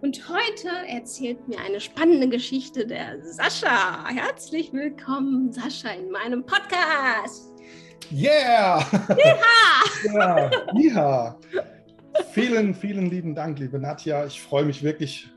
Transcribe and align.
Und 0.00 0.28
heute 0.28 0.68
erzählt 0.86 1.48
mir 1.48 1.58
eine 1.58 1.80
spannende 1.80 2.28
Geschichte 2.28 2.86
der 2.86 3.20
Sascha. 3.20 4.06
Herzlich 4.08 4.72
willkommen, 4.72 5.52
Sascha, 5.52 5.90
in 5.90 6.10
meinem 6.10 6.46
Podcast. 6.46 7.48
Yeah! 8.12 8.86
Ja, 10.14 10.50
Yeeha! 10.76 11.36
Vielen, 12.32 12.74
vielen 12.74 13.10
lieben 13.10 13.34
Dank, 13.34 13.58
liebe 13.58 13.80
Nadja. 13.80 14.24
Ich 14.24 14.40
freue 14.40 14.64
mich 14.64 14.84
wirklich, 14.84 15.28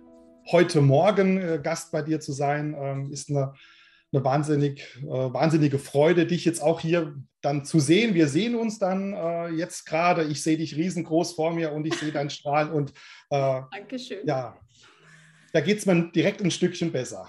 heute 0.51 0.81
Morgen 0.81 1.37
äh, 1.37 1.59
Gast 1.61 1.91
bei 1.91 2.03
dir 2.03 2.19
zu 2.19 2.31
sein. 2.31 2.75
Ähm, 2.79 3.11
ist 3.11 3.31
eine, 3.31 3.53
eine 4.13 4.23
wahnsinnig, 4.23 4.81
äh, 5.03 5.07
wahnsinnige 5.07 5.79
Freude, 5.79 6.25
dich 6.25 6.45
jetzt 6.45 6.61
auch 6.61 6.79
hier 6.79 7.15
dann 7.41 7.65
zu 7.65 7.79
sehen. 7.79 8.13
Wir 8.13 8.27
sehen 8.27 8.55
uns 8.55 8.77
dann 8.77 9.13
äh, 9.13 9.49
jetzt 9.49 9.85
gerade. 9.85 10.23
Ich 10.25 10.43
sehe 10.43 10.57
dich 10.57 10.75
riesengroß 10.75 11.33
vor 11.33 11.53
mir 11.53 11.71
und 11.71 11.85
ich 11.85 11.95
sehe 11.95 12.11
dein 12.11 12.29
Strahlen 12.29 12.71
und 12.71 12.91
äh, 13.29 13.61
Dankeschön. 13.71 14.25
Ja, 14.25 14.57
da 15.53 15.61
geht 15.61 15.79
es 15.79 15.85
mir 15.85 16.11
direkt 16.11 16.41
ein 16.41 16.51
Stückchen 16.51 16.91
besser. 16.91 17.27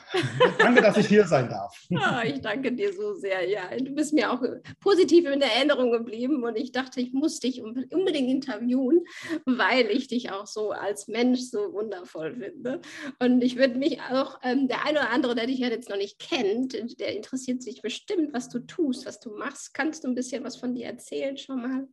danke, 0.59 0.83
dass 0.83 0.97
ich 0.97 1.07
hier 1.07 1.27
sein 1.27 1.49
darf. 1.49 1.77
Oh, 1.91 2.25
ich 2.25 2.41
danke 2.41 2.73
dir 2.73 2.93
so 2.93 3.15
sehr. 3.15 3.49
Ja, 3.49 3.69
du 3.77 3.95
bist 3.95 4.13
mir 4.13 4.33
auch 4.33 4.43
positiv 4.81 5.27
in 5.27 5.41
Erinnerung 5.41 5.91
geblieben 5.91 6.45
und 6.45 6.57
ich 6.57 6.73
dachte, 6.73 7.01
ich 7.01 7.13
muss 7.13 7.41
dich 7.41 7.63
unbedingt 7.63 8.31
interviewen, 8.31 9.05
weil 9.45 9.87
ich 9.91 10.09
dich 10.09 10.31
auch 10.31 10.47
so 10.47 10.71
als 10.71 11.09
Mensch 11.09 11.41
so 11.41 11.73
wundervoll 11.73 12.37
finde. 12.37 12.81
Und 13.19 13.43
ich 13.43 13.57
würde 13.57 13.79
mich 13.79 14.01
auch, 14.01 14.39
ähm, 14.43 14.69
der 14.69 14.87
eine 14.87 15.01
oder 15.01 15.11
andere, 15.11 15.35
der 15.35 15.47
dich 15.47 15.59
ja 15.59 15.69
jetzt 15.69 15.89
noch 15.89 15.97
nicht 15.97 16.19
kennt, 16.19 16.77
der 17.01 17.17
interessiert 17.17 17.63
sich 17.63 17.83
bestimmt, 17.83 18.33
was 18.33 18.49
du 18.49 18.61
tust, 18.61 19.07
was 19.07 19.21
du 19.21 19.37
machst. 19.37 19.75
Kannst 19.75 20.05
du 20.05 20.09
ein 20.09 20.15
bisschen 20.15 20.45
was 20.45 20.57
von 20.57 20.75
dir 20.75 20.87
erzählen 20.87 21.37
schon 21.37 21.63
mal? 21.63 21.89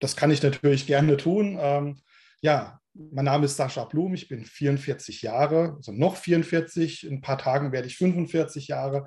Das 0.00 0.16
kann 0.16 0.30
ich 0.30 0.42
natürlich 0.42 0.86
gerne 0.86 1.16
tun. 1.16 1.58
Ähm, 1.60 1.98
ja, 2.40 2.80
mein 2.94 3.24
Name 3.24 3.44
ist 3.44 3.56
Sascha 3.56 3.84
Blum, 3.84 4.14
ich 4.14 4.28
bin 4.28 4.44
44 4.44 5.22
Jahre, 5.22 5.74
also 5.76 5.92
noch 5.92 6.16
44. 6.16 7.06
In 7.06 7.14
ein 7.14 7.20
paar 7.20 7.38
Tagen 7.38 7.72
werde 7.72 7.86
ich 7.86 7.96
45 7.96 8.68
Jahre 8.68 9.06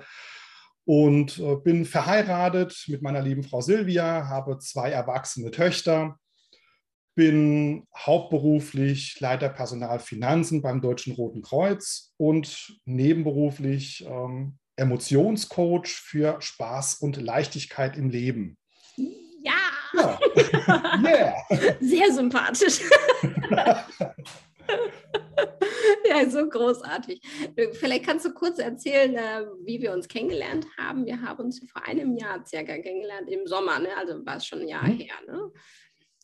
und 0.84 1.38
äh, 1.38 1.56
bin 1.56 1.84
verheiratet 1.84 2.84
mit 2.88 3.02
meiner 3.02 3.22
lieben 3.22 3.42
Frau 3.42 3.60
Silvia, 3.60 4.28
habe 4.28 4.58
zwei 4.58 4.90
erwachsene 4.90 5.50
Töchter, 5.50 6.18
bin 7.14 7.86
hauptberuflich 7.96 9.20
Leiter 9.20 9.48
Personalfinanzen 9.48 10.62
beim 10.62 10.80
Deutschen 10.80 11.14
Roten 11.14 11.42
Kreuz 11.42 12.12
und 12.16 12.78
nebenberuflich 12.84 14.04
ähm, 14.06 14.58
Emotionscoach 14.76 15.86
für 15.86 16.40
Spaß 16.40 16.96
und 16.96 17.20
Leichtigkeit 17.20 17.96
im 17.96 18.10
Leben. 18.10 18.58
Ja. 19.96 20.18
yeah. 21.04 21.34
Sehr 21.80 22.12
sympathisch. 22.12 22.80
ja, 26.08 26.28
so 26.28 26.48
großartig. 26.48 27.20
Vielleicht 27.72 28.06
kannst 28.06 28.24
du 28.24 28.32
kurz 28.32 28.58
erzählen, 28.58 29.14
äh, 29.14 29.46
wie 29.64 29.80
wir 29.80 29.92
uns 29.92 30.08
kennengelernt 30.08 30.66
haben. 30.78 31.06
Wir 31.06 31.20
haben 31.20 31.44
uns 31.44 31.60
vor 31.70 31.86
einem 31.86 32.16
Jahr 32.16 32.44
circa 32.46 32.78
kennengelernt, 32.78 33.28
im 33.28 33.46
Sommer, 33.46 33.78
ne? 33.78 33.96
also 33.96 34.24
war 34.24 34.36
es 34.36 34.46
schon 34.46 34.60
ein 34.60 34.68
Jahr 34.68 34.86
mhm. 34.86 34.98
her. 34.98 35.14
Ne? 35.26 35.52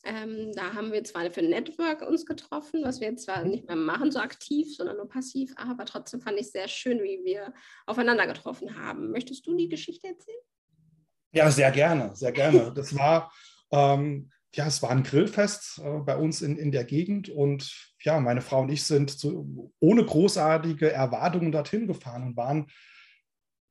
Ähm, 0.03 0.53
da 0.55 0.73
haben 0.73 0.93
wir 0.93 1.05
zwar 1.05 1.31
für 1.31 1.41
ein 1.41 1.51
Network 1.51 2.01
uns 2.03 2.25
getroffen, 2.25 2.83
was 2.85 3.01
wir 3.01 3.09
jetzt 3.09 3.25
zwar 3.27 3.45
nicht 3.45 3.67
mehr 3.67 3.77
machen, 3.77 4.11
so 4.11 4.19
aktiv, 4.19 4.75
sondern 4.75 4.97
nur 4.97 5.09
passiv, 5.09 5.53
aber 5.57 5.85
trotzdem 5.85 6.23
fand 6.23 6.39
ich 6.39 6.47
es 6.47 6.53
sehr 6.53 6.69
schön, 6.69 7.03
wie 7.03 7.21
wir 7.23 7.53
aufeinander 7.87 8.27
getroffen 8.27 8.79
haben. 8.79 9.11
Möchtest 9.11 9.47
du 9.47 9.55
die 9.55 9.69
Geschichte 9.69 10.09
erzählen? 10.09 10.39
Ja, 11.33 11.51
sehr 11.51 11.71
gerne, 11.71 12.11
sehr 12.17 12.33
gerne. 12.33 12.73
Das 12.75 12.97
war, 12.97 13.31
ähm, 13.73 14.31
ja, 14.55 14.67
es 14.67 14.83
war 14.83 14.91
ein 14.91 15.05
Grillfest 15.05 15.81
äh, 15.85 15.99
bei 16.01 16.17
uns 16.17 16.43
in, 16.43 16.57
in 16.57 16.73
der 16.73 16.85
Gegend 16.85 17.29
und 17.29 17.93
ja, 18.03 18.19
meine 18.19 18.41
Frau 18.41 18.63
und 18.63 18.71
ich 18.71 18.85
sind 18.85 19.11
zu, 19.11 19.73
ohne 19.79 20.05
großartige 20.05 20.91
Erwartungen 20.91 21.53
dorthin 21.53 21.87
gefahren 21.87 22.25
und 22.25 22.37
waren 22.37 22.67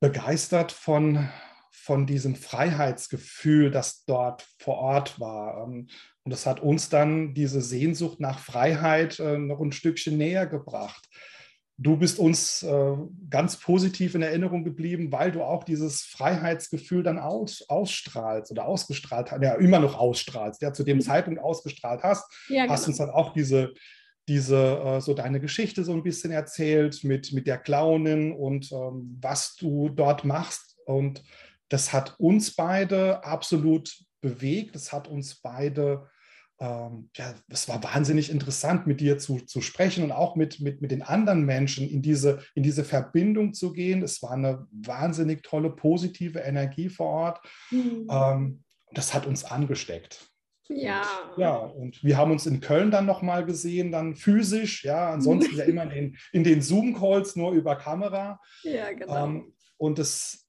begeistert 0.00 0.72
von, 0.72 1.28
von 1.70 2.06
diesem 2.06 2.34
Freiheitsgefühl, 2.34 3.70
das 3.70 4.04
dort 4.06 4.48
vor 4.58 4.78
Ort 4.78 5.20
war. 5.20 5.64
Ähm, 5.64 5.88
und 6.22 6.32
das 6.32 6.46
hat 6.46 6.60
uns 6.60 6.88
dann 6.88 7.34
diese 7.34 7.60
Sehnsucht 7.60 8.20
nach 8.20 8.38
Freiheit 8.38 9.18
äh, 9.18 9.36
noch 9.36 9.60
ein 9.60 9.72
Stückchen 9.72 10.16
näher 10.16 10.46
gebracht. 10.46 11.08
Du 11.82 11.96
bist 11.96 12.18
uns 12.18 12.62
äh, 12.62 12.96
ganz 13.30 13.56
positiv 13.56 14.14
in 14.14 14.20
Erinnerung 14.20 14.64
geblieben, 14.64 15.10
weil 15.12 15.32
du 15.32 15.42
auch 15.42 15.64
dieses 15.64 16.02
Freiheitsgefühl 16.02 17.02
dann 17.02 17.18
aus, 17.18 17.64
ausstrahlst 17.68 18.52
oder 18.52 18.66
ausgestrahlt 18.66 19.32
hast, 19.32 19.42
ja, 19.42 19.54
immer 19.54 19.78
noch 19.78 19.98
ausstrahlst, 19.98 20.60
ja, 20.60 20.74
zu 20.74 20.84
dem 20.84 20.98
mhm. 20.98 21.02
Zeitpunkt 21.02 21.40
ausgestrahlt 21.40 22.02
hast, 22.02 22.30
ja, 22.50 22.62
genau. 22.62 22.74
hast 22.74 22.86
uns 22.86 22.98
dann 22.98 23.08
auch 23.08 23.32
diese, 23.32 23.72
diese, 24.28 24.78
äh, 24.78 25.00
so 25.00 25.14
deine 25.14 25.40
Geschichte 25.40 25.82
so 25.82 25.94
ein 25.94 26.02
bisschen 26.02 26.32
erzählt 26.32 27.02
mit, 27.02 27.32
mit 27.32 27.46
der 27.46 27.56
Clownin 27.56 28.32
und 28.32 28.70
ähm, 28.72 29.16
was 29.18 29.56
du 29.56 29.88
dort 29.88 30.26
machst. 30.26 30.76
Und 30.84 31.24
das 31.70 31.94
hat 31.94 32.14
uns 32.20 32.54
beide 32.54 33.24
absolut 33.24 33.90
bewegt, 34.20 34.74
das 34.74 34.92
hat 34.92 35.08
uns 35.08 35.36
beide 35.36 36.10
ähm, 36.60 37.08
ja, 37.16 37.34
es 37.48 37.68
war 37.68 37.82
wahnsinnig 37.82 38.30
interessant, 38.30 38.86
mit 38.86 39.00
dir 39.00 39.18
zu, 39.18 39.40
zu 39.40 39.62
sprechen 39.62 40.04
und 40.04 40.12
auch 40.12 40.36
mit, 40.36 40.60
mit, 40.60 40.82
mit 40.82 40.90
den 40.90 41.02
anderen 41.02 41.46
Menschen 41.46 41.88
in 41.88 42.02
diese, 42.02 42.40
in 42.54 42.62
diese 42.62 42.84
Verbindung 42.84 43.54
zu 43.54 43.72
gehen. 43.72 44.02
Es 44.02 44.22
war 44.22 44.32
eine 44.32 44.66
wahnsinnig 44.70 45.42
tolle, 45.42 45.70
positive 45.70 46.40
Energie 46.40 46.90
vor 46.90 47.06
Ort. 47.06 47.40
Mhm. 47.70 48.06
Ähm, 48.10 48.64
das 48.92 49.14
hat 49.14 49.26
uns 49.26 49.44
angesteckt. 49.44 50.30
Ja. 50.68 51.02
Und, 51.34 51.40
ja, 51.40 51.56
und 51.56 52.04
wir 52.04 52.18
haben 52.18 52.30
uns 52.30 52.46
in 52.46 52.60
Köln 52.60 52.90
dann 52.90 53.06
nochmal 53.06 53.44
gesehen, 53.46 53.90
dann 53.90 54.14
physisch, 54.14 54.84
ja, 54.84 55.12
ansonsten 55.12 55.56
ja 55.56 55.64
immer 55.66 55.90
in, 55.90 56.16
in 56.32 56.44
den 56.44 56.60
Zoom-Calls 56.60 57.36
nur 57.36 57.52
über 57.52 57.74
Kamera. 57.76 58.38
Ja, 58.62 58.92
genau. 58.92 59.24
Ähm, 59.24 59.54
und 59.78 59.98
es 59.98 60.46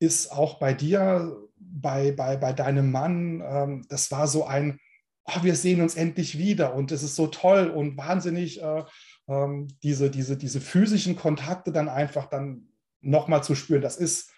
ist 0.00 0.32
auch 0.32 0.58
bei 0.58 0.74
dir, 0.74 1.36
bei, 1.56 2.10
bei, 2.10 2.36
bei 2.36 2.52
deinem 2.52 2.90
Mann, 2.90 3.42
ähm, 3.46 3.86
das 3.88 4.10
war 4.10 4.26
so 4.26 4.44
ein, 4.44 4.80
oh, 5.24 5.42
wir 5.42 5.54
sehen 5.54 5.80
uns 5.80 5.94
endlich 5.96 6.38
wieder 6.38 6.74
und 6.74 6.92
es 6.92 7.02
ist 7.02 7.16
so 7.16 7.26
toll 7.26 7.68
und 7.68 7.96
wahnsinnig, 7.96 8.62
äh, 8.62 8.84
ähm, 9.28 9.68
diese, 9.82 10.10
diese, 10.10 10.36
diese 10.36 10.60
physischen 10.60 11.16
Kontakte 11.16 11.72
dann 11.72 11.88
einfach 11.88 12.26
dann 12.26 12.68
nochmal 13.00 13.42
zu 13.42 13.54
spüren. 13.54 13.82
Das 13.82 13.96
ist 13.96 14.30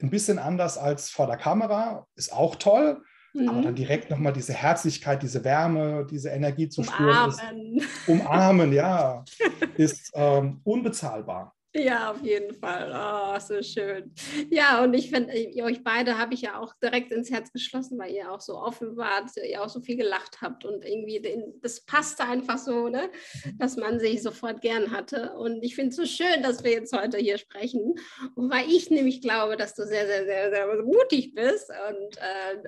ein 0.00 0.10
bisschen 0.10 0.38
anders 0.38 0.78
als 0.78 1.10
vor 1.10 1.26
der 1.26 1.36
Kamera, 1.36 2.06
ist 2.14 2.32
auch 2.32 2.56
toll, 2.56 3.02
mhm. 3.34 3.48
aber 3.48 3.62
dann 3.62 3.74
direkt 3.74 4.10
nochmal 4.10 4.32
diese 4.32 4.52
Herzlichkeit, 4.52 5.22
diese 5.22 5.42
Wärme, 5.44 6.06
diese 6.08 6.30
Energie 6.30 6.68
zu 6.68 6.82
umarmen. 6.82 7.32
spüren. 7.32 7.76
Ist, 7.76 8.08
umarmen, 8.08 8.72
ja, 8.72 9.24
ist 9.76 10.12
ähm, 10.14 10.60
unbezahlbar. 10.64 11.54
Ja, 11.74 12.10
auf 12.10 12.22
jeden 12.22 12.54
Fall. 12.54 12.90
Oh, 12.94 13.38
so 13.40 13.62
schön. 13.62 14.12
Ja, 14.50 14.82
und 14.82 14.94
ich 14.94 15.10
finde, 15.10 15.32
euch 15.62 15.84
beide 15.84 16.16
habe 16.18 16.32
ich 16.32 16.40
ja 16.40 16.58
auch 16.58 16.72
direkt 16.82 17.12
ins 17.12 17.30
Herz 17.30 17.52
geschlossen, 17.52 17.98
weil 17.98 18.12
ihr 18.12 18.32
auch 18.32 18.40
so 18.40 18.56
offen 18.58 18.96
wart, 18.96 19.30
ihr 19.36 19.62
auch 19.62 19.68
so 19.68 19.80
viel 19.80 19.96
gelacht 19.96 20.40
habt 20.40 20.64
und 20.64 20.82
irgendwie, 20.84 21.20
den, 21.20 21.60
das 21.60 21.84
passte 21.84 22.24
einfach 22.24 22.56
so, 22.56 22.88
ne? 22.88 23.10
Dass 23.58 23.76
man 23.76 24.00
sich 24.00 24.22
sofort 24.22 24.62
gern 24.62 24.90
hatte. 24.92 25.34
Und 25.34 25.62
ich 25.62 25.74
finde 25.74 25.90
es 25.90 25.96
so 25.96 26.06
schön, 26.06 26.42
dass 26.42 26.64
wir 26.64 26.72
jetzt 26.72 26.96
heute 26.96 27.18
hier 27.18 27.36
sprechen, 27.36 27.94
weil 28.34 28.66
ich 28.70 28.88
nämlich 28.90 29.20
glaube, 29.20 29.56
dass 29.56 29.74
du 29.74 29.86
sehr, 29.86 30.06
sehr, 30.06 30.24
sehr, 30.24 30.50
sehr 30.50 30.82
mutig 30.82 31.34
bist 31.34 31.70
und 31.70 32.16
äh, 32.16 32.62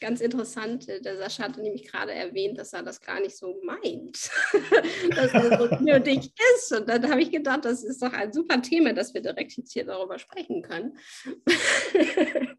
ganz 0.00 0.20
interessant, 0.20 0.88
äh, 0.88 1.00
der 1.00 1.16
Sascha 1.18 1.44
hatte 1.44 1.60
nämlich 1.60 1.86
gerade 1.86 2.12
erwähnt, 2.12 2.58
dass 2.58 2.72
er 2.72 2.82
das 2.82 3.00
gar 3.00 3.20
nicht 3.20 3.36
so 3.36 3.60
meint, 3.62 4.30
dass 5.14 5.32
er 5.34 5.58
so 5.58 5.66
nötig 5.76 6.32
ist. 6.56 6.72
Und 6.72 6.88
dann 6.88 7.10
habe 7.10 7.20
ich 7.20 7.30
gedacht, 7.30 7.64
das 7.64 7.84
ist 7.84 8.02
doch 8.02 8.12
ein 8.12 8.32
super 8.32 8.62
Thema, 8.62 8.92
dass 8.92 9.12
wir 9.14 9.20
direkt 9.20 9.52
jetzt 9.56 9.72
hier 9.72 9.84
darüber 9.84 10.18
sprechen 10.18 10.62
können. 10.62 10.96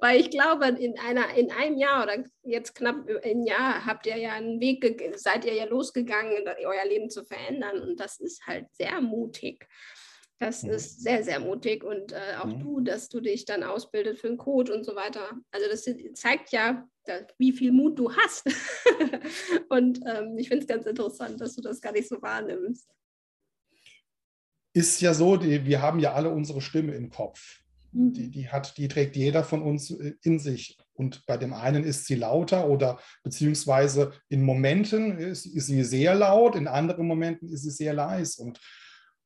Weil 0.00 0.20
ich 0.20 0.30
glaube, 0.30 0.66
in, 0.66 0.98
einer, 0.98 1.34
in 1.34 1.50
einem 1.50 1.78
Jahr 1.78 2.02
oder 2.02 2.22
jetzt 2.42 2.74
knapp 2.74 3.08
ein 3.24 3.42
Jahr 3.44 3.86
habt 3.86 4.06
ihr 4.06 4.16
ja 4.16 4.32
einen 4.32 4.60
Weg, 4.60 4.84
seid 5.16 5.46
ihr 5.46 5.54
ja 5.54 5.64
losgegangen, 5.64 6.44
euer 6.64 6.84
Leben 6.86 7.08
zu 7.08 7.24
verändern. 7.24 7.80
Und 7.80 7.98
das 7.98 8.20
ist 8.20 8.46
halt 8.46 8.66
sehr 8.72 9.00
mutig. 9.00 9.66
Das 10.38 10.62
mhm. 10.62 10.70
ist 10.70 11.02
sehr, 11.02 11.24
sehr 11.24 11.40
mutig 11.40 11.82
und 11.82 12.12
äh, 12.12 12.36
auch 12.38 12.46
mhm. 12.46 12.60
du, 12.60 12.80
dass 12.80 13.08
du 13.08 13.20
dich 13.20 13.46
dann 13.46 13.62
ausbildet 13.62 14.18
für 14.18 14.28
einen 14.28 14.36
Code 14.36 14.74
und 14.74 14.84
so 14.84 14.94
weiter. 14.94 15.30
Also 15.50 15.66
das 15.70 15.88
zeigt 16.14 16.52
ja, 16.52 16.86
wie 17.38 17.52
viel 17.52 17.72
Mut 17.72 17.98
du 17.98 18.12
hast. 18.12 18.44
und 19.70 20.00
ähm, 20.06 20.36
ich 20.36 20.48
finde 20.48 20.64
es 20.64 20.68
ganz 20.68 20.86
interessant, 20.86 21.40
dass 21.40 21.54
du 21.54 21.62
das 21.62 21.80
gar 21.80 21.92
nicht 21.92 22.08
so 22.08 22.20
wahrnimmst. 22.20 22.90
Ist 24.74 25.00
ja 25.00 25.14
so, 25.14 25.36
die, 25.36 25.64
wir 25.64 25.80
haben 25.80 26.00
ja 26.00 26.12
alle 26.12 26.28
unsere 26.28 26.60
Stimme 26.60 26.94
im 26.94 27.08
Kopf. 27.08 27.62
Mhm. 27.92 28.12
Die, 28.12 28.30
die, 28.30 28.48
hat, 28.50 28.76
die 28.76 28.88
trägt 28.88 29.16
jeder 29.16 29.42
von 29.42 29.62
uns 29.62 29.90
äh, 29.90 30.14
in 30.22 30.38
sich. 30.38 30.76
Und 30.92 31.24
bei 31.24 31.38
dem 31.38 31.54
einen 31.54 31.82
ist 31.82 32.06
sie 32.06 32.14
lauter 32.14 32.68
oder 32.68 32.98
beziehungsweise 33.22 34.12
in 34.28 34.42
Momenten 34.42 35.18
ist, 35.18 35.46
ist 35.46 35.66
sie 35.66 35.82
sehr 35.82 36.14
laut, 36.14 36.56
in 36.56 36.68
anderen 36.68 37.06
Momenten 37.06 37.48
ist 37.48 37.62
sie 37.62 37.70
sehr 37.70 37.94
leise. 37.94 38.42
Und 38.42 38.60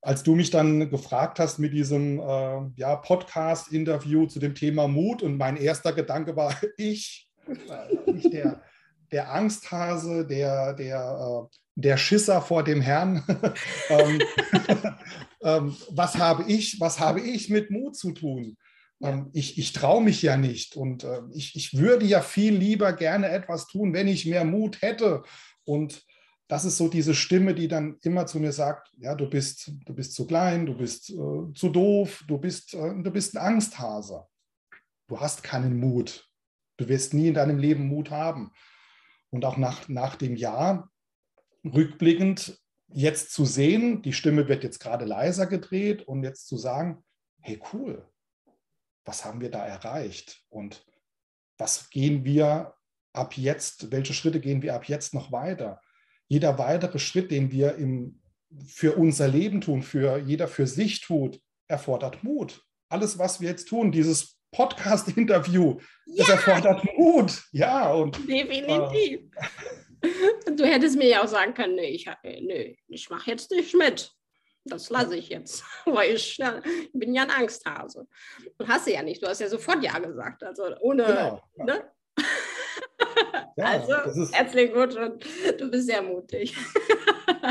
als 0.02 0.22
du 0.22 0.34
mich 0.34 0.50
dann 0.50 0.90
gefragt 0.90 1.38
hast 1.38 1.58
mit 1.58 1.72
diesem 1.72 2.18
äh, 2.18 2.60
ja, 2.76 2.96
Podcast-Interview 2.96 4.26
zu 4.26 4.38
dem 4.38 4.54
Thema 4.54 4.88
Mut 4.88 5.22
und 5.22 5.36
mein 5.36 5.56
erster 5.56 5.92
Gedanke 5.92 6.36
war, 6.36 6.54
ich, 6.76 7.28
äh, 7.46 8.10
ich 8.12 8.30
der, 8.30 8.62
der 9.12 9.32
Angsthase, 9.32 10.26
der, 10.26 10.74
der, 10.74 11.46
äh, 11.46 11.56
der 11.74 11.96
Schisser 11.96 12.40
vor 12.40 12.64
dem 12.64 12.80
Herrn. 12.80 13.22
ähm, 13.90 14.20
ähm, 15.42 15.76
was 15.90 16.16
habe 16.16 16.44
ich, 16.48 16.80
was 16.80 16.98
habe 17.00 17.20
ich 17.20 17.50
mit 17.50 17.70
Mut 17.70 17.96
zu 17.96 18.12
tun? 18.12 18.56
Ähm, 19.02 19.30
ich, 19.34 19.58
ich 19.58 19.72
traue 19.72 20.02
mich 20.02 20.22
ja 20.22 20.36
nicht 20.36 20.76
und 20.76 21.04
äh, 21.04 21.20
ich, 21.34 21.56
ich 21.56 21.76
würde 21.76 22.06
ja 22.06 22.22
viel 22.22 22.54
lieber 22.54 22.92
gerne 22.94 23.28
etwas 23.28 23.66
tun, 23.66 23.92
wenn 23.92 24.08
ich 24.08 24.26
mehr 24.26 24.44
Mut 24.44 24.80
hätte. 24.80 25.22
Und 25.64 26.02
das 26.50 26.64
ist 26.64 26.78
so 26.78 26.88
diese 26.88 27.14
Stimme, 27.14 27.54
die 27.54 27.68
dann 27.68 27.96
immer 28.02 28.26
zu 28.26 28.40
mir 28.40 28.50
sagt, 28.50 28.92
ja, 28.98 29.14
du 29.14 29.30
bist, 29.30 29.70
du 29.86 29.94
bist 29.94 30.14
zu 30.14 30.26
klein, 30.26 30.66
du 30.66 30.76
bist 30.76 31.08
äh, 31.10 31.14
zu 31.54 31.68
doof, 31.68 32.24
du 32.26 32.38
bist, 32.38 32.74
äh, 32.74 32.92
du 33.00 33.10
bist 33.12 33.36
ein 33.36 33.54
Angsthase. 33.54 34.26
Du 35.06 35.20
hast 35.20 35.44
keinen 35.44 35.78
Mut. 35.78 36.28
Du 36.76 36.88
wirst 36.88 37.14
nie 37.14 37.28
in 37.28 37.34
deinem 37.34 37.58
Leben 37.58 37.86
Mut 37.86 38.10
haben. 38.10 38.50
Und 39.30 39.44
auch 39.44 39.58
nach, 39.58 39.88
nach 39.88 40.16
dem 40.16 40.34
Jahr, 40.34 40.90
rückblickend, 41.64 42.60
jetzt 42.88 43.32
zu 43.32 43.44
sehen, 43.44 44.02
die 44.02 44.12
Stimme 44.12 44.48
wird 44.48 44.64
jetzt 44.64 44.80
gerade 44.80 45.04
leiser 45.04 45.46
gedreht 45.46 46.02
und 46.02 46.24
jetzt 46.24 46.48
zu 46.48 46.56
sagen, 46.56 47.04
hey 47.42 47.62
cool, 47.72 48.10
was 49.04 49.24
haben 49.24 49.40
wir 49.40 49.52
da 49.52 49.64
erreicht? 49.64 50.44
Und 50.48 50.84
was 51.58 51.90
gehen 51.90 52.24
wir 52.24 52.74
ab 53.12 53.36
jetzt, 53.36 53.92
welche 53.92 54.14
Schritte 54.14 54.40
gehen 54.40 54.62
wir 54.62 54.74
ab 54.74 54.86
jetzt 54.86 55.14
noch 55.14 55.30
weiter? 55.30 55.80
Jeder 56.30 56.58
weitere 56.58 57.00
Schritt, 57.00 57.32
den 57.32 57.50
wir 57.50 57.74
im, 57.74 58.20
für 58.64 58.96
unser 58.96 59.26
Leben 59.26 59.60
tun, 59.60 59.82
für 59.82 60.16
jeder 60.18 60.46
für 60.46 60.66
sich 60.66 61.00
tut, 61.00 61.40
erfordert 61.66 62.22
Mut. 62.22 62.62
Alles, 62.88 63.18
was 63.18 63.40
wir 63.40 63.50
jetzt 63.50 63.68
tun, 63.68 63.90
dieses 63.90 64.38
Podcast-Interview, 64.52 65.80
ja. 66.06 66.14
das 66.18 66.28
erfordert 66.28 66.84
Mut. 66.96 67.42
Ja, 67.50 67.92
und. 67.92 68.16
Definitiv. 68.28 69.22
Äh, 70.00 70.52
du 70.54 70.64
hättest 70.64 70.96
mir 70.96 71.08
ja 71.08 71.24
auch 71.24 71.28
sagen 71.28 71.52
können, 71.52 71.74
nee, 71.74 71.90
ich, 71.90 72.08
nee, 72.22 72.78
ich 72.86 73.10
mache 73.10 73.32
jetzt 73.32 73.50
nicht 73.50 73.74
mit. 73.74 74.12
Das 74.64 74.88
lasse 74.88 75.16
ich 75.16 75.30
jetzt, 75.30 75.64
weil 75.84 76.14
ich, 76.14 76.38
ich, 76.38 76.92
bin 76.92 77.12
ja 77.12 77.24
ein 77.24 77.30
Angsthase. 77.30 78.06
Und 78.56 78.68
hast 78.68 78.86
du 78.86 78.92
ja 78.92 79.02
nicht, 79.02 79.20
du 79.20 79.26
hast 79.26 79.40
ja 79.40 79.48
sofort 79.48 79.82
Ja 79.82 79.98
gesagt. 79.98 80.44
Also 80.44 80.62
ohne, 80.80 81.04
genau, 81.04 81.42
ja. 81.56 81.64
ne? 81.64 81.90
Ja, 83.56 83.64
also 83.64 83.92
herzlichen 84.32 84.72
Glückwunsch, 84.72 85.18
du 85.58 85.70
bist 85.70 85.86
sehr 85.86 86.02
mutig. 86.02 86.56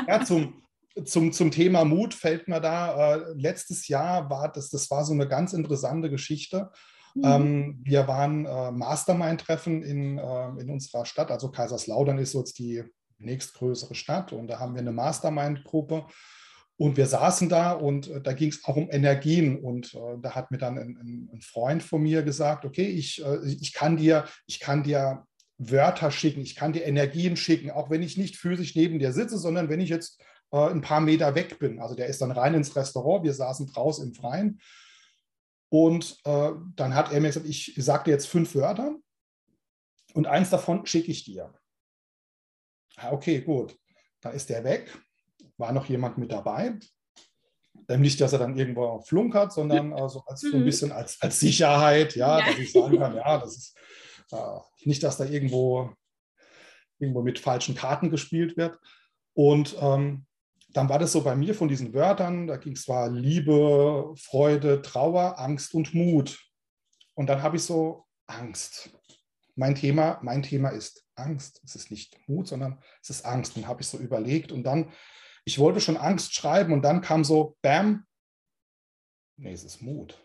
Ja, 0.08 0.24
zum, 0.24 0.62
zum, 1.06 1.32
zum 1.32 1.52
Thema 1.52 1.86
Mut 1.86 2.14
fällt 2.14 2.48
mir 2.48 2.60
da, 2.60 3.16
äh, 3.16 3.34
letztes 3.36 3.88
Jahr 3.88 4.30
war 4.30 4.52
das, 4.52 4.70
das 4.70 4.90
war 4.90 5.04
so 5.04 5.14
eine 5.14 5.28
ganz 5.28 5.54
interessante 5.54 6.10
Geschichte. 6.10 6.72
Mhm. 7.16 7.24
Ähm, 7.26 7.80
wir 7.84 8.08
waren 8.08 8.46
äh, 8.46 8.72
Mastermind-Treffen 8.72 9.84
in, 9.84 10.18
äh, 10.18 10.48
in 10.62 10.70
unserer 10.70 11.06
Stadt, 11.06 11.32
also 11.32 11.52
Kaiserslautern 11.52 12.18
ist 12.18 12.34
jetzt 12.34 12.60
die 12.60 12.84
nächstgrößere 13.18 13.96
Stadt 13.96 14.32
und 14.34 14.48
da 14.48 14.60
haben 14.60 14.74
wir 14.74 14.82
eine 14.82 14.92
Mastermind-Gruppe. 14.92 16.06
Und 16.78 16.96
wir 16.96 17.08
saßen 17.08 17.50
da 17.50 17.74
und 17.74 18.08
äh, 18.08 18.22
da 18.22 18.32
ging 18.32 18.50
es 18.50 18.64
auch 18.64 18.78
um 18.78 18.90
Energien. 18.90 19.60
Und 19.60 19.94
äh, 19.96 20.18
da 20.22 20.34
hat 20.34 20.50
mir 20.50 20.58
dann 20.58 20.78
ein, 20.78 21.30
ein, 21.34 21.42
Freund 21.42 21.84
von 21.84 22.02
mir 22.02 22.24
gesagt, 22.24 22.64
okay, 22.64 22.86
ich, 22.86 23.22
äh, 23.22 23.40
ich, 23.46 23.74
kann 23.74 23.98
dir, 23.98 24.24
ich 24.48 24.62
kann 24.62 24.84
dir 24.84 25.26
Wörter 25.60 26.10
schicken, 26.10 26.42
ich 26.42 26.56
kann 26.56 26.72
dir 26.72 26.86
Energien 26.86 27.36
schicken, 27.36 27.70
auch 27.70 27.90
wenn 27.90 28.02
ich 28.02 28.18
nicht 28.18 28.38
physisch 28.38 28.76
neben 28.76 28.98
dir 28.98 29.12
sitze, 29.12 29.38
sondern 29.38 29.68
wenn 29.68 29.82
ich 29.82 29.90
jetzt 29.90 30.24
äh, 30.52 30.70
ein 30.70 30.82
paar 30.82 31.02
Meter 31.02 31.36
weg 31.36 31.60
bin. 31.60 31.80
Also 31.80 31.96
der 31.96 32.08
ist 32.08 32.22
dann 32.22 32.32
rein 32.32 32.54
ins 32.54 32.76
Restaurant, 32.76 33.24
wir 33.24 33.34
saßen 33.34 33.68
draußen 33.68 34.08
im 34.08 34.14
Freien. 34.16 34.62
Und 35.68 36.18
äh, 36.24 36.52
dann 36.76 36.96
hat 36.96 37.12
er 37.12 37.20
mir 37.20 37.28
gesagt, 37.28 37.46
ich 37.46 37.74
sage 37.78 38.06
dir 38.06 38.12
jetzt 38.12 38.28
fünf 38.28 38.56
Wörter 38.56 38.96
und 40.14 40.28
eins 40.28 40.50
davon 40.50 40.86
schicke 40.86 41.12
ich 41.12 41.26
dir. 41.26 41.54
Ja, 42.98 43.12
okay, 43.12 43.42
gut. 43.42 43.78
Da 44.22 44.30
ist 44.32 44.50
der 44.50 44.64
weg. 44.64 44.98
War 45.58 45.74
noch 45.74 45.86
jemand 45.86 46.18
mit 46.18 46.32
dabei. 46.32 46.80
Nicht, 47.88 48.22
dass 48.22 48.34
er 48.34 48.40
dann 48.40 48.58
irgendwo 48.58 49.02
flunkert, 49.02 49.52
sondern 49.52 49.94
also 49.94 50.24
als, 50.26 50.42
so 50.42 50.54
ein 50.54 50.62
mhm. 50.62 50.66
bisschen 50.66 50.92
als, 50.92 51.20
als 51.22 51.40
Sicherheit, 51.40 52.16
ja, 52.16 52.40
ja, 52.40 52.46
dass 52.46 52.60
ich 52.60 52.72
sagen 52.72 52.98
kann, 52.98 53.16
ja, 53.16 53.38
das 53.40 53.58
ist 53.58 53.78
nicht, 54.84 55.04
dass 55.04 55.18
da 55.18 55.26
irgendwo, 55.26 55.94
irgendwo 57.00 57.22
mit 57.22 57.40
falschen 57.40 57.76
Karten 57.76 58.10
gespielt 58.10 58.58
wird. 58.58 58.78
Und 59.34 59.76
ähm, 59.80 60.26
dann 60.70 60.90
war 60.90 61.00
das 61.00 61.12
so 61.12 61.22
bei 61.22 61.36
mir 61.36 61.56
von 61.56 61.68
diesen 61.68 61.94
Wörtern, 61.94 62.48
da 62.48 62.58
ging 62.58 62.74
es 62.74 62.84
zwar 62.84 63.10
Liebe, 63.10 64.14
Freude, 64.18 64.82
Trauer, 64.82 65.40
Angst 65.40 65.74
und 65.74 65.94
Mut. 65.94 66.40
Und 67.16 67.28
dann 67.28 67.42
habe 67.42 67.58
ich 67.58 67.64
so 67.64 68.06
Angst. 68.28 68.90
Mein 69.56 69.76
Thema, 69.76 70.20
mein 70.22 70.44
Thema 70.44 70.70
ist 70.70 71.06
Angst. 71.16 71.62
Es 71.66 71.76
ist 71.76 71.92
nicht 71.92 72.18
Mut, 72.30 72.48
sondern 72.48 72.82
es 73.02 73.10
ist 73.10 73.26
Angst. 73.26 73.58
Und 73.58 73.68
habe 73.68 73.82
ich 73.82 73.88
so 73.88 73.98
überlegt 73.98 74.52
und 74.52 74.64
dann, 74.64 74.92
ich 75.44 75.58
wollte 75.58 75.82
schon 75.82 75.98
Angst 75.98 76.34
schreiben 76.34 76.72
und 76.72 76.84
dann 76.84 77.02
kam 77.02 77.24
so, 77.24 77.58
bam, 77.62 78.06
nee, 79.38 79.52
es 79.52 79.64
ist 79.64 79.82
Mut. 79.82 80.22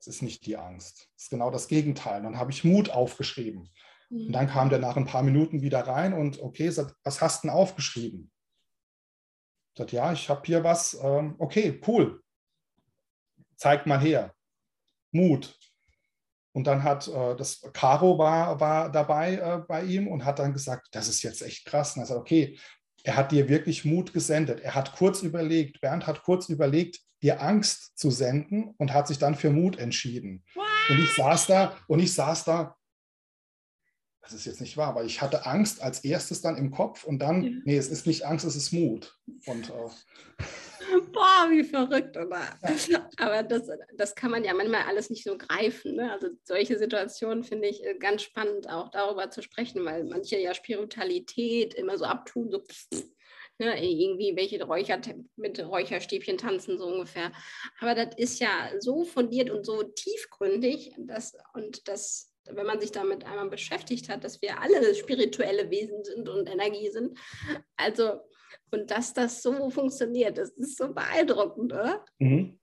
Es 0.00 0.06
ist 0.06 0.22
nicht 0.22 0.46
die 0.46 0.56
Angst. 0.56 1.08
Es 1.16 1.24
ist 1.24 1.30
genau 1.30 1.50
das 1.50 1.68
Gegenteil. 1.68 2.22
Dann 2.22 2.38
habe 2.38 2.50
ich 2.50 2.64
Mut 2.64 2.90
aufgeschrieben. 2.90 3.70
Mhm. 4.08 4.26
Und 4.26 4.32
dann 4.32 4.48
kam 4.48 4.70
der 4.70 4.78
nach 4.78 4.96
ein 4.96 5.06
paar 5.06 5.22
Minuten 5.22 5.62
wieder 5.62 5.86
rein 5.86 6.12
und 6.12 6.40
okay, 6.40 6.70
sagt, 6.70 6.96
was 7.04 7.20
hast 7.20 7.44
du 7.44 7.48
denn 7.48 7.56
aufgeschrieben? 7.56 8.30
Sagt, 9.76 9.92
ja, 9.92 10.12
ich 10.12 10.28
habe 10.28 10.42
hier 10.44 10.64
was. 10.64 10.98
Ähm, 11.02 11.36
okay, 11.38 11.80
cool. 11.86 12.22
Zeig 13.56 13.86
mal 13.86 14.00
her. 14.00 14.34
Mut. 15.12 15.56
Und 16.52 16.66
dann 16.66 16.82
hat 16.82 17.06
äh, 17.06 17.36
das 17.36 17.60
Caro 17.72 18.18
war, 18.18 18.58
war 18.58 18.90
dabei 18.90 19.34
äh, 19.34 19.58
bei 19.68 19.84
ihm 19.84 20.08
und 20.08 20.24
hat 20.24 20.38
dann 20.38 20.52
gesagt, 20.52 20.88
das 20.92 21.08
ist 21.08 21.22
jetzt 21.22 21.42
echt 21.42 21.64
krass. 21.64 21.94
Und 21.94 22.02
er 22.02 22.06
sagt, 22.06 22.20
okay, 22.20 22.58
er 23.04 23.16
hat 23.16 23.32
dir 23.32 23.48
wirklich 23.48 23.84
Mut 23.84 24.12
gesendet. 24.12 24.60
Er 24.60 24.74
hat 24.74 24.92
kurz 24.92 25.22
überlegt, 25.22 25.80
Bernd 25.80 26.06
hat 26.06 26.22
kurz 26.22 26.48
überlegt, 26.48 27.00
dir 27.22 27.42
Angst 27.42 27.98
zu 27.98 28.10
senden 28.10 28.74
und 28.78 28.92
hat 28.92 29.08
sich 29.08 29.18
dann 29.18 29.34
für 29.34 29.50
Mut 29.50 29.78
entschieden. 29.78 30.44
What? 30.54 30.66
Und 30.90 30.98
ich 30.98 31.14
saß 31.14 31.46
da 31.46 31.76
und 31.86 32.00
ich 32.00 32.14
saß 32.14 32.44
da, 32.44 32.76
das 34.22 34.32
ist 34.34 34.46
jetzt 34.46 34.60
nicht 34.60 34.76
wahr, 34.76 34.88
aber 34.88 35.04
ich 35.04 35.20
hatte 35.22 35.46
Angst 35.46 35.82
als 35.82 36.04
erstes 36.04 36.40
dann 36.40 36.56
im 36.56 36.70
Kopf 36.70 37.04
und 37.04 37.20
dann, 37.20 37.42
ja. 37.42 37.50
nee, 37.64 37.76
es 37.76 37.88
ist 37.88 38.06
nicht 38.06 38.26
Angst, 38.26 38.44
es 38.44 38.54
ist 38.54 38.72
Mut. 38.72 39.18
Und 39.46 39.70
äh, 39.70 40.44
Boah, 41.12 41.48
wie 41.50 41.64
verrückt, 41.64 42.16
oder? 42.16 42.56
Aber 43.18 43.42
das, 43.42 43.68
das 43.96 44.14
kann 44.14 44.30
man 44.30 44.44
ja 44.44 44.54
manchmal 44.54 44.82
alles 44.88 45.10
nicht 45.10 45.24
so 45.24 45.36
greifen. 45.36 45.96
Ne? 45.96 46.12
Also 46.12 46.28
solche 46.44 46.78
Situationen 46.78 47.44
finde 47.44 47.68
ich 47.68 47.84
äh, 47.84 47.94
ganz 47.98 48.22
spannend, 48.22 48.68
auch 48.68 48.90
darüber 48.90 49.30
zu 49.30 49.42
sprechen, 49.42 49.84
weil 49.84 50.04
manche 50.04 50.38
ja 50.38 50.54
Spiritualität 50.54 51.74
immer 51.74 51.98
so 51.98 52.04
abtun, 52.04 52.50
so 52.50 52.62
ne, 53.60 53.84
irgendwie 53.84 54.34
welche 54.34 54.62
Räucher 54.64 55.00
mit 55.36 55.60
Räucherstäbchen 55.64 56.38
tanzen, 56.38 56.78
so 56.78 56.86
ungefähr. 56.86 57.30
Aber 57.78 57.94
das 57.94 58.16
ist 58.16 58.40
ja 58.40 58.70
so 58.80 59.04
fundiert 59.04 59.50
und 59.50 59.64
so 59.64 59.82
tiefgründig, 59.82 60.94
dass, 60.98 61.34
und 61.54 61.86
das, 61.86 62.32
wenn 62.46 62.66
man 62.66 62.80
sich 62.80 62.90
damit 62.90 63.24
einmal 63.24 63.50
beschäftigt 63.50 64.08
hat, 64.08 64.24
dass 64.24 64.42
wir 64.42 64.60
alle 64.60 64.94
spirituelle 64.94 65.70
Wesen 65.70 66.02
sind 66.02 66.28
und 66.28 66.48
Energie 66.48 66.90
sind. 66.90 67.18
Also, 67.76 68.20
und 68.72 68.90
dass 68.90 69.12
das 69.12 69.42
so 69.42 69.70
funktioniert, 69.70 70.38
das 70.38 70.50
ist 70.50 70.78
so 70.78 70.92
beeindruckend, 70.92 71.72
oder? 71.72 72.04
Mhm. 72.18 72.58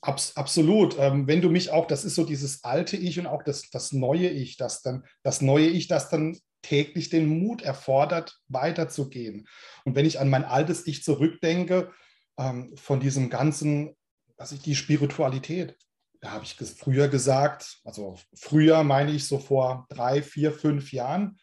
Abs 0.00 0.36
absolut. 0.36 0.96
Ähm, 0.98 1.26
wenn 1.26 1.40
du 1.40 1.48
mich 1.48 1.70
auch, 1.70 1.86
das 1.86 2.04
ist 2.04 2.16
so 2.16 2.24
dieses 2.24 2.62
alte 2.62 2.96
Ich 2.96 3.18
und 3.18 3.26
auch 3.26 3.42
das, 3.42 3.70
das 3.70 3.92
neue 3.92 4.28
Ich, 4.28 4.58
das 4.58 4.82
dann, 4.82 5.04
das 5.22 5.40
neue 5.40 5.68
Ich, 5.68 5.88
das 5.88 6.10
dann 6.10 6.38
täglich 6.64 7.10
den 7.10 7.26
Mut 7.26 7.62
erfordert, 7.62 8.40
weiterzugehen. 8.48 9.46
Und 9.84 9.94
wenn 9.94 10.06
ich 10.06 10.18
an 10.18 10.30
mein 10.30 10.44
altes 10.44 10.86
Ich 10.86 11.04
zurückdenke, 11.04 11.92
ähm, 12.38 12.76
von 12.76 13.00
diesem 13.00 13.30
ganzen, 13.30 13.94
was 14.36 14.52
ich, 14.52 14.60
die 14.60 14.74
Spiritualität, 14.74 15.76
da 16.20 16.32
habe 16.32 16.44
ich 16.44 16.56
früher 16.56 17.08
gesagt, 17.08 17.80
also 17.84 18.18
früher 18.34 18.82
meine 18.82 19.12
ich 19.12 19.26
so 19.26 19.38
vor 19.38 19.86
drei, 19.90 20.22
vier, 20.22 20.52
fünf 20.52 20.92
Jahren, 20.92 21.38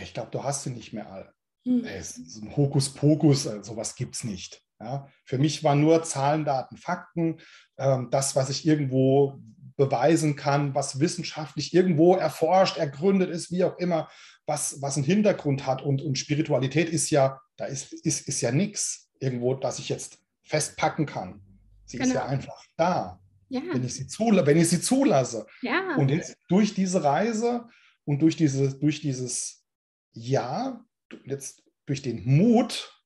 ich 0.00 0.12
glaube, 0.12 0.30
du 0.30 0.42
hast 0.42 0.64
sie 0.64 0.70
nicht 0.70 0.92
mehr 0.92 1.10
all. 1.10 1.32
Hm. 1.64 1.84
Es 1.84 2.18
ist 2.18 2.42
ein 2.42 2.56
Hokuspokus, 2.56 3.46
also 3.46 3.74
sowas 3.74 3.94
gibt 3.94 4.16
es 4.16 4.24
nicht. 4.24 4.60
Ja, 4.80 5.08
für 5.24 5.38
mich 5.38 5.62
waren 5.62 5.80
nur 5.80 6.02
Zahlen, 6.02 6.44
Daten, 6.44 6.76
Fakten, 6.76 7.40
ähm, 7.78 8.08
das, 8.10 8.34
was 8.34 8.50
ich 8.50 8.66
irgendwo 8.66 9.38
beweisen 9.76 10.36
kann, 10.36 10.74
was 10.74 11.00
wissenschaftlich 11.00 11.72
irgendwo 11.72 12.16
erforscht, 12.16 12.76
ergründet 12.76 13.30
ist, 13.30 13.50
wie 13.50 13.64
auch 13.64 13.78
immer, 13.78 14.10
was, 14.46 14.80
was 14.82 14.96
einen 14.96 15.04
Hintergrund 15.04 15.66
hat. 15.66 15.82
Und, 15.82 16.02
und 16.02 16.18
Spiritualität 16.18 16.88
ist 16.88 17.10
ja, 17.10 17.40
da 17.56 17.66
ist, 17.66 17.92
ist, 17.92 18.28
ist 18.28 18.40
ja 18.40 18.52
nichts 18.52 19.10
irgendwo, 19.18 19.54
das 19.54 19.78
ich 19.78 19.88
jetzt 19.88 20.18
festpacken 20.42 21.06
kann. 21.06 21.40
Sie 21.84 21.98
genau. 21.98 22.08
ist 22.08 22.14
ja 22.14 22.26
einfach 22.26 22.64
da, 22.76 23.22
ja. 23.52 23.60
Wenn, 23.70 23.84
ich 23.84 23.94
sie 23.94 24.06
wenn 24.08 24.56
ich 24.56 24.70
sie 24.70 24.80
zulasse. 24.80 25.46
Ja. 25.60 25.96
Und 25.96 26.10
jetzt 26.10 26.38
durch 26.48 26.72
diese 26.72 27.04
Reise 27.04 27.68
und 28.06 28.22
durch, 28.22 28.34
diese, 28.34 28.78
durch 28.78 29.02
dieses 29.02 29.66
Ja, 30.14 30.82
jetzt 31.26 31.62
durch 31.84 32.00
den 32.00 32.24
Mut, 32.24 32.98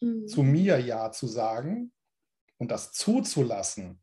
mhm. 0.00 0.28
zu 0.28 0.44
mir 0.44 0.78
Ja 0.78 1.10
zu 1.10 1.26
sagen 1.26 1.90
und 2.58 2.70
das 2.70 2.92
zuzulassen, 2.92 4.00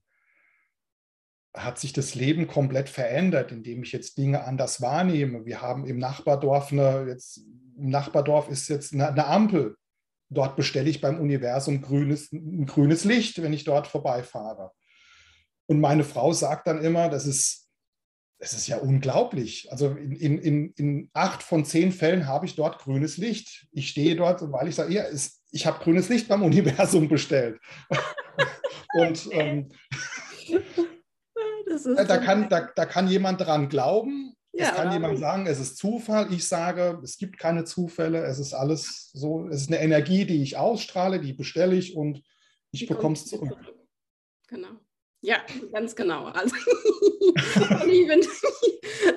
hat 1.58 1.80
sich 1.80 1.94
das 1.94 2.16
Leben 2.16 2.48
komplett 2.48 2.90
verändert, 2.90 3.52
indem 3.52 3.84
ich 3.84 3.92
jetzt 3.92 4.18
Dinge 4.18 4.44
anders 4.44 4.82
wahrnehme. 4.82 5.46
Wir 5.46 5.62
haben 5.62 5.86
im 5.86 5.98
Nachbardorf 5.98 6.72
eine, 6.72 7.06
jetzt 7.08 7.42
im 7.78 7.90
Nachbardorf 7.90 8.50
ist 8.50 8.68
jetzt 8.70 8.94
eine, 8.94 9.10
eine 9.10 9.26
Ampel. 9.26 9.76
Dort 10.30 10.56
bestelle 10.56 10.90
ich 10.90 11.02
beim 11.02 11.20
Universum 11.20 11.82
grünes, 11.82 12.32
ein 12.32 12.66
grünes 12.66 13.06
Licht, 13.06 13.42
wenn 13.42 13.54
ich 13.54 13.64
dort 13.64 13.88
vorbeifahre. 13.88 14.72
Und 15.68 15.80
meine 15.80 16.04
Frau 16.04 16.34
sagt 16.34 16.68
dann 16.68 16.84
immer, 16.84 17.10
das 17.10 17.26
ist, 17.26 17.70
das 18.40 18.54
ist 18.54 18.68
ja 18.68 18.78
unglaublich. 18.78 19.72
Also 19.72 19.92
in, 19.92 20.38
in, 20.40 20.74
in 20.74 21.10
acht 21.14 21.44
von 21.44 21.66
zehn 21.66 21.92
Fällen 21.92 22.28
habe 22.28 22.46
ich 22.46 22.56
dort 22.56 22.80
grünes 22.80 23.18
Licht. 23.18 23.68
Ich 23.72 23.90
stehe 23.90 24.16
dort, 24.16 24.42
weil 24.52 24.68
ich 24.68 24.76
sage, 24.76 24.94
ja, 24.94 25.06
ich 25.52 25.66
habe 25.66 25.84
grünes 25.84 26.10
Licht 26.10 26.28
beim 26.28 26.44
Universum 26.44 27.08
bestellt. 27.08 27.60
Und 28.94 29.30
ähm, 29.32 29.70
da, 32.08 32.18
kann, 32.18 32.50
da, 32.50 32.70
da 32.76 32.86
kann 32.86 33.08
jemand 33.08 33.42
dran 33.42 33.70
glauben. 33.70 34.34
Ja, 34.54 34.70
es 34.70 34.76
kann 34.76 34.92
jemand 34.92 35.20
sagen, 35.20 35.46
es 35.46 35.60
ist 35.60 35.78
Zufall. 35.78 36.34
Ich 36.34 36.48
sage, 36.48 37.00
es 37.04 37.18
gibt 37.18 37.38
keine 37.38 37.64
Zufälle. 37.64 38.24
Es 38.26 38.40
ist 38.40 38.54
alles 38.54 39.12
so. 39.14 39.48
Es 39.48 39.62
ist 39.62 39.68
eine 39.68 39.80
Energie, 39.80 40.26
die 40.26 40.42
ich 40.42 40.58
ausstrahle, 40.58 41.20
die 41.20 41.34
bestelle 41.34 41.76
ich 41.76 41.96
und 41.96 42.24
ich 42.72 42.88
bekomme 42.88 43.14
es 43.14 43.26
zurück. 43.26 43.56
Genau. 44.48 44.80
Ja, 45.28 45.42
ganz 45.74 45.94
genau. 45.94 46.28
Also 46.28 46.56
ich 47.86 48.08
finde 48.08 48.28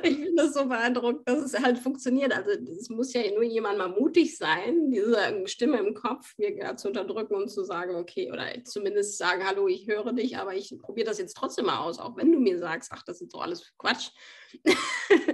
find 0.03 0.29
das 0.37 0.55
so 0.55 0.67
beeindruckend, 0.67 1.29
dass 1.29 1.45
es 1.45 1.63
halt 1.63 1.79
funktioniert. 1.79 2.33
Also 2.33 2.51
es 2.51 2.89
muss 2.89 3.13
ja 3.13 3.23
nur 3.33 3.45
jemand 3.45 3.79
mal 3.79 3.91
mutig 3.91 4.37
sein, 4.37 4.91
diese 4.91 5.47
Stimme 5.47 5.79
im 5.79 5.95
Kopf 5.95 6.37
mir 6.37 6.75
zu 6.75 6.89
unterdrücken 6.89 7.37
und 7.37 7.49
zu 7.49 7.63
sagen, 7.63 7.95
okay, 7.95 8.33
oder 8.33 8.45
zumindest 8.65 9.19
sagen, 9.19 9.47
hallo, 9.47 9.69
ich 9.69 9.87
höre 9.87 10.13
dich, 10.13 10.37
aber 10.37 10.57
ich 10.57 10.77
probiere 10.81 11.07
das 11.07 11.19
jetzt 11.19 11.37
trotzdem 11.37 11.67
mal 11.67 11.79
aus, 11.79 12.01
auch 12.01 12.17
wenn 12.17 12.33
du 12.33 12.41
mir 12.41 12.59
sagst, 12.59 12.91
ach, 12.93 13.05
das 13.05 13.21
ist 13.21 13.33
doch 13.33 13.43
alles 13.43 13.73
Quatsch. 13.79 14.11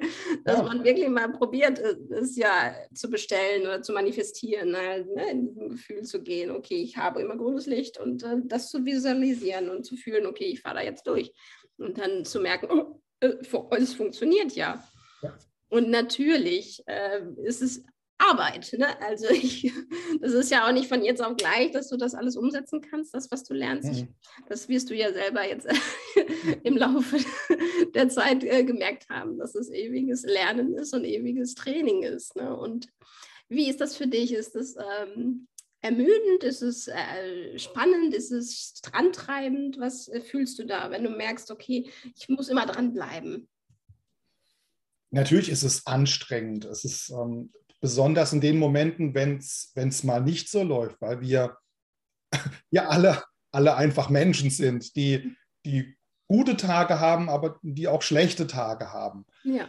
dass 0.47 0.59
ja. 0.59 0.62
man 0.62 0.85
wirklich 0.85 1.09
mal 1.09 1.29
probiert, 1.33 1.81
äh, 1.81 1.97
es 2.11 2.37
ja 2.37 2.73
zu 2.95 3.11
bestellen 3.11 3.62
oder 3.62 3.83
zu 3.83 3.93
manifestieren, 3.93 4.76
halt, 4.76 5.12
ne, 5.12 5.31
in 5.31 5.49
diesem 5.49 5.69
Gefühl 5.71 6.03
zu 6.05 6.23
gehen, 6.23 6.53
okay, 6.53 6.76
ich 6.76 6.97
habe 6.97 7.21
immer 7.21 7.37
grünes 7.37 7.67
Licht 7.67 7.99
und 7.99 8.23
äh, 8.23 8.37
das 8.45 8.71
zu 8.71 8.85
visualisieren 8.85 9.71
und 9.71 9.85
zu 9.85 9.97
fühlen, 9.97 10.25
okay, 10.25 10.45
ich 10.45 10.61
fahre 10.61 10.76
da 10.76 10.83
jetzt 10.83 11.07
durch. 11.09 11.33
Und 11.79 11.99
dann 11.99 12.25
zu 12.25 12.41
merken, 12.41 12.69
oh, 12.71 13.03
äh, 13.19 13.35
es 13.76 13.95
funktioniert 13.95 14.53
ja. 14.53 14.85
ja. 15.21 15.37
Und 15.69 15.91
natürlich 15.91 16.81
äh, 16.87 17.23
ist 17.43 17.61
es 17.61 17.85
Arbeit. 18.19 18.75
Ne? 18.79 19.01
Also 19.03 19.29
ich, 19.29 19.73
das 20.21 20.33
ist 20.33 20.51
ja 20.51 20.67
auch 20.67 20.73
nicht 20.73 20.89
von 20.89 21.05
jetzt 21.05 21.23
auf 21.23 21.37
gleich, 21.37 21.71
dass 21.73 21.89
du 21.89 21.97
das 21.97 22.15
alles 22.15 22.37
umsetzen 22.37 22.81
kannst, 22.81 23.15
das, 23.15 23.31
was 23.31 23.45
du 23.45 23.55
lernst. 23.55 23.91
Ich, 23.91 24.03
mhm. 24.03 24.15
das 24.49 24.69
wirst 24.69 24.91
du 24.91 24.95
ja 24.95 25.13
selber 25.13 25.47
jetzt 25.47 25.67
im 26.63 26.77
Laufe 26.77 27.19
der 27.95 28.09
Zeit 28.09 28.45
äh, 28.45 28.65
gemerkt 28.65 29.09
haben, 29.09 29.39
dass 29.39 29.55
es 29.55 29.71
ewiges 29.71 30.23
Lernen 30.23 30.75
ist 30.75 30.95
und 30.95 31.05
ewiges 31.05 31.55
Training 31.55 32.03
ist. 32.03 32.37
Ne? 32.37 32.57
Und 32.57 32.89
wie 33.49 33.69
ist 33.69 33.81
das 33.81 33.97
für 33.97 34.07
dich? 34.07 34.33
Ist 34.33 34.55
das 34.55 34.77
ähm, 34.77 35.47
ermüdend? 35.83 36.43
Ist 36.43 36.63
es 36.63 36.89
äh, 36.89 37.59
spannend? 37.59 38.15
Ist 38.15 38.33
es 38.33 38.81
drantreibend? 38.83 39.79
Was 39.79 40.09
äh, 40.09 40.21
fühlst 40.21 40.59
du 40.59 40.65
da, 40.65 40.91
wenn 40.91 41.05
du 41.05 41.11
merkst, 41.11 41.51
okay, 41.51 41.91
ich 42.17 42.29
muss 42.29 42.49
immer 42.49 42.67
dranbleiben? 42.67 43.49
Natürlich 45.11 45.49
ist 45.51 45.63
es 45.63 45.87
anstrengend. 45.87 46.65
Es 46.65 46.85
ist 46.85 47.11
ähm, 47.11 47.53
besonders 47.87 48.33
in 48.33 48.40
den 48.40 48.59
Momenten, 48.59 49.14
wenn 49.14 49.38
es 49.38 50.02
mal 50.02 50.21
nicht 50.21 50.50
so 50.50 50.64
läuft, 50.64 51.00
weil 51.00 51.21
wir 51.21 51.57
ja 52.73 52.88
alle, 52.88 53.23
alle 53.52 53.76
einfach 53.76 54.11
Menschen 54.11 54.50
sind, 54.50 54.97
die, 54.97 55.37
die 55.64 55.97
gute 56.26 56.57
Tage 56.57 56.99
haben, 56.99 57.31
aber 57.31 57.61
die 57.62 57.87
auch 57.87 58.02
schlechte 58.02 58.49
Tage 58.49 58.93
haben. 58.93 59.25
Ja. 59.45 59.69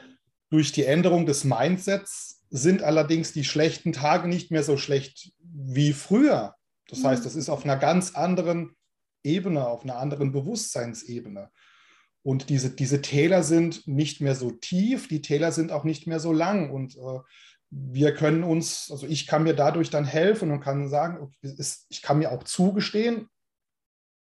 Durch 0.50 0.72
die 0.72 0.86
Änderung 0.86 1.28
des 1.28 1.44
Mindsets 1.44 2.42
sind 2.50 2.82
allerdings 2.82 3.34
die 3.34 3.44
schlechten 3.44 3.94
Tage 3.94 4.28
nicht 4.28 4.50
mehr 4.50 4.64
so 4.64 4.78
schlecht 4.78 5.32
wie 5.40 5.94
früher. 5.94 6.56
Das 6.88 7.04
heißt, 7.04 7.24
das 7.24 7.36
ist 7.36 7.50
auf 7.50 7.66
einer 7.66 7.78
ganz 7.78 8.16
anderen 8.16 8.76
Ebene, 9.24 9.68
auf 9.68 9.84
einer 9.84 9.98
anderen 9.98 10.32
Bewusstseinsebene. 10.32 11.52
Und 12.24 12.50
diese, 12.50 12.72
diese 12.72 13.04
Täler 13.04 13.44
sind 13.44 13.88
nicht 13.88 14.22
mehr 14.22 14.34
so 14.34 14.50
tief, 14.50 15.08
die 15.08 15.22
Täler 15.22 15.52
sind 15.52 15.72
auch 15.72 15.84
nicht 15.84 16.08
mehr 16.08 16.20
so 16.20 16.34
lang. 16.34 16.72
Und 16.72 16.96
äh, 16.96 17.20
wir 17.70 18.14
können 18.14 18.44
uns, 18.44 18.90
also 18.92 19.08
ich 19.08 19.28
kann 19.28 19.44
mir 19.44 19.54
dadurch 19.54 19.90
dann 19.90 20.06
helfen 20.06 20.52
und 20.52 20.62
kann 20.62 20.88
sagen, 20.88 21.20
okay, 21.20 21.54
ist, 21.58 21.86
ich 21.90 22.02
kann 22.02 22.20
mir 22.20 22.32
auch 22.32 22.44
zugestehen, 22.44 23.30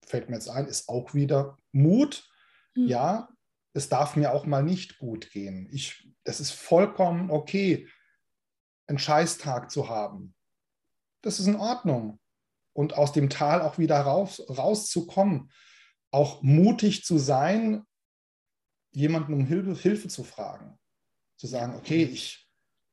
fällt 0.06 0.30
mir 0.30 0.36
jetzt 0.36 0.50
ein, 0.50 0.68
ist 0.68 0.90
auch 0.90 1.14
wieder 1.14 1.58
Mut. 1.72 2.30
Mhm. 2.76 2.88
Ja, 2.88 3.30
es 3.74 3.90
darf 3.90 4.16
mir 4.16 4.34
auch 4.34 4.46
mal 4.46 4.64
nicht 4.64 4.98
gut 4.98 5.32
gehen. 5.32 5.68
Ich, 5.72 6.10
es 6.24 6.40
ist 6.40 6.52
vollkommen 6.52 7.32
okay, 7.32 7.88
einen 8.88 9.00
Scheißtag 9.00 9.72
zu 9.72 9.90
haben. 9.90 10.36
Das 11.22 11.40
ist 11.40 11.48
in 11.48 11.56
Ordnung. 11.56 12.20
Und 12.74 12.98
aus 12.98 13.12
dem 13.12 13.30
Tal 13.30 13.62
auch 13.62 13.78
wieder 13.78 14.00
raus, 14.00 14.44
rauszukommen, 14.50 15.52
auch 16.12 16.42
mutig 16.42 17.04
zu 17.04 17.18
sein, 17.18 17.84
jemanden 18.92 19.34
um 19.34 19.46
Hilfe, 19.46 19.76
Hilfe 19.76 20.08
zu 20.08 20.24
fragen. 20.24 20.80
Zu 21.38 21.48
sagen, 21.48 21.76
okay, 21.76 22.04
ich 22.04 22.43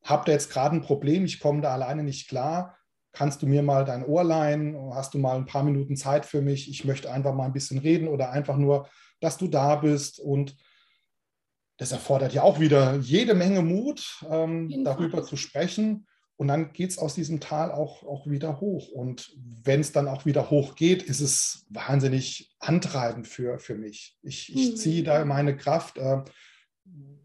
habe 0.02 0.24
da 0.26 0.32
jetzt 0.32 0.50
gerade 0.50 0.76
ein 0.76 0.82
Problem, 0.82 1.24
ich 1.24 1.40
komme 1.40 1.60
da 1.60 1.72
alleine 1.72 2.02
nicht 2.02 2.28
klar. 2.28 2.76
Kannst 3.12 3.42
du 3.42 3.46
mir 3.46 3.62
mal 3.62 3.84
dein 3.84 4.04
Ohr 4.04 4.22
leihen? 4.22 4.76
Hast 4.94 5.14
du 5.14 5.18
mal 5.18 5.36
ein 5.36 5.46
paar 5.46 5.64
Minuten 5.64 5.96
Zeit 5.96 6.24
für 6.24 6.42
mich? 6.42 6.70
Ich 6.70 6.84
möchte 6.84 7.10
einfach 7.12 7.34
mal 7.34 7.46
ein 7.46 7.52
bisschen 7.52 7.78
reden 7.78 8.08
oder 8.08 8.30
einfach 8.30 8.56
nur, 8.56 8.88
dass 9.20 9.36
du 9.36 9.48
da 9.48 9.76
bist. 9.76 10.20
Und 10.20 10.56
das 11.76 11.92
erfordert 11.92 12.32
ja 12.32 12.42
auch 12.42 12.60
wieder 12.60 12.96
jede 12.96 13.34
Menge 13.34 13.62
Mut, 13.62 14.24
ähm, 14.30 14.84
darüber 14.84 15.24
zu 15.24 15.36
sprechen. 15.36 16.06
Und 16.36 16.48
dann 16.48 16.72
geht 16.72 16.90
es 16.90 16.98
aus 16.98 17.14
diesem 17.14 17.40
Tal 17.40 17.70
auch, 17.70 18.02
auch 18.02 18.26
wieder 18.26 18.60
hoch. 18.60 18.88
Und 18.88 19.36
wenn 19.36 19.80
es 19.80 19.92
dann 19.92 20.08
auch 20.08 20.24
wieder 20.24 20.48
hoch 20.48 20.74
geht, 20.74 21.02
ist 21.02 21.20
es 21.20 21.66
wahnsinnig 21.68 22.54
antreibend 22.60 23.26
für, 23.28 23.58
für 23.58 23.74
mich. 23.74 24.16
Ich, 24.22 24.54
ich 24.54 24.70
mhm. 24.70 24.76
ziehe 24.76 25.02
da 25.02 25.24
meine 25.26 25.56
Kraft. 25.56 25.98
Äh, 25.98 26.22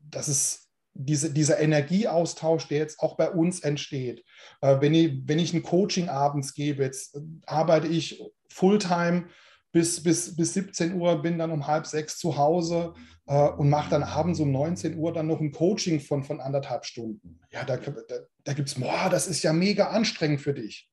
das 0.09 0.27
ist 0.27 0.64
diese, 0.95 1.31
dieser 1.31 1.59
Energieaustausch, 1.59 2.67
der 2.69 2.79
jetzt 2.79 2.99
auch 2.99 3.17
bei 3.17 3.29
uns 3.29 3.59
entsteht. 3.59 4.23
Äh, 4.61 4.77
wenn, 4.79 4.93
ich, 4.93 5.21
wenn 5.25 5.39
ich 5.39 5.53
ein 5.53 5.61
Coaching 5.61 6.09
abends 6.09 6.53
gebe, 6.53 6.83
jetzt 6.83 7.15
äh, 7.15 7.19
arbeite 7.45 7.87
ich 7.87 8.23
Fulltime 8.49 9.27
bis, 9.73 10.01
bis, 10.01 10.35
bis 10.35 10.53
17 10.53 10.93
Uhr, 10.93 11.21
bin 11.21 11.37
dann 11.37 11.51
um 11.51 11.67
halb 11.67 11.85
sechs 11.85 12.17
zu 12.17 12.37
Hause 12.37 12.93
äh, 13.27 13.49
und 13.49 13.69
mache 13.69 13.89
dann 13.89 14.03
abends 14.03 14.39
um 14.39 14.51
19 14.51 14.97
Uhr 14.97 15.11
dann 15.11 15.27
noch 15.27 15.41
ein 15.41 15.51
Coaching 15.51 15.99
von, 15.99 16.23
von 16.23 16.39
anderthalb 16.39 16.85
Stunden. 16.85 17.41
Ja, 17.51 17.65
da, 17.65 17.75
da, 17.75 18.15
da 18.45 18.53
gibt 18.53 18.69
es, 18.69 18.75
boah, 18.75 19.09
das 19.11 19.27
ist 19.27 19.43
ja 19.43 19.51
mega 19.51 19.89
anstrengend 19.89 20.39
für 20.39 20.53
dich. 20.53 20.89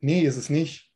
Nee, 0.00 0.20
ist 0.20 0.36
es 0.36 0.50
nicht. 0.50 0.92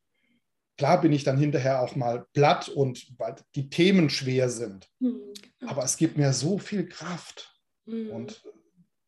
Klar 0.77 1.01
bin 1.01 1.13
ich 1.13 1.25
dann 1.25 1.39
hinterher 1.39 1.81
auch 1.81 1.97
mal 1.97 2.27
platt 2.35 2.69
und 2.69 3.15
weil 3.17 3.37
die 3.55 3.71
Themen 3.71 4.11
schwer 4.11 4.51
sind. 4.51 4.91
Mhm. 4.99 5.33
Aber 5.67 5.85
es 5.85 5.97
gibt 5.97 6.19
mir 6.19 6.35
so 6.35 6.59
viel 6.59 6.87
Kraft. 6.87 7.56
Mhm. 7.87 8.11
Und 8.11 8.45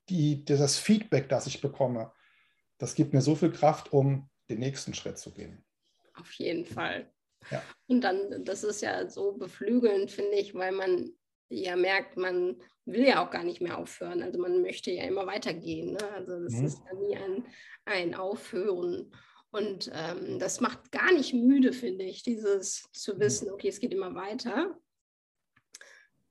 die, 0.09 0.45
das 0.45 0.79
Feedback, 0.79 1.29
das 1.29 1.47
ich 1.47 1.61
bekomme, 1.61 2.13
das 2.79 2.95
gibt 2.95 3.13
mir 3.13 3.21
so 3.21 3.35
viel 3.35 3.51
Kraft, 3.51 3.93
um 3.93 4.31
den 4.49 4.61
nächsten 4.61 4.95
Schritt 4.95 5.19
zu 5.19 5.33
gehen. 5.33 5.65
Auf 6.15 6.33
jeden 6.33 6.65
Fall. 6.65 7.13
Ja. 7.51 7.63
Und 7.87 8.03
dann, 8.03 8.45
das 8.45 8.65
ist 8.65 8.81
ja 8.83 9.09
so 9.09 9.33
beflügelnd, 9.33 10.11
finde 10.11 10.37
ich, 10.37 10.55
weil 10.55 10.73
man 10.73 11.13
ja 11.51 11.77
merkt, 11.77 12.17
man 12.17 12.61
will 12.85 13.07
ja 13.07 13.25
auch 13.25 13.31
gar 13.31 13.45
nicht 13.45 13.61
mehr 13.61 13.79
aufhören. 13.79 14.23
Also 14.23 14.39
man 14.39 14.63
möchte 14.63 14.91
ja 14.91 15.05
immer 15.05 15.27
weitergehen. 15.27 15.93
Ne? 15.93 16.13
Also 16.13 16.43
das 16.43 16.55
mhm. 16.55 16.65
ist 16.65 16.83
ja 16.87 16.99
nie 16.99 17.17
ein, 17.17 17.45
ein 17.85 18.15
Aufhören. 18.15 19.13
Und 19.51 19.91
ähm, 19.95 20.39
das 20.39 20.61
macht 20.61 20.93
gar 20.93 21.13
nicht 21.13 21.33
müde, 21.33 21.73
finde 21.73 22.05
ich, 22.05 22.23
dieses 22.23 22.91
zu 22.93 23.15
mhm. 23.15 23.21
wissen, 23.21 23.51
okay, 23.51 23.69
es 23.69 23.81
geht 23.81 23.93
immer 23.93 24.15
weiter. 24.15 24.79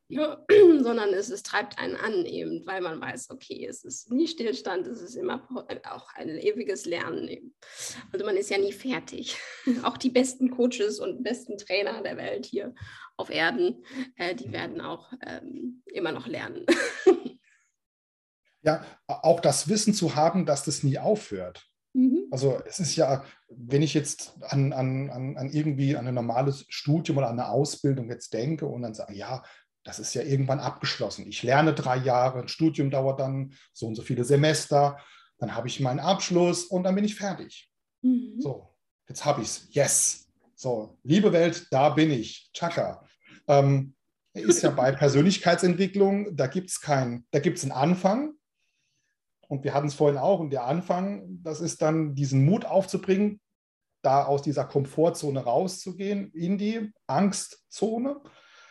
Ja, 0.10 0.46
sondern 0.80 1.14
es, 1.14 1.30
es 1.30 1.44
treibt 1.44 1.78
einen 1.80 1.96
an, 1.96 2.26
eben, 2.26 2.66
weil 2.66 2.82
man 2.82 3.02
weiß, 3.02 3.30
okay, 3.30 3.66
es 3.68 3.84
ist 3.84 4.12
nie 4.12 4.28
Stillstand, 4.28 4.88
es 4.88 5.02
ist 5.02 5.16
immer 5.16 5.48
auch 5.90 6.14
ein 6.16 6.30
ewiges 6.30 6.86
Lernen. 6.86 7.28
Eben. 7.28 7.56
Also 8.12 8.26
man 8.26 8.38
ist 8.38 8.50
ja 8.50 8.58
nie 8.58 8.72
fertig. 8.72 9.38
Auch 9.84 9.98
die 9.98 10.10
besten 10.10 10.50
Coaches 10.50 11.00
und 11.00 11.24
besten 11.24 11.58
Trainer 11.58 12.02
der 12.02 12.18
Welt 12.18 12.46
hier 12.46 12.74
auf 13.18 13.30
Erden, 13.30 13.84
äh, 14.16 14.36
die 14.36 14.52
werden 14.52 14.80
auch 14.80 15.12
ähm, 15.26 15.82
immer 15.88 16.12
noch 16.12 16.28
lernen. 16.28 16.66
Ja, 18.62 18.84
auch 19.08 19.40
das 19.40 19.70
Wissen 19.70 19.94
zu 19.94 20.16
haben, 20.16 20.46
dass 20.46 20.66
das 20.66 20.84
nie 20.84 21.00
aufhört. 21.00 21.66
Mhm. 21.94 22.28
Also 22.32 22.62
es 22.66 22.80
ist 22.80 22.96
ja, 22.96 23.24
wenn 23.48 23.82
ich 23.82 23.94
jetzt 23.94 24.34
an, 24.42 24.74
an, 24.74 25.10
an, 25.10 25.50
irgendwie 25.52 25.96
an 25.96 26.06
ein 26.06 26.14
normales 26.14 26.66
Studium 26.68 27.18
oder 27.18 27.30
an 27.30 27.40
eine 27.40 27.50
Ausbildung 27.50 28.10
jetzt 28.10 28.34
denke 28.34 28.66
und 28.66 28.82
dann 28.82 28.94
sage, 28.94 29.16
ja, 29.16 29.44
das 29.88 30.00
ist 30.00 30.14
ja 30.14 30.22
irgendwann 30.22 30.60
abgeschlossen. 30.60 31.26
Ich 31.28 31.44
lerne 31.44 31.74
drei 31.74 31.96
Jahre, 31.96 32.40
ein 32.42 32.50
Studium 32.50 32.92
dauert 32.92 33.22
dann 33.22 33.54
so 33.72 33.88
und 33.88 33.96
so 33.96 34.02
viele 34.02 34.26
Semester, 34.26 34.98
dann 35.38 35.56
habe 35.56 35.70
ich 35.70 35.80
meinen 35.80 36.02
Abschluss 36.02 36.66
und 36.66 36.84
dann 36.84 36.94
bin 36.94 37.06
ich 37.06 37.16
fertig. 37.16 37.72
Mhm. 38.02 38.36
So, 38.38 38.76
jetzt 39.08 39.24
habe 39.24 39.42
ich 39.42 39.48
es. 39.48 39.68
Yes. 39.72 40.28
So, 40.56 40.98
liebe 41.04 41.32
Welt, 41.32 41.68
da 41.72 41.90
bin 41.90 42.12
ich. 42.12 42.50
Chaka. 42.52 43.08
Ähm, 43.48 43.96
ist 44.34 44.62
ja 44.62 44.72
bei 44.72 44.92
Persönlichkeitsentwicklung, 45.04 46.36
da 46.36 46.48
gibt 46.48 46.70
es 46.70 46.82
keinen, 46.82 47.26
da 47.32 47.40
gibt 47.40 47.58
es 47.58 47.64
einen 47.64 47.72
Anfang. 47.72 48.34
Und 49.48 49.64
wir 49.64 49.74
hatten 49.74 49.88
es 49.88 49.94
vorhin 49.94 50.18
auch, 50.18 50.42
und 50.42 50.50
der 50.50 50.66
Anfang, 50.66 51.42
das 51.44 51.62
ist 51.62 51.82
dann 51.82 52.14
diesen 52.14 52.44
Mut 52.44 52.66
aufzubringen, 52.66 53.40
da 54.02 54.26
aus 54.26 54.42
dieser 54.42 54.66
Komfortzone 54.66 55.40
rauszugehen 55.40 56.30
in 56.34 56.58
die 56.58 56.92
Angstzone 57.08 58.22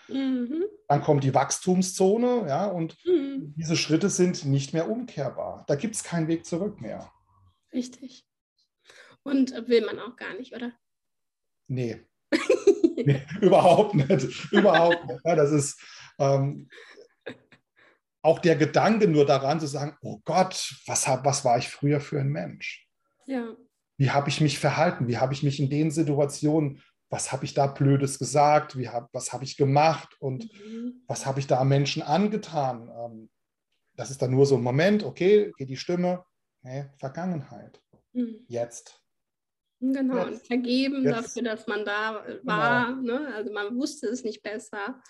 Mhm. 0.09 0.65
Dann 0.89 1.03
kommt 1.03 1.25
die 1.25 1.35
Wachstumszone, 1.35 2.47
ja, 2.49 2.67
und 2.67 2.97
mhm. 3.05 3.55
diese 3.57 3.77
Schritte 3.77 4.09
sind 4.09 4.45
nicht 4.45 4.73
mehr 4.73 4.89
umkehrbar. 4.89 5.65
Da 5.67 5.75
gibt 5.75 5.95
es 5.95 6.05
keinen 6.05 6.29
Weg 6.29 6.47
zurück 6.47 6.81
mehr. 6.81 7.11
Richtig. 7.73 8.27
Und 9.23 9.53
will 9.69 9.85
man 9.85 9.99
auch 9.99 10.17
gar 10.17 10.35
nicht, 10.35 10.55
oder? 10.55 10.73
Nee. 11.67 12.07
nee 12.97 13.23
überhaupt 13.41 13.95
nicht. 13.95 14.53
Überhaupt 14.53 15.05
nicht. 15.07 15.21
Ja, 15.25 15.35
das 15.35 15.51
ist 15.51 15.81
ähm, 16.19 16.69
auch 18.23 18.39
der 18.39 18.57
Gedanke 18.57 19.09
nur 19.09 19.27
daran 19.27 19.61
zu 19.61 19.67
sagen, 19.67 19.97
oh 20.03 20.21
Gott, 20.25 20.75
was, 20.87 21.07
hab, 21.07 21.25
was 21.25 21.45
war 21.45 21.59
ich 21.59 21.69
früher 21.69 22.01
für 22.01 22.21
ein 22.21 22.29
Mensch? 22.29 22.89
Ja. 23.27 23.57
Wie 23.99 24.11
habe 24.11 24.29
ich 24.29 24.41
mich 24.41 24.59
verhalten? 24.59 25.09
Wie 25.09 25.19
habe 25.19 25.33
ich 25.33 25.43
mich 25.43 25.61
in 25.61 25.71
den 25.71 25.91
Situationen 25.91 26.83
was 27.09 27.33
habe 27.33 27.45
ich 27.45 27.55
da 27.55 27.67
Blödes 27.67 28.19
gesagt, 28.19 28.77
wie 28.77 28.89
hab, 28.89 29.13
was 29.13 29.33
habe 29.33 29.45
ich 29.45 29.57
gemacht 29.57 30.17
und 30.19 30.53
mhm. 30.53 31.05
was 31.07 31.27
habe 31.27 31.41
ich 31.41 31.47
da 31.47 31.63
Menschen 31.65 32.03
angetan. 32.03 32.91
Ähm, 32.91 33.31
das 33.95 34.11
ist 34.11 34.21
dann 34.23 34.33
nur 34.33 34.47
so 34.47 34.57
ein 34.57 34.63
Moment, 34.63 35.05
okay, 35.05 35.53
geht 35.57 35.69
die 35.69 35.77
Stimme, 35.77 36.25
nee, 36.63 36.87
Vergangenheit. 36.99 37.81
Mhm. 38.13 38.45
Jetzt. 38.49 39.01
Genau, 39.81 40.27
Jetzt. 40.27 40.47
vergeben 40.47 41.05
Jetzt. 41.05 41.17
dafür, 41.17 41.43
dass 41.43 41.67
man 41.67 41.85
da 41.85 42.25
war. 42.43 42.95
Genau. 42.95 43.19
Ne? 43.19 43.35
Also 43.35 43.53
man 43.53 43.77
wusste 43.77 44.07
es 44.09 44.25
nicht 44.25 44.43
besser. 44.43 45.01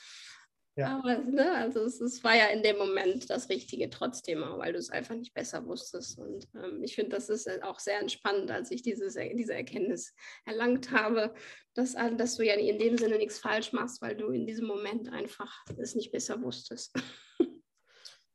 Ja. 0.77 0.99
Aber 0.99 1.17
ne, 1.17 1.53
also 1.53 1.81
es, 1.85 2.03
es, 2.03 2.23
war 2.23 2.37
ja 2.37 2.49
in 2.49 2.63
dem 2.63 2.77
Moment 2.77 3.31
das 3.31 3.49
Richtige 3.49 3.89
trotzdem, 3.89 4.43
weil 4.43 4.75
du 4.75 4.79
es 4.79 4.91
einfach 4.91 5.15
nicht 5.15 5.33
besser 5.33 5.67
wusstest. 5.67 6.19
Und 6.19 6.47
ähm, 6.55 6.83
ich 6.83 6.95
finde, 6.95 7.17
das 7.17 7.31
ist 7.31 7.49
auch 7.63 7.79
sehr 7.79 7.99
entspannend, 7.99 8.51
als 8.51 8.71
ich 8.71 8.83
dieses, 8.83 9.17
diese 9.35 9.55
Erkenntnis 9.55 10.15
erlangt 10.45 10.91
habe, 10.91 11.35
dass, 11.73 11.95
dass 11.95 12.37
du 12.37 12.45
ja 12.45 12.55
in 12.55 12.79
dem 12.79 12.99
Sinne 12.99 13.17
nichts 13.17 13.39
falsch 13.39 13.73
machst, 13.73 14.03
weil 14.03 14.17
du 14.17 14.29
in 14.29 14.47
diesem 14.47 14.67
Moment 14.67 15.11
einfach 15.11 15.65
es 15.79 15.95
nicht 15.95 16.13
besser 16.13 16.43
wusstest. 16.43 16.95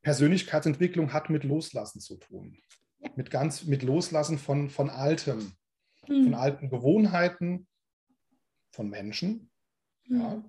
Persönlichkeitsentwicklung 0.02 1.12
hat 1.12 1.30
mit 1.30 1.44
Loslassen 1.44 2.00
zu 2.00 2.16
tun. 2.16 2.58
Ja. 2.98 3.10
Mit 3.14 3.30
ganz 3.30 3.64
mit 3.64 3.84
Loslassen 3.84 4.38
von, 4.38 4.68
von 4.68 4.90
Altem, 4.90 5.52
mhm. 6.08 6.24
von 6.24 6.34
alten 6.34 6.70
Gewohnheiten, 6.70 7.68
von 8.72 8.90
Menschen. 8.90 9.52
Mhm. 10.08 10.20
Ja. 10.20 10.44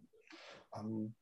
Ähm, 0.80 1.16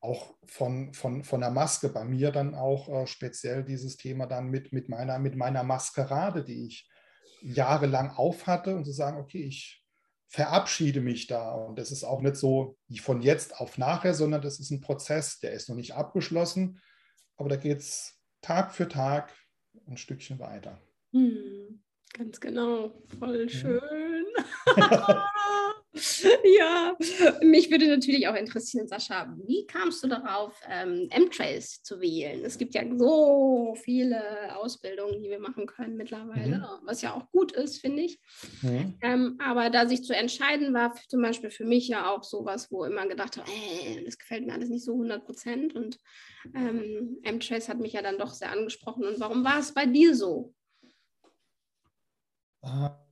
auch 0.00 0.36
von, 0.46 0.92
von, 0.92 1.24
von 1.24 1.40
der 1.40 1.50
Maske, 1.50 1.88
bei 1.88 2.04
mir 2.04 2.30
dann 2.30 2.54
auch 2.54 2.88
äh, 2.88 3.06
speziell 3.06 3.64
dieses 3.64 3.96
Thema 3.96 4.26
dann 4.26 4.48
mit, 4.48 4.72
mit, 4.72 4.88
meiner, 4.88 5.18
mit 5.18 5.36
meiner 5.36 5.64
Maskerade, 5.64 6.44
die 6.44 6.66
ich 6.66 6.88
jahrelang 7.40 8.10
aufhatte 8.10 8.76
und 8.76 8.84
zu 8.84 8.92
sagen, 8.92 9.18
okay, 9.18 9.42
ich 9.42 9.84
verabschiede 10.28 11.00
mich 11.00 11.26
da. 11.26 11.52
Und 11.52 11.78
das 11.78 11.90
ist 11.90 12.04
auch 12.04 12.20
nicht 12.20 12.36
so 12.36 12.76
von 13.00 13.22
jetzt 13.22 13.58
auf 13.60 13.78
nachher, 13.78 14.14
sondern 14.14 14.42
das 14.42 14.60
ist 14.60 14.70
ein 14.70 14.80
Prozess, 14.80 15.40
der 15.40 15.52
ist 15.52 15.68
noch 15.68 15.76
nicht 15.76 15.94
abgeschlossen, 15.94 16.80
aber 17.36 17.48
da 17.48 17.56
geht 17.56 17.78
es 17.78 18.20
Tag 18.40 18.72
für 18.72 18.88
Tag 18.88 19.34
ein 19.86 19.96
Stückchen 19.96 20.38
weiter. 20.38 20.80
Hm, 21.12 21.82
ganz 22.12 22.40
genau, 22.40 23.02
voll 23.18 23.48
schön. 23.48 24.26
ja, 24.76 25.24
mich 27.42 27.70
würde 27.70 27.88
natürlich 27.88 28.28
auch 28.28 28.34
interessieren, 28.34 28.86
Sascha, 28.88 29.34
wie 29.46 29.66
kamst 29.66 30.04
du 30.04 30.08
darauf, 30.08 30.60
ähm, 30.68 31.08
M-Trace 31.10 31.82
zu 31.82 32.00
wählen? 32.00 32.44
Es 32.44 32.58
gibt 32.58 32.74
ja 32.74 32.82
so 32.96 33.74
viele 33.82 34.54
Ausbildungen, 34.56 35.22
die 35.22 35.30
wir 35.30 35.40
machen 35.40 35.66
können 35.66 35.96
mittlerweile, 35.96 36.58
mhm. 36.58 36.86
was 36.86 37.00
ja 37.00 37.14
auch 37.14 37.30
gut 37.30 37.52
ist, 37.52 37.80
finde 37.80 38.02
ich. 38.02 38.20
Mhm. 38.62 38.98
Ähm, 39.00 39.38
aber 39.42 39.70
da 39.70 39.88
sich 39.88 40.04
zu 40.04 40.14
entscheiden, 40.14 40.74
war 40.74 40.94
zum 41.08 41.22
Beispiel 41.22 41.50
für 41.50 41.64
mich 41.64 41.88
ja 41.88 42.10
auch 42.10 42.22
sowas, 42.22 42.70
wo 42.70 42.84
immer 42.84 43.06
gedacht 43.08 43.38
habe, 43.38 43.50
äh, 43.50 44.04
das 44.04 44.18
gefällt 44.18 44.46
mir 44.46 44.52
alles 44.52 44.68
nicht 44.68 44.84
so 44.84 44.92
100 44.92 45.24
Prozent. 45.24 45.74
Und 45.74 45.98
ähm, 46.54 47.18
M-Trace 47.22 47.68
hat 47.68 47.80
mich 47.80 47.94
ja 47.94 48.02
dann 48.02 48.18
doch 48.18 48.34
sehr 48.34 48.52
angesprochen. 48.52 49.04
Und 49.04 49.20
warum 49.20 49.42
war 49.42 49.58
es 49.58 49.72
bei 49.72 49.86
dir 49.86 50.14
so? 50.14 50.54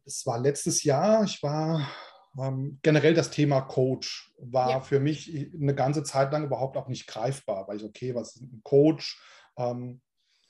Es 0.05 0.27
war 0.27 0.41
letztes 0.41 0.83
Jahr, 0.83 1.25
ich 1.25 1.43
war 1.43 1.89
ähm, 2.39 2.79
generell 2.83 3.15
das 3.15 3.31
Thema 3.31 3.61
Coach 3.63 4.33
war 4.39 4.71
ja. 4.71 4.81
für 4.81 5.01
mich 5.01 5.35
eine 5.55 5.75
ganze 5.75 6.03
Zeit 6.03 6.33
lang 6.33 6.45
überhaupt 6.45 6.77
auch 6.77 6.89
nicht 6.89 7.07
greifbar, 7.07 7.67
weil 7.69 7.79
ich, 7.79 7.85
okay, 7.85 8.15
was 8.15 8.37
ist 8.37 8.43
ein 8.43 8.61
Coach? 8.63 9.21
Ähm, 9.57 10.01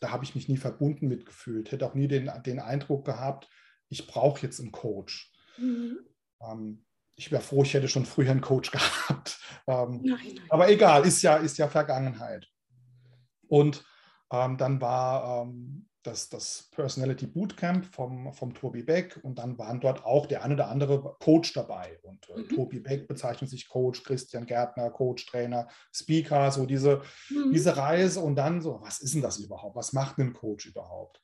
da 0.00 0.10
habe 0.10 0.24
ich 0.24 0.34
mich 0.34 0.48
nie 0.48 0.56
verbunden 0.56 1.08
mitgefühlt, 1.08 1.72
hätte 1.72 1.86
auch 1.86 1.94
nie 1.94 2.08
den, 2.08 2.30
den 2.44 2.60
Eindruck 2.60 3.04
gehabt, 3.04 3.48
ich 3.88 4.06
brauche 4.06 4.42
jetzt 4.42 4.60
einen 4.60 4.72
Coach. 4.72 5.32
Mhm. 5.58 5.98
Ähm, 6.40 6.84
ich 7.14 7.32
wäre 7.32 7.42
froh, 7.42 7.62
ich 7.62 7.72
hätte 7.72 7.88
schon 7.88 8.04
früher 8.04 8.30
einen 8.30 8.40
Coach 8.40 8.70
gehabt. 8.72 9.38
Ähm, 9.66 10.00
nein, 10.02 10.18
nein. 10.22 10.40
Aber 10.48 10.68
egal, 10.68 11.06
ist 11.06 11.22
ja, 11.22 11.36
ist 11.36 11.58
ja 11.58 11.68
Vergangenheit. 11.68 12.46
Und 13.48 13.84
ähm, 14.32 14.56
dann 14.56 14.80
war 14.80 15.44
ähm, 15.44 15.88
das, 16.06 16.28
das 16.28 16.68
Personality 16.74 17.26
Bootcamp 17.26 17.86
vom, 17.86 18.32
vom 18.32 18.54
Tobi 18.54 18.82
Beck 18.82 19.18
und 19.22 19.38
dann 19.38 19.58
waren 19.58 19.80
dort 19.80 20.04
auch 20.04 20.26
der 20.26 20.44
eine 20.44 20.54
oder 20.54 20.68
andere 20.68 21.16
Coach 21.20 21.52
dabei. 21.52 21.98
Und 22.02 22.28
äh, 22.30 22.40
mhm. 22.40 22.48
Tobi 22.48 22.80
Beck 22.80 23.08
bezeichnet 23.08 23.50
sich 23.50 23.68
Coach, 23.68 24.02
Christian 24.04 24.46
Gärtner, 24.46 24.90
Coach, 24.90 25.26
Trainer, 25.26 25.68
Speaker, 25.92 26.50
so 26.50 26.66
diese, 26.66 27.02
mhm. 27.30 27.52
diese 27.52 27.76
Reise 27.76 28.20
und 28.20 28.36
dann 28.36 28.60
so, 28.60 28.80
was 28.82 29.00
ist 29.00 29.14
denn 29.14 29.22
das 29.22 29.38
überhaupt? 29.38 29.76
Was 29.76 29.92
macht 29.92 30.18
ein 30.18 30.32
Coach 30.32 30.66
überhaupt? 30.66 31.20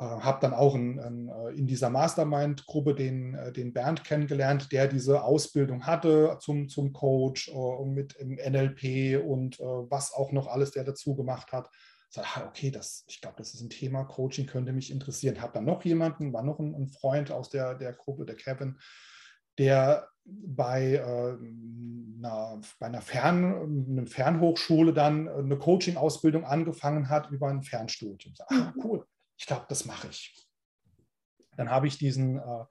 Äh, 0.00 0.04
habe 0.04 0.38
dann 0.40 0.54
auch 0.54 0.74
in, 0.74 0.98
in, 0.98 1.28
äh, 1.28 1.50
in 1.50 1.66
dieser 1.66 1.88
Mastermind-Gruppe 1.88 2.94
den, 2.94 3.34
äh, 3.34 3.52
den 3.52 3.72
Bernd 3.72 4.02
kennengelernt, 4.02 4.72
der 4.72 4.88
diese 4.88 5.22
Ausbildung 5.22 5.86
hatte 5.86 6.38
zum, 6.40 6.68
zum 6.68 6.92
Coach 6.92 7.48
äh, 7.48 7.84
mit 7.84 8.14
im 8.14 8.34
NLP 8.34 9.24
und 9.24 9.60
äh, 9.60 9.64
was 9.64 10.12
auch 10.12 10.32
noch 10.32 10.48
alles 10.48 10.72
der 10.72 10.84
dazu 10.84 11.14
gemacht 11.14 11.52
hat 11.52 11.70
sage, 12.14 12.28
ah, 12.34 12.46
okay, 12.46 12.70
das, 12.70 13.04
ich 13.08 13.20
glaube, 13.20 13.36
das 13.38 13.54
ist 13.54 13.60
ein 13.60 13.70
Thema, 13.70 14.04
Coaching 14.04 14.46
könnte 14.46 14.72
mich 14.72 14.90
interessieren. 14.90 15.40
Habe 15.40 15.52
dann 15.54 15.64
noch 15.64 15.84
jemanden, 15.84 16.32
war 16.32 16.42
noch 16.42 16.58
ein, 16.58 16.74
ein, 16.74 16.88
Freund 16.88 17.30
aus 17.30 17.50
der, 17.50 17.74
der 17.74 17.92
Gruppe, 17.92 18.24
der 18.24 18.36
Kevin, 18.36 18.78
der 19.58 20.08
bei, 20.24 20.94
äh, 20.94 21.36
einer, 22.18 22.60
bei 22.78 22.86
einer 22.86 23.02
Fern, 23.02 23.88
einer 23.90 24.06
Fernhochschule 24.06 24.92
dann 24.92 25.28
eine 25.28 25.58
Coaching-Ausbildung 25.58 26.44
angefangen 26.44 27.08
hat 27.08 27.30
über 27.30 27.48
ein 27.48 27.62
Fernstudium. 27.62 28.34
Sag, 28.34 28.50
ah, 28.50 28.72
mhm. 28.74 28.84
cool, 28.84 29.06
ich 29.36 29.46
glaube, 29.46 29.66
das 29.68 29.84
mache 29.84 30.08
ich. 30.08 30.48
Dann 31.56 31.70
habe 31.70 31.86
ich 31.86 31.98
diesen 31.98 32.38
äh, 32.38 32.64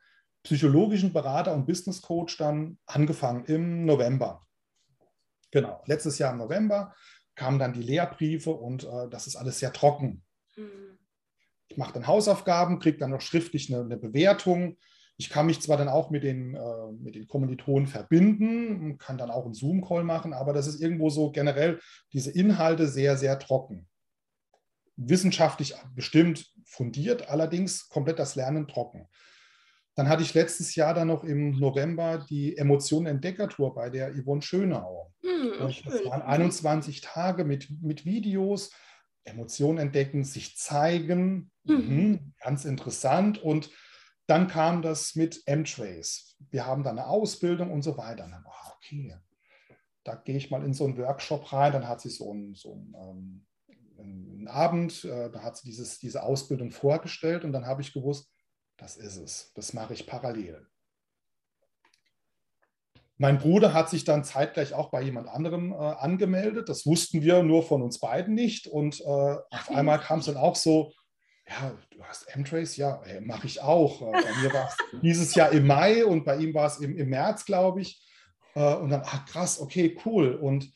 psychologischen 0.43 1.13
Berater 1.13 1.53
und 1.53 1.65
Business 1.65 2.01
Coach 2.01 2.37
dann 2.37 2.77
angefangen 2.85 3.45
im 3.45 3.85
November. 3.85 4.45
Genau, 5.51 5.83
letztes 5.85 6.17
Jahr 6.17 6.31
im 6.31 6.39
November 6.39 6.93
kamen 7.35 7.59
dann 7.59 7.73
die 7.73 7.81
Lehrbriefe 7.81 8.51
und 8.51 8.83
äh, 8.83 9.09
das 9.09 9.27
ist 9.27 9.35
alles 9.35 9.59
sehr 9.59 9.73
trocken. 9.73 10.23
Mhm. 10.55 10.99
Ich 11.67 11.77
mache 11.77 11.93
dann 11.93 12.07
Hausaufgaben, 12.07 12.79
kriege 12.79 12.97
dann 12.97 13.11
noch 13.11 13.21
schriftlich 13.21 13.73
eine, 13.73 13.83
eine, 13.83 13.97
Bewertung. 13.97 14.77
Ich 15.17 15.29
kann 15.29 15.45
mich 15.45 15.61
zwar 15.61 15.77
dann 15.77 15.89
auch 15.89 16.11
mit 16.11 16.23
den, 16.23 16.55
äh, 16.55 16.91
mit 16.99 17.15
den 17.15 17.27
Kommilitonen 17.27 17.87
verbinden, 17.87 18.97
kann 18.97 19.17
dann 19.17 19.31
auch 19.31 19.45
einen 19.45 19.53
Zoom-Call 19.53 20.03
machen, 20.03 20.33
aber 20.33 20.53
das 20.53 20.67
ist 20.67 20.81
irgendwo 20.81 21.09
so 21.09 21.31
generell 21.31 21.79
diese 22.11 22.31
Inhalte 22.31 22.87
sehr, 22.87 23.17
sehr 23.17 23.39
trocken. 23.39 23.87
Wissenschaftlich 24.95 25.73
bestimmt 25.95 26.51
fundiert, 26.65 27.29
allerdings 27.29 27.89
komplett 27.89 28.19
das 28.19 28.35
Lernen 28.35 28.67
trocken. 28.67 29.07
Dann 29.95 30.09
hatte 30.09 30.23
ich 30.23 30.33
letztes 30.33 30.75
Jahr 30.75 30.93
dann 30.93 31.07
noch 31.07 31.23
im 31.23 31.51
November 31.59 32.25
die 32.29 32.57
Emotionen 32.57 33.05
Entdecker-Tour 33.05 33.75
bei 33.75 33.89
der 33.89 34.11
Yvonne 34.13 34.41
Schönau. 34.41 35.13
Mhm, 35.21 35.61
und 35.61 35.85
das 35.85 36.05
waren 36.05 36.21
21 36.21 37.01
Tage 37.01 37.43
mit, 37.43 37.69
mit 37.81 38.05
Videos, 38.05 38.71
Emotionen 39.23 39.77
entdecken, 39.77 40.23
sich 40.23 40.57
zeigen. 40.57 41.51
Mhm. 41.63 41.75
Mhm, 41.75 42.33
ganz 42.39 42.65
interessant. 42.65 43.41
Und 43.41 43.69
dann 44.25 44.47
kam 44.47 44.81
das 44.81 45.15
mit 45.15 45.43
M-Trace. 45.45 46.37
Wir 46.49 46.65
haben 46.65 46.83
da 46.83 46.89
eine 46.89 47.07
Ausbildung 47.07 47.71
und 47.71 47.83
so 47.83 47.97
weiter. 47.97 48.25
Und 48.25 48.31
dann, 48.31 48.45
oh, 48.47 48.71
okay, 48.77 49.15
da 50.03 50.15
gehe 50.15 50.37
ich 50.37 50.49
mal 50.49 50.63
in 50.63 50.73
so 50.73 50.85
einen 50.85 50.97
Workshop 50.97 51.53
rein. 51.53 51.71
Dann 51.71 51.87
hat 51.87 52.01
sie 52.01 52.09
so 52.09 52.31
einen, 52.31 52.55
so 52.55 52.73
einen, 52.73 52.95
ähm, 52.95 53.45
einen 53.99 54.47
Abend, 54.47 55.05
äh, 55.05 55.29
da 55.29 55.43
hat 55.43 55.57
sie 55.57 55.69
dieses, 55.69 55.99
diese 55.99 56.23
Ausbildung 56.23 56.71
vorgestellt 56.71 57.45
und 57.45 57.53
dann 57.53 57.65
habe 57.65 57.81
ich 57.81 57.93
gewusst, 57.93 58.32
das 58.77 58.97
ist 58.97 59.17
es. 59.17 59.51
Das 59.55 59.73
mache 59.73 59.93
ich 59.93 60.07
parallel. 60.07 60.67
Mein 63.17 63.37
Bruder 63.37 63.73
hat 63.73 63.89
sich 63.89 64.03
dann 64.03 64.23
zeitgleich 64.23 64.73
auch 64.73 64.89
bei 64.89 65.01
jemand 65.01 65.29
anderem 65.29 65.71
äh, 65.71 65.75
angemeldet. 65.75 66.67
Das 66.67 66.85
wussten 66.85 67.21
wir 67.21 67.43
nur 67.43 67.63
von 67.63 67.81
uns 67.81 67.99
beiden 67.99 68.33
nicht. 68.33 68.67
Und 68.67 68.99
äh, 69.01 69.03
auf 69.03 69.69
einmal 69.69 69.99
kam 69.99 70.19
es 70.19 70.25
dann 70.25 70.37
auch 70.37 70.55
so, 70.55 70.91
ja, 71.47 71.77
du 71.91 72.03
hast 72.03 72.23
M-Trace, 72.35 72.77
ja, 72.77 73.01
hey, 73.03 73.21
mache 73.21 73.47
ich 73.47 73.61
auch. 73.61 74.01
Äh, 74.01 74.11
bei 74.11 74.41
mir 74.41 74.53
war 74.53 74.67
es 74.67 74.77
dieses 75.01 75.35
Jahr 75.35 75.51
im 75.51 75.67
Mai 75.67 76.05
und 76.05 76.25
bei 76.25 76.37
ihm 76.37 76.53
war 76.53 76.67
es 76.67 76.79
im, 76.79 76.97
im 76.97 77.09
März, 77.09 77.45
glaube 77.45 77.81
ich. 77.81 78.03
Äh, 78.55 78.75
und 78.75 78.89
dann, 78.89 79.03
ach 79.05 79.25
krass, 79.25 79.59
okay, 79.59 79.97
cool. 80.05 80.35
Und 80.35 80.73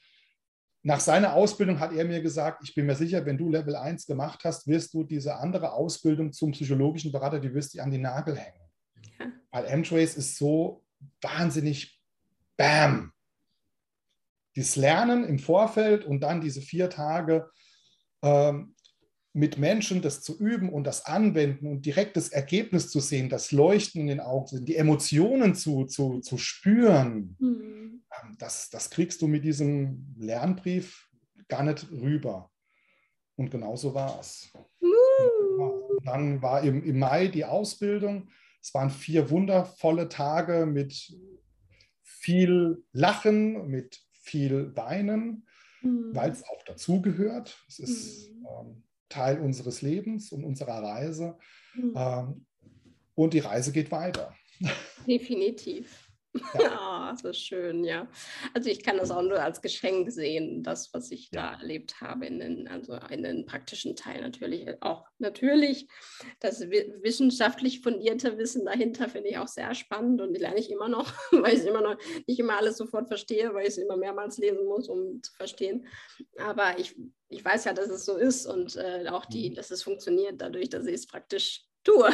nach 0.83 0.99
seiner 0.99 1.33
Ausbildung 1.33 1.79
hat 1.79 1.91
er 1.93 2.05
mir 2.05 2.21
gesagt, 2.21 2.63
ich 2.63 2.73
bin 2.73 2.85
mir 2.85 2.95
sicher, 2.95 3.25
wenn 3.25 3.37
du 3.37 3.49
Level 3.49 3.75
1 3.75 4.05
gemacht 4.05 4.41
hast, 4.43 4.67
wirst 4.67 4.93
du 4.93 5.03
diese 5.03 5.35
andere 5.35 5.73
Ausbildung 5.73 6.31
zum 6.31 6.51
psychologischen 6.51 7.11
Berater, 7.11 7.39
die 7.39 7.53
wirst 7.53 7.73
du 7.73 7.81
an 7.81 7.91
die 7.91 7.97
Nagel 7.97 8.37
hängen. 8.37 8.61
Ja. 9.19 9.25
Weil 9.51 9.65
M-Trace 9.65 10.15
ist 10.15 10.37
so 10.37 10.83
wahnsinnig 11.21 12.01
Bam. 12.55 13.11
Das 14.55 14.75
Lernen 14.75 15.23
im 15.25 15.39
Vorfeld 15.39 16.05
und 16.05 16.21
dann 16.21 16.41
diese 16.41 16.61
vier 16.61 16.89
Tage 16.89 17.49
ähm, 18.23 18.75
mit 19.33 19.59
Menschen 19.59 20.01
das 20.01 20.23
zu 20.23 20.39
üben 20.39 20.69
und 20.69 20.85
das 20.85 21.05
Anwenden 21.05 21.67
und 21.67 21.85
direkt 21.85 22.17
das 22.17 22.29
Ergebnis 22.29 22.89
zu 22.89 22.99
sehen, 22.99 23.29
das 23.29 23.51
Leuchten 23.51 24.01
in 24.01 24.07
den 24.07 24.19
Augen, 24.19 24.65
die 24.65 24.75
Emotionen 24.75 25.53
zu, 25.53 25.85
zu, 25.85 26.21
zu 26.21 26.39
spüren, 26.39 27.35
mhm. 27.37 27.86
Das, 28.37 28.69
das 28.69 28.89
kriegst 28.89 29.21
du 29.21 29.27
mit 29.27 29.43
diesem 29.43 30.15
Lernbrief 30.17 31.09
gar 31.47 31.63
nicht 31.63 31.89
rüber. 31.91 32.51
Und 33.35 33.51
genau 33.51 33.75
so 33.75 33.93
war 33.93 34.19
es. 34.19 34.51
Dann 36.03 36.41
war 36.41 36.63
im, 36.63 36.83
im 36.83 36.99
Mai 36.99 37.27
die 37.27 37.45
Ausbildung. 37.45 38.29
Es 38.61 38.73
waren 38.73 38.89
vier 38.89 39.29
wundervolle 39.29 40.09
Tage 40.09 40.65
mit 40.65 41.13
viel 42.03 42.83
Lachen, 42.91 43.67
mit 43.67 44.01
viel 44.11 44.75
Weinen, 44.75 45.47
mhm. 45.81 46.09
weil 46.13 46.31
es 46.31 46.43
auch 46.43 46.63
dazugehört. 46.63 47.63
Es 47.67 47.79
ist 47.79 48.31
mhm. 48.31 48.47
ähm, 48.47 48.83
Teil 49.09 49.39
unseres 49.39 49.81
Lebens 49.81 50.31
und 50.31 50.43
unserer 50.43 50.83
Reise. 50.83 51.37
Mhm. 51.75 51.93
Ähm, 51.95 52.45
und 53.15 53.33
die 53.33 53.39
Reise 53.39 53.71
geht 53.71 53.91
weiter. 53.91 54.35
Definitiv. 55.07 56.06
Ja, 56.61 57.11
oh, 57.13 57.17
so 57.21 57.33
schön, 57.33 57.83
ja. 57.83 58.07
Also 58.53 58.69
ich 58.69 58.83
kann 58.83 58.97
das 58.97 59.11
auch 59.11 59.21
nur 59.21 59.41
als 59.41 59.61
Geschenk 59.61 60.11
sehen, 60.11 60.63
das, 60.63 60.93
was 60.93 61.11
ich 61.11 61.29
ja. 61.31 61.41
da 61.41 61.59
erlebt 61.59 62.01
habe, 62.01 62.25
in 62.25 62.39
den, 62.39 62.67
also 62.67 62.97
in 63.09 63.23
den 63.23 63.45
praktischen 63.45 63.95
Teil 63.95 64.21
natürlich 64.21 64.67
auch. 64.81 65.05
Natürlich, 65.19 65.87
das 66.39 66.61
wissenschaftlich 66.61 67.81
fundierte 67.81 68.37
Wissen 68.37 68.65
dahinter 68.65 69.09
finde 69.09 69.29
ich 69.29 69.37
auch 69.37 69.47
sehr 69.47 69.73
spannend 69.75 70.21
und 70.21 70.33
die 70.33 70.39
lerne 70.39 70.59
ich 70.59 70.71
immer 70.71 70.89
noch, 70.89 71.13
weil 71.31 71.57
ich 71.57 71.65
immer 71.65 71.81
noch 71.81 71.97
nicht 72.27 72.39
immer 72.39 72.57
alles 72.57 72.77
sofort 72.77 73.07
verstehe, 73.07 73.53
weil 73.53 73.63
ich 73.63 73.69
es 73.69 73.77
immer 73.77 73.97
mehrmals 73.97 74.37
lesen 74.37 74.65
muss, 74.65 74.89
um 74.89 75.21
zu 75.21 75.33
verstehen. 75.33 75.85
Aber 76.37 76.79
ich, 76.79 76.95
ich 77.29 77.43
weiß 77.43 77.65
ja, 77.65 77.73
dass 77.73 77.89
es 77.89 78.05
so 78.05 78.17
ist 78.17 78.45
und 78.45 78.75
äh, 78.75 79.07
auch 79.09 79.25
die, 79.25 79.49
mhm. 79.49 79.55
dass 79.55 79.71
es 79.71 79.83
funktioniert 79.83 80.41
dadurch, 80.41 80.69
dass 80.69 80.85
ich 80.85 80.95
es 80.95 81.07
praktisch 81.07 81.66
tue 81.87 82.09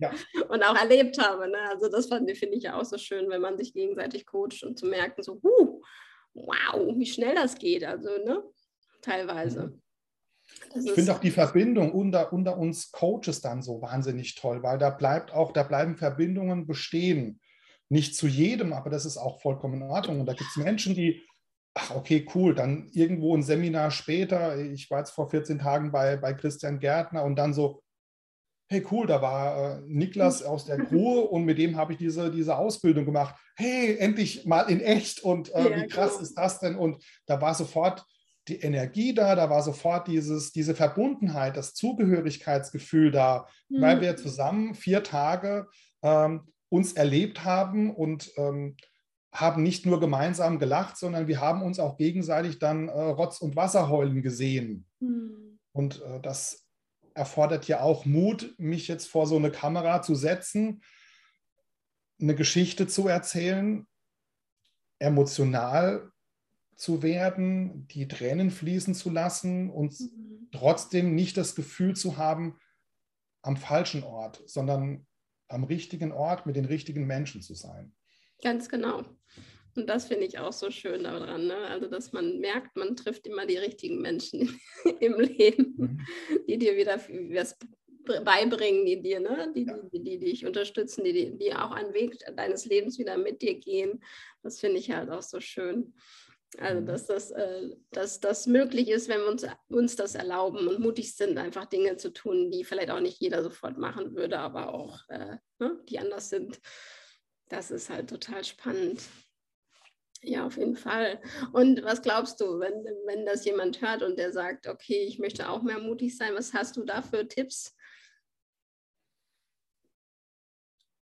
ja. 0.00 0.10
und 0.48 0.62
auch 0.62 0.76
erlebt 0.76 1.18
habe. 1.18 1.48
Ne? 1.48 1.58
Also 1.70 1.88
das 1.88 2.06
finde 2.06 2.56
ich 2.56 2.64
ja 2.64 2.78
auch 2.78 2.84
so 2.84 2.98
schön, 2.98 3.30
wenn 3.30 3.40
man 3.40 3.56
sich 3.56 3.72
gegenseitig 3.72 4.26
coacht 4.26 4.62
und 4.62 4.78
zu 4.78 4.86
merken, 4.86 5.22
so, 5.22 5.40
huh, 5.42 5.82
wow, 6.34 6.94
wie 6.96 7.06
schnell 7.06 7.34
das 7.34 7.56
geht. 7.56 7.84
Also 7.84 8.08
ne? 8.24 8.42
teilweise. 9.00 9.68
Mhm. 9.68 9.82
Das 10.74 10.84
ich 10.84 10.92
finde 10.92 11.14
auch 11.14 11.20
die 11.20 11.30
Verbindung 11.30 11.92
unter, 11.92 12.32
unter 12.32 12.58
uns 12.58 12.90
Coaches 12.90 13.40
dann 13.40 13.62
so 13.62 13.80
wahnsinnig 13.80 14.34
toll, 14.34 14.62
weil 14.62 14.78
da 14.78 14.90
bleibt 14.90 15.32
auch, 15.32 15.52
da 15.52 15.62
bleiben 15.62 15.96
Verbindungen 15.96 16.66
bestehen. 16.66 17.40
Nicht 17.88 18.16
zu 18.16 18.26
jedem, 18.26 18.72
aber 18.72 18.90
das 18.90 19.04
ist 19.04 19.18
auch 19.18 19.40
vollkommen 19.40 19.82
in 19.82 19.82
Ordnung. 19.82 20.20
Und 20.20 20.26
da 20.26 20.32
gibt 20.32 20.50
es 20.50 20.62
Menschen, 20.62 20.94
die, 20.94 21.22
ach, 21.74 21.94
okay, 21.94 22.26
cool, 22.34 22.54
dann 22.54 22.90
irgendwo 22.92 23.36
ein 23.36 23.42
Seminar 23.42 23.90
später, 23.90 24.58
ich 24.58 24.90
war 24.90 25.00
jetzt 25.00 25.10
vor 25.10 25.28
14 25.28 25.58
Tagen 25.58 25.92
bei, 25.92 26.16
bei 26.16 26.32
Christian 26.32 26.80
Gärtner 26.80 27.22
und 27.24 27.36
dann 27.36 27.54
so, 27.54 27.82
hey 28.72 28.84
cool, 28.90 29.06
da 29.06 29.22
war 29.22 29.78
äh, 29.78 29.82
Niklas 29.86 30.40
hm. 30.40 30.46
aus 30.46 30.64
der 30.64 30.78
Crew 30.78 31.20
und 31.30 31.44
mit 31.44 31.58
dem 31.58 31.76
habe 31.76 31.92
ich 31.92 31.98
diese, 31.98 32.30
diese 32.30 32.56
Ausbildung 32.56 33.04
gemacht. 33.04 33.34
Hey, 33.56 33.96
endlich 33.98 34.46
mal 34.46 34.62
in 34.62 34.80
echt 34.80 35.22
und 35.22 35.54
äh, 35.54 35.82
wie 35.82 35.86
krass 35.86 36.14
cool. 36.16 36.22
ist 36.22 36.34
das 36.34 36.58
denn? 36.58 36.76
Und 36.76 37.04
da 37.26 37.40
war 37.40 37.54
sofort 37.54 38.04
die 38.48 38.60
Energie 38.60 39.14
da, 39.14 39.36
da 39.36 39.50
war 39.50 39.62
sofort 39.62 40.08
dieses, 40.08 40.52
diese 40.52 40.74
Verbundenheit, 40.74 41.56
das 41.56 41.74
Zugehörigkeitsgefühl 41.74 43.12
da, 43.12 43.46
mhm. 43.68 43.80
weil 43.80 44.00
wir 44.00 44.16
zusammen 44.16 44.74
vier 44.74 45.04
Tage 45.04 45.68
ähm, 46.02 46.48
uns 46.68 46.94
erlebt 46.94 47.44
haben 47.44 47.94
und 47.94 48.32
ähm, 48.36 48.76
haben 49.32 49.62
nicht 49.62 49.86
nur 49.86 50.00
gemeinsam 50.00 50.58
gelacht, 50.58 50.96
sondern 50.96 51.28
wir 51.28 51.40
haben 51.40 51.62
uns 51.62 51.78
auch 51.78 51.96
gegenseitig 51.96 52.58
dann 52.58 52.88
äh, 52.88 53.00
Rotz 53.00 53.40
und 53.40 53.54
Wasser 53.56 53.88
heulen 53.88 54.22
gesehen. 54.22 54.86
Mhm. 55.00 55.58
Und 55.72 56.02
äh, 56.02 56.20
das 56.20 56.66
erfordert 57.14 57.68
ja 57.68 57.80
auch 57.80 58.04
Mut, 58.04 58.54
mich 58.58 58.88
jetzt 58.88 59.08
vor 59.08 59.26
so 59.26 59.36
eine 59.36 59.50
Kamera 59.50 60.02
zu 60.02 60.14
setzen, 60.14 60.82
eine 62.20 62.34
Geschichte 62.34 62.86
zu 62.86 63.08
erzählen, 63.08 63.86
emotional 64.98 66.12
zu 66.76 67.02
werden, 67.02 67.86
die 67.88 68.08
Tränen 68.08 68.50
fließen 68.50 68.94
zu 68.94 69.10
lassen 69.10 69.70
und 69.70 69.98
mhm. 70.00 70.48
trotzdem 70.52 71.14
nicht 71.14 71.36
das 71.36 71.54
Gefühl 71.54 71.94
zu 71.94 72.16
haben, 72.16 72.58
am 73.42 73.56
falschen 73.56 74.04
Ort, 74.04 74.42
sondern 74.46 75.06
am 75.48 75.64
richtigen 75.64 76.12
Ort 76.12 76.46
mit 76.46 76.56
den 76.56 76.64
richtigen 76.64 77.06
Menschen 77.06 77.42
zu 77.42 77.54
sein. 77.54 77.92
Ganz 78.42 78.68
genau. 78.68 79.04
Und 79.74 79.88
das 79.88 80.06
finde 80.06 80.26
ich 80.26 80.38
auch 80.38 80.52
so 80.52 80.70
schön 80.70 81.04
daran. 81.04 81.46
Ne? 81.46 81.56
Also, 81.56 81.86
dass 81.86 82.12
man 82.12 82.40
merkt, 82.40 82.76
man 82.76 82.96
trifft 82.96 83.26
immer 83.26 83.46
die 83.46 83.56
richtigen 83.56 84.00
Menschen 84.00 84.60
im 85.00 85.18
Leben, 85.18 85.74
mhm. 85.76 86.00
die 86.46 86.58
dir 86.58 86.76
wieder 86.76 86.98
was 86.98 87.56
beibringen, 88.24 88.84
die 88.84 89.00
dir, 89.00 89.20
ne? 89.20 89.52
die, 89.54 89.64
die, 89.64 90.02
die, 90.02 90.18
die 90.18 90.18
dich 90.18 90.46
unterstützen, 90.46 91.04
die, 91.04 91.36
die 91.38 91.54
auch 91.54 91.70
einen 91.70 91.94
Weg 91.94 92.18
deines 92.36 92.66
Lebens 92.66 92.98
wieder 92.98 93.16
mit 93.16 93.42
dir 93.42 93.58
gehen. 93.58 94.02
Das 94.42 94.60
finde 94.60 94.78
ich 94.78 94.90
halt 94.90 95.08
auch 95.08 95.22
so 95.22 95.40
schön. 95.40 95.94
Also, 96.58 96.82
mhm. 96.82 96.86
dass 96.86 97.06
das, 97.06 97.30
äh, 97.30 97.70
dass 97.92 98.20
das 98.20 98.46
möglich 98.46 98.88
ist, 98.88 99.08
wenn 99.08 99.20
wir 99.20 99.28
uns, 99.28 99.46
uns 99.68 99.96
das 99.96 100.14
erlauben 100.14 100.68
und 100.68 100.80
mutig 100.80 101.14
sind, 101.14 101.38
einfach 101.38 101.64
Dinge 101.64 101.96
zu 101.96 102.12
tun, 102.12 102.50
die 102.50 102.64
vielleicht 102.64 102.90
auch 102.90 103.00
nicht 103.00 103.22
jeder 103.22 103.42
sofort 103.42 103.78
machen 103.78 104.14
würde, 104.14 104.38
aber 104.38 104.74
auch 104.74 105.08
äh, 105.08 105.36
ne? 105.58 105.80
die 105.88 105.98
anders 105.98 106.28
sind. 106.28 106.60
Das 107.48 107.70
ist 107.70 107.88
halt 107.88 108.10
total 108.10 108.44
spannend. 108.44 109.00
Ja, 110.24 110.46
auf 110.46 110.56
jeden 110.56 110.76
Fall. 110.76 111.20
Und 111.52 111.82
was 111.82 112.00
glaubst 112.00 112.40
du, 112.40 112.60
wenn, 112.60 112.84
wenn 113.06 113.26
das 113.26 113.44
jemand 113.44 113.80
hört 113.82 114.02
und 114.02 114.18
der 114.18 114.32
sagt, 114.32 114.68
okay, 114.68 115.04
ich 115.04 115.18
möchte 115.18 115.48
auch 115.48 115.62
mehr 115.62 115.80
mutig 115.80 116.16
sein, 116.16 116.34
was 116.34 116.54
hast 116.54 116.76
du 116.76 116.84
da 116.84 117.02
für 117.02 117.26
Tipps? 117.26 117.74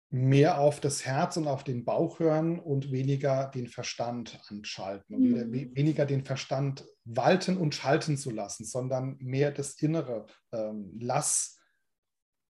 Mehr 0.09 0.59
auf 0.59 0.81
das 0.81 1.05
Herz 1.05 1.37
und 1.37 1.49
auf 1.49 1.65
den 1.65 1.85
Bauch 1.85 2.19
hören 2.19 2.59
und 2.59 2.93
weniger 2.93 3.51
den 3.51 3.67
Verstand 3.67 4.41
anschalten 4.49 5.17
und 5.17 5.31
mhm. 5.31 5.53
weniger 5.77 6.07
den 6.07 6.25
Verstand 6.25 6.87
walten 7.05 7.59
und 7.59 7.75
schalten 7.75 8.17
zu 8.17 8.31
lassen, 8.31 8.65
sondern 8.65 9.17
mehr 9.19 9.51
das 9.51 9.75
Innere. 9.83 10.27
Ähm, 10.53 10.97
lass, 10.99 11.59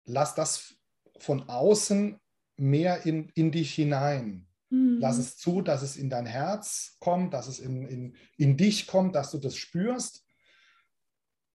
lass 0.05 0.33
das 0.33 0.79
von 1.19 1.47
außen 1.47 2.19
mehr 2.57 3.05
in, 3.05 3.29
in 3.35 3.51
dich 3.51 3.75
hinein 3.75 4.48
Mhm. 4.69 4.99
Lass 4.99 5.17
es 5.17 5.37
zu, 5.37 5.61
dass 5.61 5.81
es 5.81 5.97
in 5.97 6.09
dein 6.09 6.25
Herz 6.25 6.97
kommt, 6.99 7.33
dass 7.33 7.47
es 7.47 7.59
in, 7.59 7.85
in, 7.87 8.15
in 8.37 8.57
dich 8.57 8.87
kommt, 8.87 9.15
dass 9.15 9.31
du 9.31 9.37
das 9.37 9.55
spürst. 9.55 10.25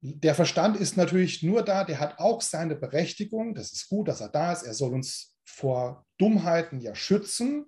Der 0.01 0.35
Verstand 0.35 0.77
ist 0.77 0.97
natürlich 0.97 1.43
nur 1.43 1.65
da, 1.65 1.85
der 1.85 1.99
hat 1.99 2.19
auch 2.19 2.43
seine 2.43 2.77
Berechtigung. 2.77 3.55
Das 3.55 3.73
ist 3.73 3.89
gut, 3.89 4.09
dass 4.09 4.21
er 4.21 4.29
da 4.29 4.53
ist. 4.53 4.63
Er 4.63 4.75
soll 4.75 4.93
uns 4.93 5.37
vor 5.47 6.05
Dummheiten 6.19 6.81
ja 6.81 6.95
schützen. 6.95 7.67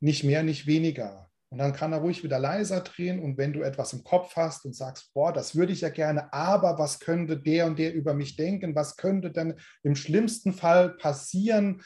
Nicht 0.00 0.24
mehr, 0.24 0.42
nicht 0.42 0.66
weniger. 0.66 1.30
Und 1.50 1.58
dann 1.58 1.72
kann 1.72 1.92
er 1.92 2.00
ruhig 2.00 2.24
wieder 2.24 2.38
leiser 2.38 2.80
drehen. 2.80 3.20
Und 3.20 3.38
wenn 3.38 3.52
du 3.52 3.62
etwas 3.62 3.92
im 3.92 4.04
Kopf 4.04 4.36
hast 4.36 4.64
und 4.64 4.74
sagst, 4.74 5.12
boah, 5.14 5.32
das 5.32 5.54
würde 5.54 5.72
ich 5.72 5.82
ja 5.82 5.88
gerne, 5.88 6.32
aber 6.32 6.78
was 6.78 6.98
könnte 6.98 7.38
der 7.38 7.66
und 7.66 7.78
der 7.78 7.94
über 7.94 8.12
mich 8.12 8.36
denken? 8.36 8.74
Was 8.74 8.96
könnte 8.96 9.30
denn 9.30 9.54
im 9.82 9.94
schlimmsten 9.94 10.52
Fall 10.52 10.90
passieren? 10.96 11.82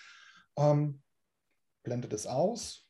Ähm, 0.56 1.01
blende 1.82 2.08
das 2.08 2.26
aus. 2.26 2.88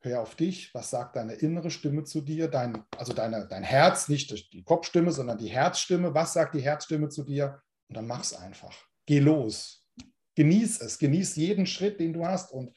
Hör 0.00 0.22
auf 0.22 0.34
dich. 0.34 0.74
Was 0.74 0.90
sagt 0.90 1.16
deine 1.16 1.34
innere 1.34 1.70
Stimme 1.70 2.04
zu 2.04 2.20
dir? 2.20 2.48
Dein, 2.48 2.84
also 2.96 3.12
deine, 3.12 3.46
dein 3.46 3.62
Herz, 3.62 4.08
nicht 4.08 4.52
die 4.52 4.64
Kopfstimme, 4.64 5.12
sondern 5.12 5.38
die 5.38 5.48
Herzstimme. 5.48 6.12
Was 6.14 6.32
sagt 6.32 6.54
die 6.54 6.62
Herzstimme 6.62 7.08
zu 7.08 7.24
dir? 7.24 7.62
Und 7.88 7.96
dann 7.96 8.06
mach 8.06 8.22
es 8.22 8.34
einfach. 8.34 8.76
Geh 9.06 9.20
los. 9.20 9.86
Genieß 10.34 10.80
es. 10.80 10.98
Genieß 10.98 11.36
jeden 11.36 11.66
Schritt, 11.66 12.00
den 12.00 12.12
du 12.12 12.26
hast. 12.26 12.52
Und 12.52 12.74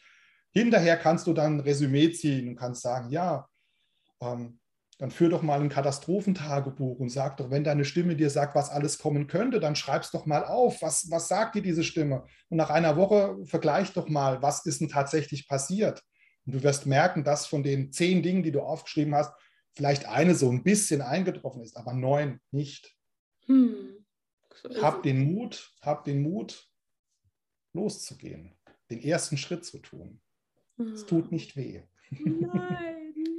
Hinterher 0.55 0.95
kannst 0.95 1.27
du 1.27 1.33
dann 1.33 1.57
ein 1.57 1.59
Resümee 1.59 2.11
ziehen 2.11 2.47
und 2.47 2.55
kannst 2.55 2.81
sagen, 2.81 3.09
ja, 3.09 3.49
ähm, 4.21 4.57
dann 4.97 5.11
führ 5.11 5.29
doch 5.29 5.41
mal 5.41 5.59
ein 5.59 5.69
Katastrophentagebuch 5.69 6.99
und 6.99 7.09
sag 7.09 7.37
doch, 7.37 7.51
wenn 7.51 7.65
deine 7.65 7.83
Stimme 7.83 8.15
dir 8.15 8.29
sagt, 8.29 8.55
was 8.55 8.69
alles 8.69 8.97
kommen 8.97 9.27
könnte, 9.27 9.59
dann 9.59 9.75
schreib's 9.75 10.11
doch 10.11 10.25
mal 10.25 10.45
auf. 10.45 10.81
Was, 10.81 11.11
was 11.11 11.27
sagt 11.27 11.55
dir 11.55 11.61
diese 11.61 11.83
Stimme? 11.83 12.23
Und 12.49 12.57
nach 12.57 12.69
einer 12.69 12.95
Woche 12.95 13.37
vergleich 13.45 13.91
doch 13.91 14.07
mal, 14.07 14.41
was 14.41 14.65
ist 14.65 14.79
denn 14.79 14.87
tatsächlich 14.87 15.47
passiert? 15.47 16.01
Und 16.45 16.55
du 16.55 16.63
wirst 16.63 16.85
merken, 16.85 17.23
dass 17.25 17.45
von 17.45 17.61
den 17.61 17.91
zehn 17.91 18.23
Dingen, 18.23 18.43
die 18.43 18.51
du 18.51 18.61
aufgeschrieben 18.61 19.15
hast, 19.15 19.33
vielleicht 19.73 20.07
eine 20.07 20.33
so 20.33 20.49
ein 20.49 20.63
bisschen 20.63 21.01
eingetroffen 21.01 21.61
ist, 21.61 21.75
aber 21.75 21.93
neun 21.93 22.39
nicht. 22.51 22.95
Hm. 23.47 24.05
So 24.63 24.81
hab 24.81 25.03
den 25.03 25.33
Mut, 25.33 25.73
hab 25.81 26.05
den 26.05 26.21
Mut, 26.21 26.69
loszugehen, 27.73 28.55
den 28.89 29.01
ersten 29.01 29.35
Schritt 29.35 29.65
zu 29.65 29.79
tun. 29.79 30.21
Es 30.93 31.05
tut 31.05 31.33
nicht 31.33 31.57
weh. 31.57 31.83
Nein. 32.09 32.94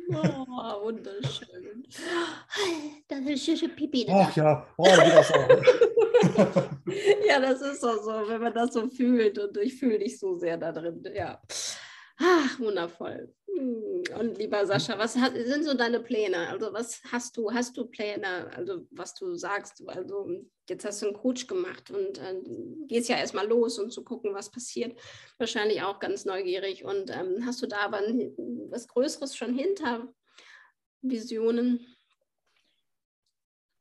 Oh, 0.09 0.85
wunderschön. 0.85 1.87
Das 3.09 3.21
ist 3.21 3.77
Pipi. 3.77 4.07
Ach 4.11 4.37
ja, 4.37 4.67
oh, 4.77 4.85
das 4.85 5.31
auch. 5.33 5.49
ja, 7.29 7.41
das 7.41 7.61
ist 7.63 7.83
doch 7.83 8.03
so, 8.03 8.29
wenn 8.29 8.41
man 8.41 8.53
das 8.53 8.73
so 8.73 8.89
fühlt 8.89 9.39
und 9.39 9.57
ich 9.59 9.79
fühle 9.79 9.99
dich 9.99 10.19
so 10.19 10.37
sehr 10.37 10.57
da 10.57 10.73
drin. 10.73 11.03
Ja. 11.15 11.41
Ach, 12.19 12.59
wundervoll. 12.59 13.33
Hm, 13.57 14.03
und 14.19 14.39
lieber 14.39 14.67
Sascha, 14.67 14.99
was 14.99 15.17
hat, 15.17 15.35
sind 15.35 15.65
so 15.65 15.75
deine 15.75 16.01
Pläne? 16.01 16.49
Also 16.49 16.73
was 16.73 17.01
hast 17.11 17.37
du? 17.37 17.53
Hast 17.53 17.77
du 17.77 17.87
Pläne? 17.87 18.51
Also 18.55 18.87
was 18.91 19.15
du 19.15 19.35
sagst? 19.35 19.83
Also 19.87 20.29
jetzt 20.69 20.85
hast 20.85 21.03
du 21.03 21.07
einen 21.07 21.17
Coach 21.17 21.47
gemacht 21.47 21.91
und 21.91 22.19
äh, 22.19 22.35
gehst 22.87 23.09
ja 23.09 23.17
erstmal 23.17 23.47
los 23.47 23.79
und 23.79 23.93
zu 23.93 24.05
gucken, 24.05 24.35
was 24.35 24.51
passiert. 24.51 24.99
Wahrscheinlich 25.39 25.83
auch 25.83 26.01
ganz 26.01 26.25
neugierig. 26.25 26.85
Und 26.85 27.11
ähm, 27.11 27.47
hast 27.47 27.63
du 27.63 27.67
da 27.67 27.79
aber 27.79 27.99
ein, 27.99 28.33
was 28.71 28.89
Größeres 28.89 29.37
schon 29.37 29.55
hinter? 29.55 30.13
Visionen? 31.01 31.87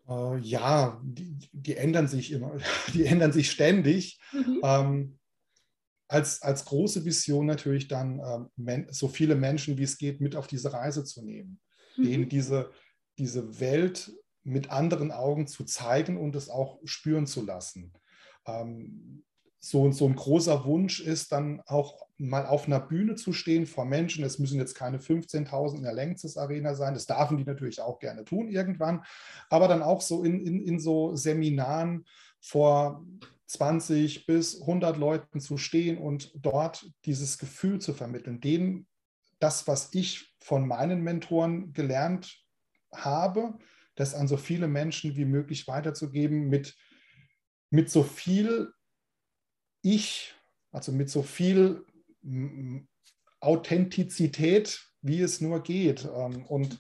Äh, 0.07 0.38
ja, 0.39 1.01
die, 1.03 1.49
die, 1.51 1.75
ändern 1.75 2.07
sich 2.07 2.31
immer. 2.31 2.57
Die 2.93 3.05
ändern 3.05 3.31
sich 3.31 3.51
ständig. 3.51 4.19
Mhm. 4.31 4.61
Ähm, 4.63 5.19
als, 6.08 6.41
als 6.41 6.65
große 6.65 7.06
Vision 7.06 7.46
natürlich 7.46 7.88
dann 7.88 8.50
ähm, 8.58 8.88
so 8.89 9.08
viele 9.08 9.36
Menschen 9.36 9.78
wie 9.78 9.84
es 9.84 9.98
geht 9.98 10.22
mit 10.22 10.36
auf 10.36 10.48
diese 10.48 10.72
Reise 10.72 11.04
zu 11.04 11.24
nehmen, 11.24 11.60
mhm. 11.98 12.04
denen 12.04 12.30
diese, 12.30 12.72
diese 13.18 13.60
Welt 13.60 14.12
mit 14.44 14.70
anderen 14.70 15.12
Augen 15.12 15.48
zu 15.48 15.63
zeigen 15.63 16.18
und 16.18 16.36
es 16.36 16.50
auch 16.50 16.80
spüren 16.84 17.26
zu 17.26 17.44
lassen. 17.44 17.91
Ähm, 18.46 19.24
so, 19.60 19.91
so 19.91 20.06
ein 20.06 20.15
großer 20.15 20.63
Wunsch 20.65 21.00
ist 21.00 21.32
dann 21.32 21.60
auch 21.65 22.06
mal 22.18 22.46
auf 22.46 22.68
einer 22.68 22.80
Bühne 22.80 23.15
zu 23.15 23.34
stehen 23.34 23.65
vor 23.65 23.86
Menschen. 23.86 24.24
Es 24.24 24.38
müssen 24.38 24.60
jetzt 24.60 24.76
keine 24.76 25.00
15.000 25.00 25.78
in 25.78 25.84
der 25.84 25.94
Längstes 25.94 26.38
Arena 26.38 26.76
sein. 26.76 26.94
Das 26.94 27.08
dürfen 27.08 27.38
die 27.38 27.46
natürlich 27.46 27.82
auch 27.82 27.98
gerne 27.98 28.24
tun 28.24 28.48
irgendwann. 28.48 29.04
Aber 29.50 29.68
dann 29.68 29.82
auch 29.82 30.02
so 30.02 30.24
in, 30.24 30.39
in, 30.39 30.62
in 30.62 30.80
so 30.80 31.15
Seminaren 31.15 32.06
vor 32.39 33.04
20 33.47 34.25
bis 34.25 34.62
100 34.62 34.97
Leuten 34.97 35.39
zu 35.39 35.58
stehen 35.58 35.97
und 35.97 36.31
dort 36.36 36.89
dieses 37.05 37.38
Gefühl 37.38 37.79
zu 37.79 37.93
vermitteln, 37.93 38.41
denen 38.41 38.88
das, 39.39 39.67
was 39.67 39.93
ich 39.93 40.34
von 40.39 40.67
meinen 40.67 41.01
Mentoren 41.03 41.73
gelernt 41.73 42.43
habe, 42.93 43.58
das 43.95 44.13
an 44.13 44.27
so 44.27 44.38
viele 44.38 44.67
Menschen 44.67 45.15
wie 45.15 45.25
möglich 45.25 45.67
weiterzugeben, 45.67 46.49
mit, 46.49 46.75
mit 47.69 47.89
so 47.89 48.03
viel 48.03 48.71
Ich, 49.81 50.34
also 50.71 50.91
mit 50.91 51.10
so 51.10 51.21
viel 51.23 51.86
Authentizität, 53.39 54.84
wie 55.01 55.21
es 55.21 55.39
nur 55.39 55.62
geht. 55.62 56.05
Ähm, 56.05 56.45
und 56.47 56.79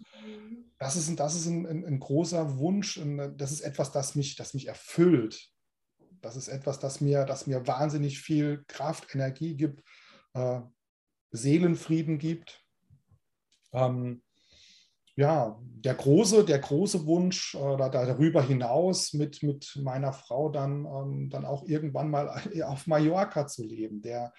das 0.79 0.95
ist, 0.95 1.15
das 1.19 1.35
ist 1.35 1.45
ein, 1.45 1.65
ein, 1.65 1.85
ein 1.85 1.99
großer 1.99 2.57
Wunsch, 2.57 2.99
das 3.37 3.51
ist 3.51 3.61
etwas, 3.61 3.91
das 3.91 4.15
mich, 4.15 4.35
das 4.35 4.53
mich 4.53 4.67
erfüllt. 4.67 5.54
Das 6.25 6.35
ist 6.35 6.47
etwas, 6.47 6.79
das 6.79 7.01
mir, 7.01 7.23
das 7.23 7.45
mir 7.45 7.67
wahnsinnig 7.67 8.19
viel 8.19 8.65
Kraft, 8.67 9.13
Energie 9.13 9.55
gibt, 9.55 9.83
äh, 10.33 10.59
Seelenfrieden 11.29 12.17
gibt. 12.17 12.65
Ähm, 13.71 14.23
ja, 15.15 15.59
der 15.61 15.93
große, 15.93 16.43
der 16.43 16.57
große 16.57 17.05
Wunsch 17.05 17.53
äh, 17.53 17.77
darüber 17.77 18.41
hinaus 18.41 19.13
mit, 19.13 19.43
mit 19.43 19.79
meiner 19.79 20.13
Frau 20.13 20.49
dann, 20.49 20.85
ähm, 20.85 21.29
dann 21.29 21.45
auch 21.45 21.63
irgendwann 21.67 22.09
mal 22.09 22.27
auf 22.63 22.87
Mallorca 22.87 23.45
zu 23.45 23.63
leben. 23.63 24.01
Der, 24.01 24.33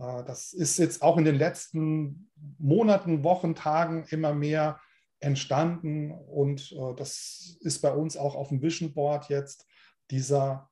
äh, 0.00 0.24
das 0.24 0.52
ist 0.52 0.76
jetzt 0.76 1.00
auch 1.00 1.16
in 1.16 1.24
den 1.24 1.36
letzten 1.36 2.30
Monaten, 2.58 3.24
Wochen, 3.24 3.54
Tagen 3.54 4.04
immer 4.10 4.34
mehr 4.34 4.78
entstanden 5.18 6.10
und 6.12 6.72
äh, 6.72 6.94
das 6.94 7.56
ist 7.60 7.80
bei 7.80 7.92
uns 7.92 8.18
auch 8.18 8.34
auf 8.34 8.50
dem 8.50 8.60
Vision 8.60 8.92
Board 8.92 9.30
jetzt 9.30 9.64
dieser 10.10 10.68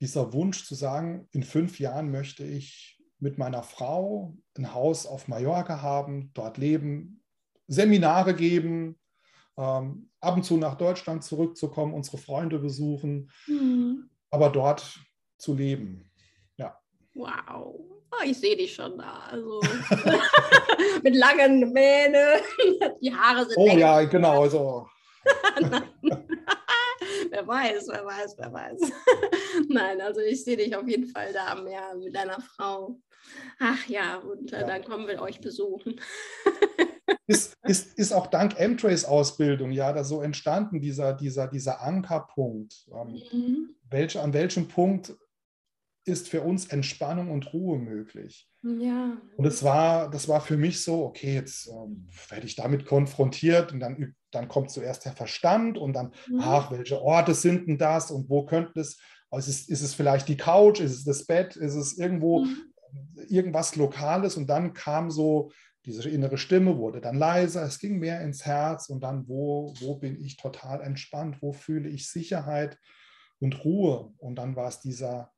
dieser 0.00 0.32
Wunsch 0.32 0.64
zu 0.64 0.74
sagen, 0.74 1.28
in 1.30 1.42
fünf 1.42 1.78
Jahren 1.78 2.10
möchte 2.10 2.44
ich 2.44 2.98
mit 3.18 3.36
meiner 3.38 3.62
Frau 3.62 4.34
ein 4.56 4.72
Haus 4.74 5.06
auf 5.06 5.28
Mallorca 5.28 5.82
haben, 5.82 6.30
dort 6.32 6.56
leben, 6.56 7.22
Seminare 7.66 8.34
geben, 8.34 8.98
ähm, 9.58 10.10
ab 10.20 10.36
und 10.36 10.44
zu 10.44 10.56
nach 10.56 10.76
Deutschland 10.76 11.22
zurückzukommen, 11.22 11.92
unsere 11.92 12.18
Freunde 12.18 12.58
besuchen, 12.58 13.30
mhm. 13.46 14.10
aber 14.30 14.48
dort 14.48 14.98
zu 15.36 15.54
leben. 15.54 16.10
Ja. 16.56 16.80
Wow. 17.14 17.78
Oh, 18.12 18.24
ich 18.24 18.38
sehe 18.38 18.56
dich 18.56 18.74
schon 18.74 18.98
da. 18.98 19.20
Also 19.30 19.60
mit 21.02 21.14
langen 21.14 21.72
Mähnen, 21.72 22.40
die 23.02 23.14
Haare 23.14 23.46
sind. 23.46 23.56
Oh 23.56 23.66
länger. 23.66 23.78
ja, 23.78 24.04
genau. 24.04 24.42
Also. 24.42 24.88
wer 27.30 27.46
weiß, 27.46 27.88
wer 27.88 28.04
weiß, 28.04 28.36
wer 28.38 28.52
weiß. 28.52 28.80
Nein, 29.68 30.00
also 30.00 30.20
ich 30.20 30.44
sehe 30.44 30.56
dich 30.56 30.74
auf 30.76 30.86
jeden 30.86 31.06
Fall 31.06 31.32
da 31.32 31.52
am 31.52 31.64
Meer 31.64 31.94
mit 31.96 32.14
deiner 32.14 32.40
Frau. 32.40 33.00
Ach 33.58 33.86
ja, 33.88 34.16
und 34.16 34.52
äh, 34.52 34.60
ja. 34.60 34.66
dann 34.66 34.84
kommen 34.84 35.06
wir 35.06 35.20
euch 35.20 35.40
besuchen. 35.40 36.00
ist, 37.26 37.56
ist, 37.62 37.98
ist 37.98 38.12
auch 38.12 38.26
dank 38.26 38.58
M-Trace 38.58 39.04
Ausbildung 39.04 39.70
ja 39.70 39.92
da 39.92 40.04
so 40.04 40.22
entstanden, 40.22 40.80
dieser, 40.80 41.12
dieser, 41.14 41.46
dieser 41.46 41.80
Ankerpunkt. 41.82 42.88
Ähm, 42.92 43.22
mhm. 43.32 43.76
welche, 43.88 44.20
an 44.20 44.32
welchem 44.32 44.68
Punkt 44.68 45.14
ist 46.10 46.28
für 46.28 46.42
uns 46.42 46.66
Entspannung 46.66 47.30
und 47.30 47.52
Ruhe 47.52 47.78
möglich? 47.78 48.48
Ja. 48.62 49.16
Und 49.36 49.46
es 49.46 49.62
war, 49.62 50.10
das 50.10 50.28
war 50.28 50.40
für 50.40 50.56
mich 50.56 50.82
so, 50.82 51.04
okay, 51.04 51.34
jetzt 51.34 51.68
ähm, 51.68 52.08
werde 52.28 52.46
ich 52.46 52.56
damit 52.56 52.84
konfrontiert 52.84 53.72
und 53.72 53.80
dann, 53.80 54.14
dann 54.30 54.48
kommt 54.48 54.70
zuerst 54.70 55.04
der 55.06 55.12
Verstand 55.12 55.78
und 55.78 55.94
dann, 55.94 56.12
mhm. 56.28 56.40
ach, 56.40 56.70
welche 56.70 57.00
Orte 57.00 57.34
sind 57.34 57.68
denn 57.68 57.78
das 57.78 58.10
und 58.10 58.28
wo 58.28 58.44
könnte 58.44 58.80
es, 58.80 58.98
ist 59.32 59.48
es, 59.48 59.68
ist 59.68 59.82
es 59.82 59.94
vielleicht 59.94 60.28
die 60.28 60.36
Couch, 60.36 60.80
ist 60.80 60.92
es 60.92 61.04
das 61.04 61.24
Bett, 61.24 61.56
ist 61.56 61.74
es 61.74 61.96
irgendwo 61.96 62.44
mhm. 62.44 62.56
irgendwas 63.28 63.76
Lokales 63.76 64.36
und 64.36 64.48
dann 64.48 64.74
kam 64.74 65.10
so 65.10 65.50
diese 65.86 66.08
innere 66.10 66.36
Stimme, 66.36 66.76
wurde 66.76 67.00
dann 67.00 67.16
leiser, 67.16 67.62
es 67.62 67.78
ging 67.78 67.98
mehr 67.98 68.20
ins 68.20 68.44
Herz 68.44 68.90
und 68.90 69.02
dann, 69.02 69.26
wo, 69.28 69.74
wo 69.80 69.96
bin 69.96 70.20
ich 70.22 70.36
total 70.36 70.82
entspannt, 70.82 71.40
wo 71.40 71.52
fühle 71.52 71.88
ich 71.88 72.10
Sicherheit 72.10 72.78
und 73.38 73.64
Ruhe 73.64 74.12
und 74.18 74.36
dann 74.36 74.56
war 74.56 74.68
es 74.68 74.80
dieser 74.80 75.32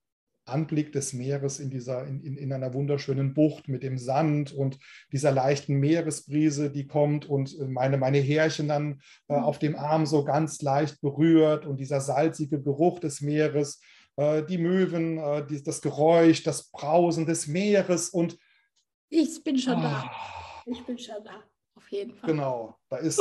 Anblick 0.44 0.92
des 0.92 1.12
Meeres 1.12 1.61
in, 1.61 1.70
dieser, 1.70 2.07
in, 2.07 2.20
in, 2.22 2.37
in, 2.37 2.52
einer 2.52 2.74
wunderschönen 2.74 3.35
Bucht 3.35 3.68
mit 3.68 3.83
dem 3.83 3.98
Sand 3.98 4.52
und 4.52 4.78
dieser 5.12 5.31
leichten 5.31 5.74
Meeresbrise, 5.76 6.70
die 6.70 6.87
kommt 6.87 7.26
und 7.26 7.59
äh, 7.59 7.66
meine, 7.66 7.96
meine 7.98 8.18
Härchen 8.18 8.68
dann 8.68 9.00
äh, 9.28 9.37
mhm. 9.37 9.44
auf 9.44 9.59
dem 9.59 9.76
Arm 9.76 10.07
so 10.07 10.24
ganz 10.24 10.61
leicht 10.62 11.00
berührt 11.00 11.66
und 11.66 11.78
dieser 11.78 12.00
salzige 12.00 12.61
Geruch 12.61 12.98
des 12.98 13.20
Meeres, 13.20 13.81
äh, 14.16 14.42
die 14.42 14.59
Möwen, 14.59 15.18
äh, 15.18 15.46
die, 15.46 15.62
das 15.62 15.81
Geräusch, 15.81 16.42
das 16.42 16.70
Brausen 16.70 17.26
des 17.26 17.46
Meeres 17.46 18.11
und 18.11 18.38
ich 19.09 19.44
bin 19.44 19.59
schon 19.59 19.78
oh, 19.78 19.83
da. 19.83 20.11
Ah. 20.11 20.62
Ich 20.64 20.85
bin 20.85 20.98
schon 20.98 21.22
da, 21.22 21.42
auf 21.74 21.90
jeden 21.90 22.14
Fall. 22.14 22.31
Genau, 22.31 22.78
da 22.88 22.96
ist 22.96 23.20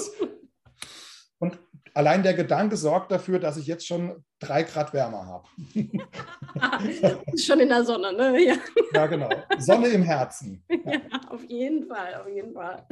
und 1.39 1.59
allein 1.93 2.23
der 2.23 2.33
Gedanke 2.33 2.77
sorgt 2.77 3.11
dafür, 3.11 3.39
dass 3.39 3.57
ich 3.57 3.67
jetzt 3.67 3.85
schon 3.85 4.23
drei 4.39 4.63
Grad 4.63 4.93
wärmer 4.93 5.25
habe. 5.27 5.47
schon 7.37 7.59
in 7.59 7.69
der 7.69 7.83
Sonne, 7.83 8.11
ne? 8.13 8.43
Ja. 8.43 8.55
ja, 8.93 9.07
genau. 9.07 9.29
Sonne 9.59 9.87
im 9.89 10.01
Herzen. 10.01 10.63
Ja. 10.69 10.77
ja, 10.91 10.99
auf 11.29 11.43
jeden 11.47 11.87
Fall, 11.87 12.15
auf 12.15 12.27
jeden 12.27 12.53
Fall. 12.53 12.85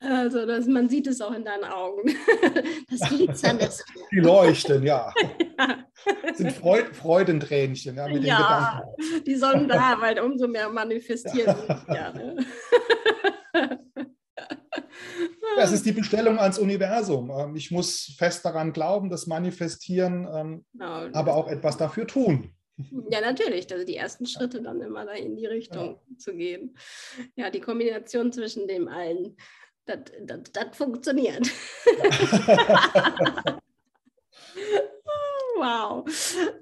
Also 0.00 0.46
das, 0.46 0.66
man 0.66 0.88
sieht 0.88 1.06
es 1.06 1.20
auch 1.20 1.32
in 1.32 1.44
deinen 1.44 1.64
Augen. 1.64 2.14
Das 2.90 3.10
Glitzern 3.10 3.58
ist. 3.58 3.84
Die 4.10 4.20
leuchten, 4.20 4.82
ja. 4.82 5.12
ja. 5.58 5.84
Sind 6.34 6.52
Freud, 6.52 6.86
Freudentränchen, 6.94 7.96
ja, 7.96 8.08
mit 8.08 8.24
ja, 8.24 8.82
die 9.26 9.36
sollen 9.36 9.68
da, 9.68 9.96
weil 10.00 10.18
umso 10.18 10.48
mehr 10.48 10.70
manifestieren. 10.70 11.54
Ja, 11.88 12.12
ne? 12.12 12.36
Das 15.58 15.72
ist 15.72 15.86
die 15.86 15.92
Bestellung 15.92 16.38
ans 16.38 16.58
Universum. 16.58 17.30
Ähm, 17.30 17.56
ich 17.56 17.70
muss 17.70 18.14
fest 18.16 18.44
daran 18.44 18.72
glauben, 18.72 19.10
das 19.10 19.26
manifestieren, 19.26 20.28
ähm, 20.32 20.64
genau. 20.72 21.08
aber 21.12 21.34
auch 21.34 21.48
etwas 21.48 21.76
dafür 21.76 22.06
tun. 22.06 22.52
Ja, 23.10 23.20
natürlich. 23.20 23.72
Also 23.72 23.84
die 23.84 23.96
ersten 23.96 24.26
Schritte 24.26 24.62
dann 24.62 24.80
immer 24.80 25.04
da 25.04 25.12
in 25.12 25.36
die 25.36 25.46
Richtung 25.46 25.96
ja. 25.96 26.18
zu 26.18 26.34
gehen. 26.34 26.76
Ja, 27.34 27.50
die 27.50 27.60
Kombination 27.60 28.32
zwischen 28.32 28.68
dem 28.68 28.88
allen, 28.88 29.36
das 29.84 30.76
funktioniert. 30.76 31.46
Ja. 32.46 33.60
Wow, 35.58 36.04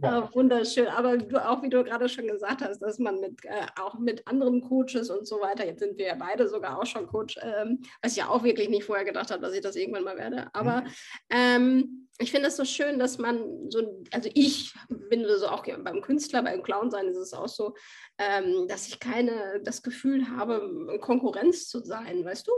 ja. 0.03 0.19
äh, 0.19 0.35
wunderschön. 0.35 0.89
Aber 0.89 1.19
du, 1.19 1.45
auch 1.45 1.63
wie 1.63 1.69
du 1.69 1.85
gerade 1.85 2.09
schon 2.09 2.27
gesagt 2.27 2.63
hast, 2.63 2.81
dass 2.81 2.99
man 2.99 3.21
mit 3.21 3.45
äh, 3.45 3.67
auch 3.79 3.99
mit 3.99 4.27
anderen 4.27 4.63
Coaches 4.63 5.11
und 5.11 5.27
so 5.27 5.41
weiter, 5.41 5.67
jetzt 5.67 5.81
sind 5.81 5.99
wir 5.99 6.07
ja 6.07 6.15
beide 6.15 6.49
sogar 6.49 6.81
auch 6.81 6.87
schon 6.87 7.07
Coach, 7.07 7.39
ähm, 7.43 7.83
was 8.03 8.13
ich 8.13 8.19
ja 8.19 8.29
auch 8.29 8.43
wirklich 8.43 8.69
nicht 8.69 8.85
vorher 8.85 9.05
gedacht 9.05 9.31
habe, 9.31 9.43
dass 9.43 9.53
ich 9.53 9.61
das 9.61 9.77
irgendwann 9.77 10.05
mal 10.05 10.17
werde. 10.17 10.49
Aber 10.55 10.81
mhm. 10.81 10.89
ähm, 11.31 12.09
ich 12.19 12.31
finde 12.31 12.49
es 12.49 12.57
so 12.57 12.65
schön, 12.65 12.99
dass 12.99 13.19
man 13.19 13.71
so, 13.71 14.03
also 14.11 14.31
ich 14.33 14.75
bin 14.89 15.27
so 15.37 15.49
auch 15.49 15.67
beim 15.67 16.01
Künstler, 16.01 16.43
beim 16.43 16.63
Clown 16.63 16.91
sein 16.91 17.09
ist 17.09 17.19
es 17.19 17.35
auch 17.35 17.49
so, 17.49 17.75
ähm, 18.19 18.67
dass 18.69 18.89
ich 18.89 18.99
keine 18.99 19.61
das 19.63 19.83
Gefühl 19.83 20.31
habe, 20.31 20.99
Konkurrenz 21.01 21.69
zu 21.69 21.85
sein, 21.85 22.25
weißt 22.25 22.49
du? 22.49 22.53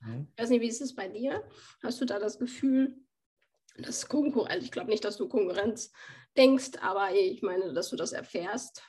Mhm. 0.00 0.28
Ich 0.36 0.42
weiß 0.42 0.50
nicht, 0.50 0.60
wie 0.60 0.68
ist 0.68 0.82
es 0.82 0.94
bei 0.94 1.08
dir? 1.08 1.42
Hast 1.82 2.00
du 2.00 2.04
da 2.04 2.18
das 2.18 2.38
Gefühl, 2.38 2.96
das 3.78 4.08
Konkurrenz, 4.08 4.50
also 4.50 4.64
ich 4.64 4.72
glaube 4.72 4.90
nicht, 4.90 5.04
dass 5.04 5.16
du 5.16 5.28
Konkurrenz 5.28 5.90
denkst, 6.36 6.72
aber 6.80 7.12
ich 7.14 7.42
meine, 7.42 7.72
dass 7.72 7.90
du 7.90 7.96
das 7.96 8.12
erfährst. 8.12 8.82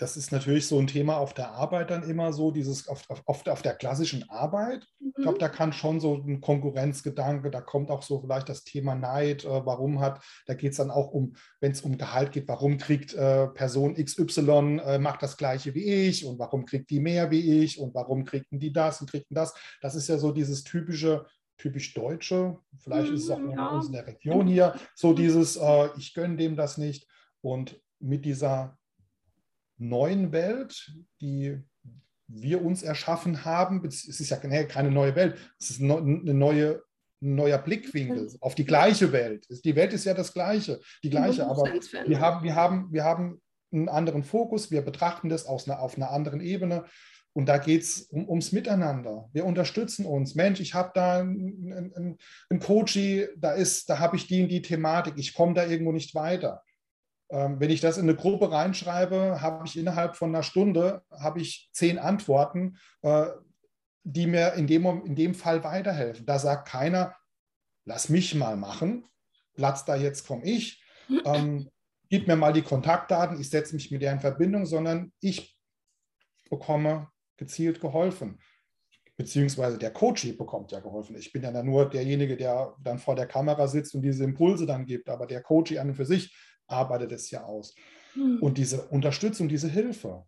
Das 0.00 0.16
ist 0.16 0.32
natürlich 0.32 0.66
so 0.66 0.78
ein 0.78 0.86
Thema 0.86 1.18
auf 1.18 1.34
der 1.34 1.50
Arbeit 1.50 1.90
dann 1.90 2.08
immer 2.08 2.32
so, 2.32 2.50
dieses 2.50 2.88
oft 2.88 3.10
auf, 3.10 3.22
auf, 3.26 3.46
auf 3.46 3.60
der 3.60 3.74
klassischen 3.74 4.30
Arbeit. 4.30 4.86
Mhm. 4.98 5.12
Ich 5.14 5.22
glaube, 5.22 5.38
da 5.38 5.50
kann 5.50 5.74
schon 5.74 6.00
so 6.00 6.14
ein 6.14 6.40
Konkurrenzgedanke, 6.40 7.50
da 7.50 7.60
kommt 7.60 7.90
auch 7.90 8.00
so 8.02 8.18
vielleicht 8.18 8.48
das 8.48 8.64
Thema 8.64 8.94
Neid, 8.94 9.44
äh, 9.44 9.66
warum 9.66 10.00
hat, 10.00 10.24
da 10.46 10.54
geht 10.54 10.70
es 10.70 10.78
dann 10.78 10.90
auch 10.90 11.10
um, 11.10 11.34
wenn 11.60 11.72
es 11.72 11.82
um 11.82 11.98
Gehalt 11.98 12.32
geht, 12.32 12.48
warum 12.48 12.78
kriegt 12.78 13.12
äh, 13.12 13.48
Person 13.48 13.94
XY, 13.94 14.80
äh, 14.82 14.98
macht 14.98 15.22
das 15.22 15.36
gleiche 15.36 15.74
wie 15.74 15.84
ich 15.84 16.24
und 16.24 16.38
warum 16.38 16.64
kriegt 16.64 16.88
die 16.88 17.00
mehr 17.00 17.30
wie 17.30 17.62
ich 17.62 17.78
und 17.78 17.94
warum 17.94 18.24
kriegten 18.24 18.58
die 18.58 18.72
das 18.72 19.02
und 19.02 19.10
kriegten 19.10 19.34
das. 19.34 19.52
Das 19.82 19.94
ist 19.96 20.08
ja 20.08 20.16
so 20.16 20.32
dieses 20.32 20.64
typische 20.64 21.26
typisch 21.60 21.92
Deutsche, 21.92 22.58
vielleicht 22.78 23.12
ist 23.12 23.24
es 23.24 23.30
auch 23.30 23.38
mhm, 23.38 23.50
ja. 23.50 23.68
bei 23.68 23.76
uns 23.76 23.86
in 23.86 23.92
der 23.92 24.06
Region 24.06 24.46
hier, 24.46 24.74
so 24.94 25.12
dieses, 25.14 25.56
äh, 25.56 25.88
ich 25.98 26.14
gönne 26.14 26.36
dem 26.36 26.56
das 26.56 26.78
nicht. 26.78 27.06
Und 27.42 27.80
mit 27.98 28.24
dieser 28.24 28.78
neuen 29.76 30.32
Welt, 30.32 30.92
die 31.20 31.62
wir 32.26 32.64
uns 32.64 32.82
erschaffen 32.82 33.44
haben, 33.44 33.84
es 33.86 34.06
ist 34.06 34.30
ja 34.30 34.36
keine 34.36 34.90
neue 34.90 35.14
Welt, 35.16 35.36
es 35.58 35.70
ist 35.70 35.82
eine 35.82 36.34
neue, 36.34 36.82
ein 37.22 37.34
neuer 37.34 37.58
Blickwinkel 37.58 38.34
auf 38.40 38.54
die 38.54 38.64
gleiche 38.64 39.12
Welt. 39.12 39.46
Die 39.64 39.76
Welt 39.76 39.92
ist 39.92 40.04
ja 40.04 40.14
das 40.14 40.32
Gleiche, 40.32 40.80
die 41.02 41.10
gleiche, 41.10 41.46
aber 41.46 41.64
wir 41.64 42.20
haben, 42.20 42.44
wir 42.44 42.54
haben, 42.54 42.92
wir 42.92 43.04
haben 43.04 43.42
einen 43.72 43.88
anderen 43.88 44.24
Fokus, 44.24 44.70
wir 44.70 44.82
betrachten 44.82 45.28
das 45.28 45.44
aus 45.44 45.68
einer, 45.68 45.80
auf 45.80 45.96
einer 45.96 46.10
anderen 46.10 46.40
Ebene 46.40 46.84
und 47.32 47.46
da 47.46 47.58
geht 47.58 47.82
es 47.82 48.02
um, 48.02 48.28
ums 48.28 48.52
Miteinander. 48.52 49.28
Wir 49.32 49.44
unterstützen 49.44 50.04
uns. 50.04 50.34
Mensch, 50.34 50.60
ich 50.60 50.74
habe 50.74 50.90
da 50.94 51.20
einen, 51.20 51.92
einen, 51.94 52.18
einen 52.48 52.60
Coachie, 52.60 53.28
da, 53.36 53.54
da 53.86 53.98
habe 53.98 54.16
ich 54.16 54.26
die 54.26 54.42
und 54.42 54.48
die 54.48 54.62
Thematik, 54.62 55.14
ich 55.16 55.34
komme 55.34 55.54
da 55.54 55.64
irgendwo 55.64 55.92
nicht 55.92 56.14
weiter. 56.14 56.62
Ähm, 57.30 57.60
wenn 57.60 57.70
ich 57.70 57.80
das 57.80 57.96
in 57.96 58.08
eine 58.08 58.16
Gruppe 58.16 58.50
reinschreibe, 58.50 59.40
habe 59.40 59.64
ich 59.66 59.78
innerhalb 59.78 60.16
von 60.16 60.34
einer 60.34 60.42
Stunde 60.42 61.02
habe 61.12 61.40
ich 61.40 61.70
zehn 61.72 61.98
Antworten, 61.98 62.76
äh, 63.02 63.26
die 64.02 64.26
mir 64.26 64.54
in 64.54 64.66
dem, 64.66 64.84
in 65.06 65.14
dem 65.14 65.34
Fall 65.34 65.62
weiterhelfen. 65.62 66.26
Da 66.26 66.38
sagt 66.40 66.68
keiner, 66.68 67.14
lass 67.84 68.08
mich 68.08 68.34
mal 68.34 68.56
machen, 68.56 69.04
Platz 69.54 69.84
da 69.84 69.94
jetzt 69.94 70.26
komme 70.26 70.44
ich, 70.44 70.82
ähm, 71.24 71.70
gib 72.08 72.26
mir 72.26 72.34
mal 72.34 72.52
die 72.52 72.62
Kontaktdaten, 72.62 73.40
ich 73.40 73.50
setze 73.50 73.74
mich 73.74 73.92
mit 73.92 74.02
der 74.02 74.12
in 74.12 74.20
Verbindung, 74.20 74.66
sondern 74.66 75.12
ich 75.20 75.56
bekomme 76.50 77.08
gezielt 77.40 77.80
geholfen. 77.80 78.38
Beziehungsweise 79.16 79.76
der 79.76 79.92
Coach 79.92 80.38
bekommt 80.38 80.70
ja 80.72 80.80
geholfen. 80.80 81.16
Ich 81.16 81.32
bin 81.32 81.42
ja 81.42 81.50
dann 81.50 81.66
nur 81.66 81.90
derjenige, 81.90 82.36
der 82.36 82.74
dann 82.82 82.98
vor 82.98 83.16
der 83.16 83.26
Kamera 83.26 83.66
sitzt 83.66 83.94
und 83.94 84.02
diese 84.02 84.24
Impulse 84.24 84.66
dann 84.66 84.86
gibt. 84.86 85.08
Aber 85.08 85.26
der 85.26 85.42
Coach 85.42 85.76
an 85.76 85.88
und 85.88 85.94
für 85.94 86.06
sich 86.06 86.34
arbeitet 86.68 87.12
es 87.12 87.30
ja 87.30 87.44
aus. 87.44 87.74
Mhm. 88.14 88.38
Und 88.40 88.56
diese 88.56 88.86
Unterstützung, 88.88 89.48
diese 89.48 89.68
Hilfe, 89.68 90.24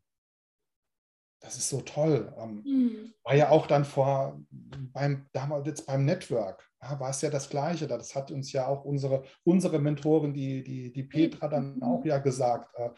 das 1.41 1.57
ist 1.57 1.69
so 1.69 1.81
toll. 1.81 2.33
Mhm. 2.65 3.13
War 3.23 3.35
ja 3.35 3.51
auch 3.51 3.67
dann 3.67 3.85
vor, 3.85 4.41
beim, 4.51 5.27
damals 5.33 5.67
jetzt 5.67 5.87
beim 5.87 6.05
Network, 6.05 6.69
war 6.81 7.11
es 7.11 7.21
ja 7.23 7.31
das 7.31 7.49
Gleiche. 7.49 7.87
Das 7.87 8.15
hat 8.15 8.31
uns 8.31 8.53
ja 8.53 8.67
auch 8.67 8.85
unsere, 8.85 9.25
unsere 9.45 9.79
Mentorin, 9.79 10.35
die, 10.35 10.63
die, 10.63 10.93
die 10.93 11.05
Petra, 11.05 11.49
dann 11.49 11.77
mhm. 11.77 11.83
auch 11.83 12.05
ja 12.05 12.19
gesagt. 12.19 12.75
Äh. 12.77 12.91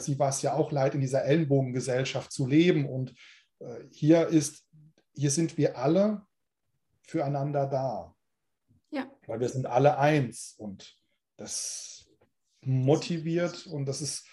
Sie 0.00 0.18
war 0.18 0.28
es 0.28 0.42
ja 0.42 0.54
auch 0.54 0.70
leid, 0.70 0.94
in 0.94 1.00
dieser 1.00 1.24
Ellenbogengesellschaft 1.24 2.30
zu 2.30 2.46
leben 2.46 2.86
und 2.86 3.14
hier 3.90 4.28
ist, 4.28 4.66
hier 5.14 5.30
sind 5.30 5.56
wir 5.56 5.76
alle 5.78 6.26
füreinander 7.02 7.66
da. 7.66 8.14
Ja. 8.90 9.10
Weil 9.26 9.40
wir 9.40 9.48
sind 9.48 9.66
alle 9.66 9.98
eins 9.98 10.54
und 10.58 10.96
das 11.36 12.08
motiviert 12.62 13.66
und 13.66 13.86
das 13.86 14.00
ist, 14.00 14.26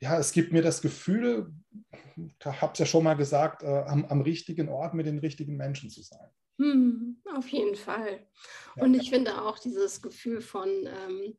ja, 0.00 0.18
es 0.18 0.32
gibt 0.32 0.52
mir 0.52 0.62
das 0.62 0.80
Gefühl, 0.80 1.52
ich 2.16 2.46
habe 2.46 2.72
es 2.72 2.78
ja 2.78 2.86
schon 2.86 3.04
mal 3.04 3.14
gesagt, 3.14 3.62
äh, 3.62 3.66
am, 3.66 4.04
am, 4.06 4.20
richtigen 4.22 4.68
Ort 4.68 4.94
mit 4.94 5.06
den 5.06 5.18
richtigen 5.18 5.56
Menschen 5.56 5.90
zu 5.90 6.02
sein. 6.02 6.30
Hm, 6.58 7.22
auf 7.34 7.48
jeden 7.48 7.74
Fall. 7.74 8.26
Ja. 8.76 8.82
Und 8.82 8.94
ich 8.94 9.10
finde 9.10 9.42
auch 9.42 9.58
dieses 9.58 10.02
Gefühl 10.02 10.40
von, 10.40 10.68
ähm, 10.68 11.38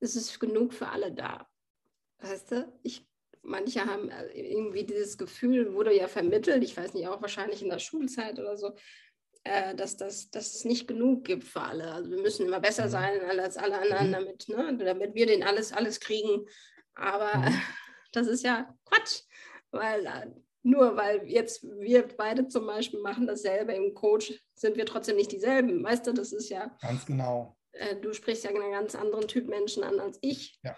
es 0.00 0.16
ist 0.16 0.38
genug 0.38 0.72
für 0.72 0.88
alle 0.88 1.12
da. 1.12 1.48
Weißt 2.18 2.52
du, 2.52 2.72
ich 2.82 3.09
manche 3.42 3.84
haben 3.86 4.10
äh, 4.10 4.26
irgendwie 4.32 4.84
dieses 4.84 5.18
Gefühl, 5.18 5.74
wurde 5.74 5.96
ja 5.96 6.08
vermittelt, 6.08 6.62
ich 6.62 6.76
weiß 6.76 6.94
nicht, 6.94 7.08
auch 7.08 7.22
wahrscheinlich 7.22 7.62
in 7.62 7.70
der 7.70 7.78
Schulzeit 7.78 8.38
oder 8.38 8.56
so, 8.56 8.74
äh, 9.44 9.74
dass, 9.74 9.96
das, 9.96 10.30
dass 10.30 10.54
es 10.54 10.64
nicht 10.64 10.86
genug 10.86 11.24
gibt 11.24 11.44
für 11.44 11.62
alle. 11.62 11.92
Also 11.92 12.10
wir 12.10 12.20
müssen 12.20 12.46
immer 12.46 12.60
besser 12.60 12.86
mhm. 12.86 12.90
sein 12.90 13.40
als 13.40 13.56
alle 13.56 13.78
anderen, 13.78 14.08
mhm. 14.08 14.12
damit, 14.12 14.48
ne, 14.48 14.76
damit 14.84 15.14
wir 15.14 15.26
den 15.26 15.42
alles, 15.42 15.72
alles 15.72 16.00
kriegen. 16.00 16.46
Aber 16.94 17.38
mhm. 17.38 17.60
das 18.12 18.26
ist 18.26 18.44
ja 18.44 18.74
Quatsch, 18.84 19.22
weil 19.70 20.06
äh, 20.06 20.26
nur 20.62 20.96
weil 20.96 21.26
jetzt 21.26 21.62
wir 21.62 22.06
beide 22.06 22.46
zum 22.48 22.66
Beispiel 22.66 23.00
machen 23.00 23.26
dasselbe 23.26 23.72
im 23.72 23.94
Coach, 23.94 24.34
sind 24.54 24.76
wir 24.76 24.84
trotzdem 24.84 25.16
nicht 25.16 25.32
dieselben. 25.32 25.82
Weißt 25.82 26.06
du, 26.06 26.12
das 26.12 26.32
ist 26.32 26.50
ja. 26.50 26.76
Ganz 26.82 27.06
genau. 27.06 27.56
du 28.02 28.12
sprichst 28.12 28.44
ja 28.44 28.50
einen 28.50 28.72
ganz 28.72 28.94
anderen 28.94 29.26
Typ 29.26 29.48
Menschen 29.48 29.82
an 29.82 29.98
als 29.98 30.18
ich. 30.20 30.58
Ja. 30.62 30.76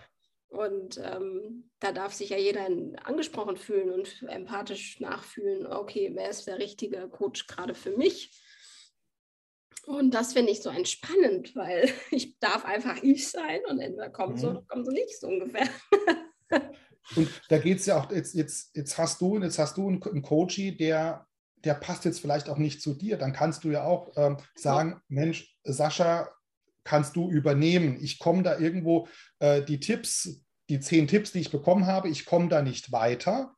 Und 0.52 1.00
ähm, 1.02 1.70
da 1.80 1.92
darf 1.92 2.12
sich 2.12 2.28
ja 2.28 2.36
jeder 2.36 2.66
angesprochen 3.04 3.56
fühlen 3.56 3.90
und 3.90 4.22
empathisch 4.28 5.00
nachfühlen, 5.00 5.66
okay, 5.66 6.10
wer 6.12 6.28
ist 6.28 6.46
der 6.46 6.58
richtige 6.58 7.08
Coach 7.08 7.46
gerade 7.46 7.74
für 7.74 7.96
mich? 7.96 8.38
Und 9.86 10.12
das 10.12 10.34
finde 10.34 10.52
ich 10.52 10.60
so 10.60 10.68
entspannend, 10.68 11.56
weil 11.56 11.90
ich 12.10 12.38
darf 12.38 12.66
einfach 12.66 13.02
ich 13.02 13.30
sein 13.30 13.60
und 13.66 13.80
entweder 13.80 14.10
kommt 14.10 14.34
mhm. 14.34 14.38
so 14.40 14.50
oder 14.50 14.62
kommt 14.68 14.84
so 14.84 14.92
nicht 14.92 15.18
so 15.18 15.28
ungefähr. 15.28 15.66
und 17.16 17.30
da 17.48 17.56
geht 17.56 17.78
es 17.78 17.86
ja 17.86 17.98
auch, 17.98 18.12
jetzt, 18.12 18.34
jetzt, 18.34 18.76
jetzt 18.76 18.98
hast 18.98 19.22
du, 19.22 19.38
jetzt 19.38 19.58
hast 19.58 19.78
du 19.78 19.88
einen, 19.88 20.02
einen 20.02 20.20
Coachie, 20.20 20.76
der, 20.76 21.26
der 21.64 21.74
passt 21.74 22.04
jetzt 22.04 22.20
vielleicht 22.20 22.50
auch 22.50 22.58
nicht 22.58 22.82
zu 22.82 22.92
dir. 22.92 23.16
Dann 23.16 23.32
kannst 23.32 23.64
du 23.64 23.70
ja 23.70 23.84
auch 23.84 24.12
ähm, 24.16 24.36
sagen, 24.54 25.00
Mensch, 25.08 25.56
Sascha, 25.64 26.28
kannst 26.85 27.16
du 27.16 27.31
übernehmen. 27.31 27.99
Ich 28.01 28.18
komme 28.18 28.42
da 28.42 28.59
irgendwo, 28.59 29.09
äh, 29.38 29.62
die 29.62 29.81
Tipps, 29.81 30.42
die 30.68 30.81
zehn 30.81 31.07
Tipps, 31.07 31.33
die 31.33 31.40
ich 31.40 31.51
bekommen 31.51 31.87
habe, 31.87 32.09
ich 32.09 32.25
komme 32.25 32.49
da 32.49 32.62
nicht 32.62 32.92
weiter. 32.92 33.55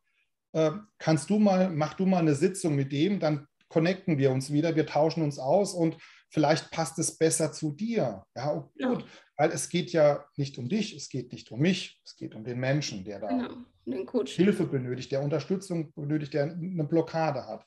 Äh, 0.52 0.72
kannst 0.98 1.30
du 1.30 1.38
mal, 1.38 1.70
mach 1.70 1.94
du 1.94 2.06
mal 2.06 2.18
eine 2.18 2.34
Sitzung 2.34 2.74
mit 2.74 2.92
dem, 2.92 3.20
dann 3.20 3.46
connecten 3.68 4.18
wir 4.18 4.30
uns 4.30 4.52
wieder, 4.52 4.76
wir 4.76 4.86
tauschen 4.86 5.22
uns 5.22 5.38
aus 5.38 5.74
und 5.74 5.96
vielleicht 6.30 6.70
passt 6.70 6.98
es 6.98 7.16
besser 7.16 7.52
zu 7.52 7.72
dir. 7.72 8.24
Ja, 8.36 8.52
gut, 8.52 8.70
ja. 8.76 8.98
weil 9.36 9.50
es 9.50 9.68
geht 9.68 9.90
ja 9.92 10.24
nicht 10.36 10.58
um 10.58 10.68
dich, 10.68 10.94
es 10.94 11.08
geht 11.08 11.32
nicht 11.32 11.50
um 11.50 11.60
mich, 11.60 12.00
es 12.04 12.16
geht 12.16 12.34
um 12.34 12.44
den 12.44 12.58
Menschen, 12.60 13.04
der 13.04 13.20
da 13.20 13.28
genau. 13.28 14.24
Hilfe 14.26 14.66
benötigt, 14.66 15.12
der 15.12 15.22
Unterstützung 15.22 15.92
benötigt, 15.94 16.34
der 16.34 16.44
eine 16.44 16.84
Blockade 16.84 17.46
hat. 17.46 17.64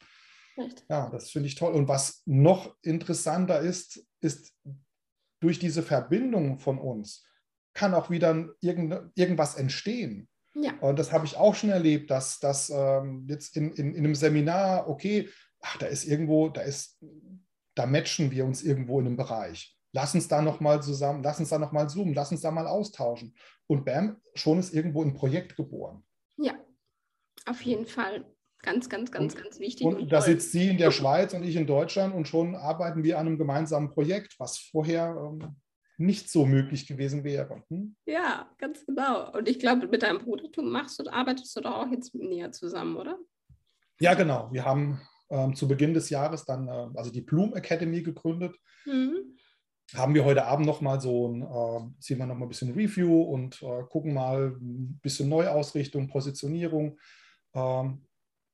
Ja, 0.90 1.10
das 1.10 1.30
finde 1.30 1.48
ich 1.48 1.56
toll. 1.56 1.74
Und 1.74 1.88
was 1.88 2.24
noch 2.26 2.76
interessanter 2.82 3.60
ist, 3.60 4.06
ist 4.22 4.54
durch 5.40 5.60
diese 5.60 5.84
Verbindung 5.84 6.60
von 6.60 6.80
uns 6.80 7.26
kann 7.74 7.94
auch 7.94 8.10
wieder 8.10 8.50
irgend, 8.60 9.12
irgendwas 9.16 9.56
entstehen. 9.56 10.28
Ja. 10.56 10.74
Und 10.82 10.98
das 10.98 11.12
habe 11.12 11.26
ich 11.26 11.38
auch 11.38 11.54
schon 11.54 11.70
erlebt, 11.70 12.10
dass, 12.10 12.40
dass 12.40 12.72
ähm, 12.72 13.28
jetzt 13.30 13.56
in, 13.56 13.72
in, 13.74 13.94
in 13.94 14.06
einem 14.06 14.16
Seminar, 14.16 14.90
okay, 14.90 15.30
ach, 15.62 15.78
da 15.78 15.86
ist 15.86 16.06
irgendwo, 16.06 16.50
da 16.50 16.62
ist, 16.62 17.00
da 17.76 17.86
matchen 17.86 18.32
wir 18.32 18.46
uns 18.46 18.64
irgendwo 18.64 19.00
in 19.00 19.06
einem 19.06 19.18
Bereich. 19.18 19.78
Lass 19.94 20.16
uns 20.16 20.28
da 20.28 20.42
nochmal 20.42 20.82
zusammen, 20.82 21.24
lass 21.24 21.40
uns 21.40 21.50
da 21.50 21.60
nochmal 21.60 21.90
zoomen, 21.90 22.14
lass 22.14 22.32
uns 22.32 22.42
da 22.42 22.52
mal 22.52 22.68
austauschen. 22.68 23.36
Und 23.68 23.86
bam, 23.86 24.20
schon 24.34 24.60
ist 24.60 24.74
irgendwo 24.74 25.04
ein 25.04 25.14
Projekt 25.14 25.56
geboren. 25.56 26.04
Ja, 26.38 26.54
auf 27.46 27.62
jeden 27.62 27.86
Fall. 27.86 28.26
Ganz, 28.64 28.90
ganz, 28.90 29.12
ganz, 29.12 29.36
und, 29.36 29.44
ganz 29.44 29.60
wichtig. 29.60 29.86
Und, 29.86 29.96
und 30.02 30.12
da 30.12 30.22
sitzt 30.22 30.52
sie 30.52 30.70
in 30.70 30.78
der 30.78 30.92
Schweiz 30.92 31.34
und 31.34 31.44
ich 31.44 31.56
in 31.56 31.68
Deutschland 31.68 32.14
und 32.14 32.28
schon 32.28 32.56
arbeiten 32.56 33.04
wir 33.04 33.20
an 33.20 33.28
einem 33.28 33.38
gemeinsamen 33.38 33.90
Projekt, 33.90 34.36
was 34.40 34.58
vorher 34.58 35.16
ähm, 35.16 35.56
nicht 35.98 36.30
so 36.30 36.46
möglich 36.46 36.88
gewesen 36.88 37.24
wäre. 37.24 37.64
Hm? 37.70 37.96
Ja, 38.06 38.50
ganz 38.58 38.86
genau. 38.86 39.32
Und 39.32 39.48
ich 39.48 39.60
glaube, 39.60 39.88
mit 39.88 40.04
deinem 40.04 40.20
Bruder 40.20 40.48
du 40.52 40.62
machst 40.62 41.00
und 41.00 41.08
arbeitest 41.08 41.56
du 41.56 41.62
doch 41.62 41.76
auch 41.76 41.92
jetzt 41.92 42.14
näher 42.16 42.52
zusammen, 42.52 42.98
oder? 42.98 43.18
Ja, 44.00 44.14
genau. 44.14 44.50
Wir 44.52 44.64
haben 44.66 45.02
ähm, 45.30 45.56
zu 45.56 45.68
Beginn 45.68 45.94
des 45.94 46.10
Jahres 46.10 46.46
dann 46.46 46.68
äh, 46.68 46.88
also 46.96 47.12
die 47.12 47.22
Bloom 47.22 47.56
Academy 47.56 48.02
gegründet. 48.02 48.56
Mhm. 48.86 49.38
Haben 49.96 50.14
wir 50.14 50.26
heute 50.26 50.46
Abend 50.46 50.66
nochmal 50.66 51.00
so 51.00 51.30
ein, 51.30 51.42
äh, 51.42 52.02
ziehen 52.02 52.20
wir 52.20 52.26
nochmal 52.26 52.46
ein 52.46 52.50
bisschen 52.50 52.74
Review 52.74 53.22
und 53.22 53.62
äh, 53.64 53.84
gucken 53.90 54.14
mal 54.14 54.56
ein 54.60 55.00
bisschen 55.02 55.30
Neuausrichtung, 55.30 56.10
Positionierung. 56.10 57.00
Ähm, 57.56 58.06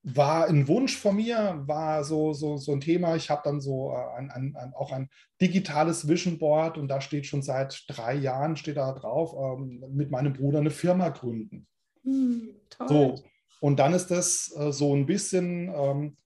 war 0.04 0.48
ein 0.48 0.68
Wunsch 0.68 0.98
von 0.98 1.16
mir, 1.16 1.64
war 1.66 2.04
so, 2.04 2.34
so, 2.34 2.58
so 2.58 2.74
ein 2.74 2.82
Thema. 2.82 3.16
Ich 3.16 3.30
habe 3.30 3.42
dann 3.46 3.62
so 3.62 3.94
äh, 3.94 4.18
ein, 4.18 4.30
ein, 4.32 4.56
ein, 4.58 4.74
auch 4.74 4.92
ein 4.92 5.10
digitales 5.40 6.08
Vision 6.08 6.38
Board 6.38 6.78
und 6.78 6.90
da 6.90 7.00
steht 7.00 7.26
schon 7.26 7.42
seit 7.42 7.86
drei 7.88 8.14
Jahren, 8.14 8.58
steht 8.58 8.78
da 8.78 8.92
drauf, 8.92 9.34
ähm, 9.34 9.82
mit 9.92 10.12
meinem 10.12 10.34
Bruder 10.34 10.60
eine 10.60 10.72
Firma 10.72 11.10
gründen. 11.10 11.68
Hm, 12.04 12.50
so, 12.88 13.16
und 13.62 13.80
dann 13.80 13.94
ist 13.94 14.08
das 14.08 14.54
äh, 14.58 14.74
so 14.74 14.94
ein 14.94 15.06
bisschen, 15.06 15.74
ähm, 15.74 16.18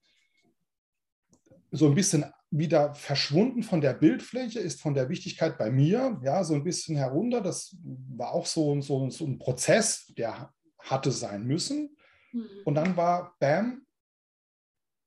so 1.70 1.86
ein 1.86 1.94
bisschen 1.94 2.24
wieder 2.50 2.94
verschwunden 2.94 3.62
von 3.62 3.80
der 3.80 3.92
Bildfläche, 3.92 4.58
ist 4.58 4.80
von 4.80 4.94
der 4.94 5.08
Wichtigkeit 5.08 5.56
bei 5.56 5.70
mir, 5.70 6.18
ja, 6.24 6.42
so 6.42 6.54
ein 6.54 6.64
bisschen 6.64 6.96
herunter. 6.96 7.42
Das 7.42 7.76
war 8.16 8.32
auch 8.32 8.46
so, 8.46 8.80
so, 8.80 9.08
so 9.10 9.24
ein 9.24 9.38
Prozess, 9.38 10.06
der 10.16 10.52
hatte 10.80 11.12
sein 11.12 11.44
müssen. 11.44 11.96
Mhm. 12.32 12.48
Und 12.64 12.74
dann 12.74 12.96
war, 12.96 13.36
bam, 13.38 13.82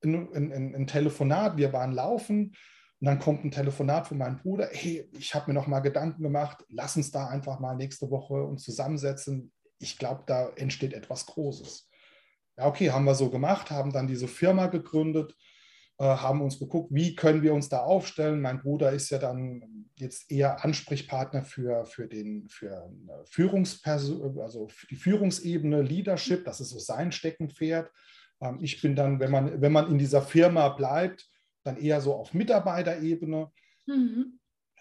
ein, 0.04 0.86
Telefonat, 0.86 1.56
wir 1.56 1.72
waren 1.72 1.92
laufen 1.92 2.56
und 3.00 3.06
dann 3.06 3.18
kommt 3.18 3.44
ein 3.44 3.50
Telefonat 3.50 4.08
von 4.08 4.18
meinem 4.18 4.38
Bruder, 4.38 4.68
hey, 4.72 5.08
ich 5.12 5.34
habe 5.34 5.50
mir 5.50 5.54
noch 5.54 5.66
mal 5.66 5.80
Gedanken 5.80 6.22
gemacht, 6.22 6.64
lass 6.68 6.96
uns 6.96 7.10
da 7.10 7.28
einfach 7.28 7.60
mal 7.60 7.76
nächste 7.76 8.10
Woche 8.10 8.34
uns 8.34 8.62
zusammensetzen. 8.62 9.52
Ich 9.78 9.98
glaube, 9.98 10.22
da 10.26 10.50
entsteht 10.50 10.92
etwas 10.92 11.26
Großes. 11.26 11.88
Ja, 12.56 12.66
okay, 12.66 12.90
haben 12.90 13.04
wir 13.04 13.14
so 13.14 13.30
gemacht, 13.30 13.70
haben 13.70 13.92
dann 13.92 14.06
diese 14.06 14.28
Firma 14.28 14.66
gegründet, 14.66 15.36
haben 16.06 16.42
uns 16.42 16.58
geguckt, 16.58 16.88
wie 16.92 17.14
können 17.14 17.42
wir 17.42 17.54
uns 17.54 17.68
da 17.68 17.78
aufstellen. 17.78 18.40
Mein 18.40 18.60
Bruder 18.60 18.92
ist 18.92 19.10
ja 19.10 19.18
dann 19.18 19.82
jetzt 19.96 20.30
eher 20.30 20.64
Ansprechpartner 20.64 21.42
für, 21.42 21.84
für, 21.84 22.08
den, 22.08 22.48
für 22.48 22.92
Führungsperson, 23.26 24.38
also 24.40 24.68
für 24.68 24.86
die 24.88 24.96
Führungsebene, 24.96 25.82
Leadership, 25.82 26.44
das 26.44 26.60
ist 26.60 26.70
so 26.70 26.78
sein 26.78 27.12
Steckenpferd. 27.12 27.90
Ähm, 28.40 28.58
ich 28.60 28.82
bin 28.82 28.96
dann, 28.96 29.20
wenn 29.20 29.30
man, 29.30 29.60
wenn 29.60 29.72
man 29.72 29.90
in 29.90 29.98
dieser 29.98 30.22
Firma 30.22 30.70
bleibt, 30.70 31.28
dann 31.62 31.76
eher 31.76 32.00
so 32.00 32.14
auf 32.14 32.34
Mitarbeiterebene. 32.34 33.50
Mhm. 33.86 34.38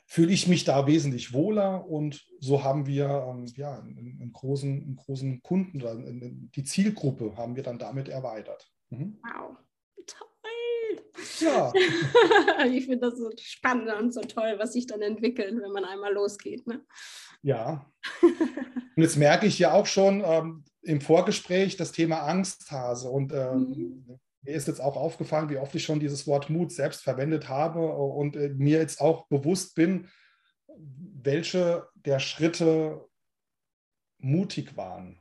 Fühle 0.07 0.33
ich 0.33 0.47
mich 0.47 0.65
da 0.65 0.87
wesentlich 0.87 1.31
wohler 1.31 1.87
und 1.87 2.27
so 2.39 2.65
haben 2.65 2.85
wir 2.85 3.07
ähm, 3.29 3.45
ja, 3.55 3.79
einen, 3.79 4.31
großen, 4.33 4.83
einen 4.83 4.95
großen 4.97 5.41
Kunden, 5.41 6.49
die 6.53 6.63
Zielgruppe 6.63 7.37
haben 7.37 7.55
wir 7.55 7.63
dann 7.63 7.79
damit 7.79 8.09
erweitert. 8.09 8.69
Mhm. 8.89 9.19
Wow, 9.23 9.57
toll. 11.39 11.73
Ja. 12.55 12.65
ich 12.65 12.85
finde 12.85 13.09
das 13.09 13.17
so 13.17 13.29
spannend 13.37 13.91
und 13.99 14.13
so 14.13 14.21
toll, 14.21 14.55
was 14.57 14.73
sich 14.73 14.87
dann 14.87 15.01
entwickelt, 15.01 15.59
wenn 15.61 15.71
man 15.71 15.85
einmal 15.85 16.13
losgeht. 16.13 16.67
Ne? 16.67 16.85
Ja. 17.41 17.85
Und 18.21 19.03
jetzt 19.03 19.17
merke 19.17 19.47
ich 19.47 19.57
ja 19.59 19.73
auch 19.73 19.85
schon 19.85 20.23
ähm, 20.25 20.63
im 20.81 21.01
Vorgespräch 21.01 21.77
das 21.77 21.91
Thema 21.91 22.23
Angsthase. 22.23 23.09
Und 23.09 23.33
ähm, 23.33 23.69
mhm. 23.69 24.19
mir 24.41 24.55
ist 24.55 24.67
jetzt 24.67 24.81
auch 24.81 24.97
aufgefallen, 24.97 25.49
wie 25.49 25.57
oft 25.57 25.73
ich 25.75 25.83
schon 25.83 25.99
dieses 25.99 26.27
Wort 26.27 26.49
Mut 26.49 26.71
selbst 26.71 27.01
verwendet 27.01 27.49
habe 27.49 27.79
und 27.79 28.35
äh, 28.35 28.49
mir 28.49 28.79
jetzt 28.79 29.01
auch 29.01 29.27
bewusst 29.27 29.75
bin, 29.75 30.07
welche 30.77 31.87
der 31.95 32.19
Schritte 32.19 33.05
mutig 34.17 34.77
waren. 34.77 35.19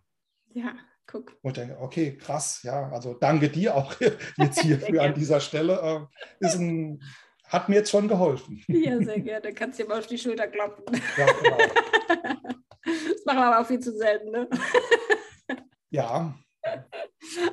Ja. 0.52 0.74
Guck. 1.10 1.36
Und 1.42 1.56
denke, 1.56 1.78
okay, 1.80 2.16
krass, 2.16 2.62
ja, 2.62 2.90
also 2.90 3.14
danke 3.14 3.48
dir 3.48 3.74
auch 3.74 3.94
jetzt 4.36 4.60
hierfür 4.60 5.02
an 5.02 5.14
dieser 5.14 5.40
Stelle. 5.40 6.08
Äh, 6.40 6.46
ist 6.46 6.56
ein, 6.56 7.02
hat 7.44 7.68
mir 7.68 7.76
jetzt 7.76 7.90
schon 7.90 8.08
geholfen. 8.08 8.62
Ja, 8.68 9.02
sehr 9.02 9.20
gerne. 9.20 9.52
Kannst 9.52 9.78
dir 9.78 9.86
mal 9.86 9.98
auf 9.98 10.06
die 10.06 10.18
Schulter 10.18 10.46
klopfen. 10.46 11.00
Ja, 11.16 11.26
genau. 11.26 11.58
Das 12.82 13.24
machen 13.26 13.38
wir 13.38 13.46
aber 13.46 13.60
auch 13.60 13.66
viel 13.66 13.78
zu 13.78 13.94
selten, 13.94 14.30
ne? 14.30 14.48
Ja. 15.90 16.34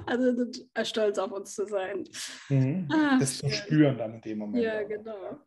Also 0.06 0.46
stolz 0.84 1.18
auf 1.18 1.32
uns 1.32 1.54
zu 1.54 1.66
sein. 1.66 2.06
Mhm. 2.50 2.88
Ach, 2.92 3.20
das 3.20 3.40
zu 3.40 3.50
spüren 3.50 3.98
dann 3.98 4.14
in 4.16 4.22
dem 4.22 4.38
Moment. 4.38 4.64
Ja, 4.64 4.82
auch. 4.82 4.88
genau. 4.88 5.40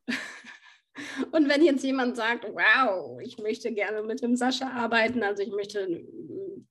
Und 1.30 1.48
wenn 1.48 1.64
jetzt 1.64 1.84
jemand 1.84 2.16
sagt, 2.16 2.44
wow, 2.44 3.20
ich 3.20 3.38
möchte 3.38 3.72
gerne 3.72 4.02
mit 4.02 4.22
dem 4.22 4.36
Sascha 4.36 4.70
arbeiten, 4.70 5.22
also 5.22 5.42
ich 5.42 5.50
möchte 5.50 6.04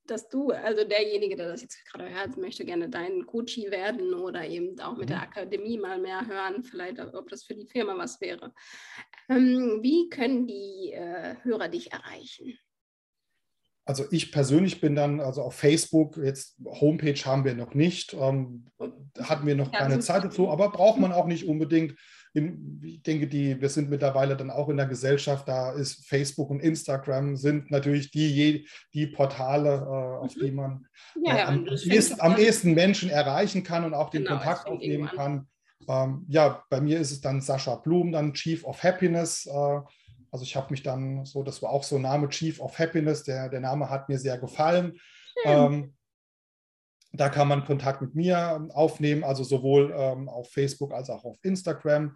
dass 0.10 0.28
du, 0.30 0.52
also 0.52 0.84
derjenige, 0.84 1.36
der 1.36 1.50
das 1.50 1.62
jetzt 1.62 1.86
gerade 1.86 2.10
hört, 2.10 2.38
möchte 2.38 2.66
gerne 2.66 2.90
dein 2.90 3.26
Coachie 3.26 3.70
werden 3.70 4.14
oder 4.14 4.48
eben 4.48 4.80
auch 4.80 4.98
mit 4.98 5.10
mhm. 5.10 5.14
der 5.14 5.22
Akademie 5.22 5.78
mal 5.78 6.00
mehr 6.00 6.26
hören, 6.26 6.64
vielleicht 6.64 7.00
ob 7.00 7.30
das 7.30 7.44
für 7.44 7.56
die 7.56 7.68
Firma 7.68 7.98
was 7.98 8.20
wäre. 8.22 8.54
Ähm, 9.30 9.80
wie 9.82 10.10
können 10.10 10.48
die 10.48 10.92
äh, 10.94 11.36
Hörer 11.44 11.70
dich 11.70 11.92
erreichen? 11.92 12.58
Also 13.86 14.06
ich 14.12 14.32
persönlich 14.32 14.82
bin 14.82 14.96
dann, 14.96 15.20
also 15.20 15.42
auf 15.42 15.56
Facebook, 15.56 16.18
jetzt 16.18 16.58
Homepage 16.64 17.20
haben 17.26 17.44
wir 17.44 17.56
noch 17.56 17.74
nicht, 17.74 18.14
ähm, 18.14 18.68
hatten 19.20 19.48
wir 19.48 19.56
noch 19.56 19.74
ja, 19.74 19.80
keine 19.80 20.00
Zeit 20.00 20.24
dazu, 20.24 20.50
aber 20.50 20.70
braucht 20.70 21.00
man 21.00 21.12
auch 21.12 21.26
nicht 21.26 21.48
unbedingt 21.48 21.96
ich 22.34 23.02
denke, 23.02 23.28
die, 23.28 23.60
wir 23.60 23.70
sind 23.70 23.90
mittlerweile 23.90 24.38
dann 24.38 24.52
auch 24.52 24.70
in 24.70 24.78
der 24.78 24.86
Gesellschaft, 24.86 25.48
da 25.48 25.72
ist 25.72 26.08
Facebook 26.08 26.50
und 26.50 26.60
Instagram 26.60 27.36
sind 27.36 27.72
natürlich 27.72 28.12
die, 28.12 28.68
die 28.94 29.08
Portale, 29.08 29.70
äh, 29.70 30.26
auf 30.26 30.34
die 30.36 30.52
man 30.52 30.86
ja, 31.24 31.38
äh, 31.38 31.42
am, 31.42 31.66
ehesten, 31.66 32.22
am, 32.22 32.38
ehesten, 32.38 32.74
Menschen 32.74 33.10
erreichen 33.10 33.64
kann 33.64 33.84
und 33.84 33.94
auch 33.94 34.10
den 34.10 34.24
genau, 34.24 34.36
Kontakt 34.36 34.68
aufnehmen 34.68 35.08
kann. 35.08 35.48
Ähm, 35.88 36.26
ja, 36.28 36.64
bei 36.70 36.82
mir 36.82 37.00
ist 37.00 37.12
es 37.12 37.22
dann 37.22 37.42
Sascha 37.42 37.76
Blum, 37.76 38.12
dann 38.12 38.34
Chief 38.34 38.64
of 38.64 38.84
Happiness. 38.84 39.48
Äh, 39.48 39.80
also 40.32 40.44
ich 40.44 40.56
habe 40.56 40.68
mich 40.70 40.84
dann 40.84 41.26
so, 41.26 41.42
das 41.42 41.62
war 41.64 41.72
auch 41.72 41.84
so 41.84 41.96
ein 41.96 42.04
Name 42.04 42.30
Chief 42.30 42.60
of 42.60 42.78
Happiness, 42.78 43.24
der, 43.24 43.50
der 43.50 43.60
Name 43.60 43.90
hat 43.90 44.08
mir 44.08 44.20
sehr 44.20 44.38
gefallen. 44.38 45.00
Ähm, 45.46 45.94
da 47.12 47.30
kann 47.30 47.48
man 47.48 47.66
Kontakt 47.66 48.02
mit 48.02 48.16
mir 48.16 48.68
aufnehmen, 48.74 49.24
also 49.24 49.44
sowohl 49.44 49.94
ähm, 49.96 50.30
auf 50.30 50.52
Facebook 50.52 50.94
als 50.94 51.10
auch 51.10 51.26
auf 51.26 51.38
Instagram. 51.42 52.16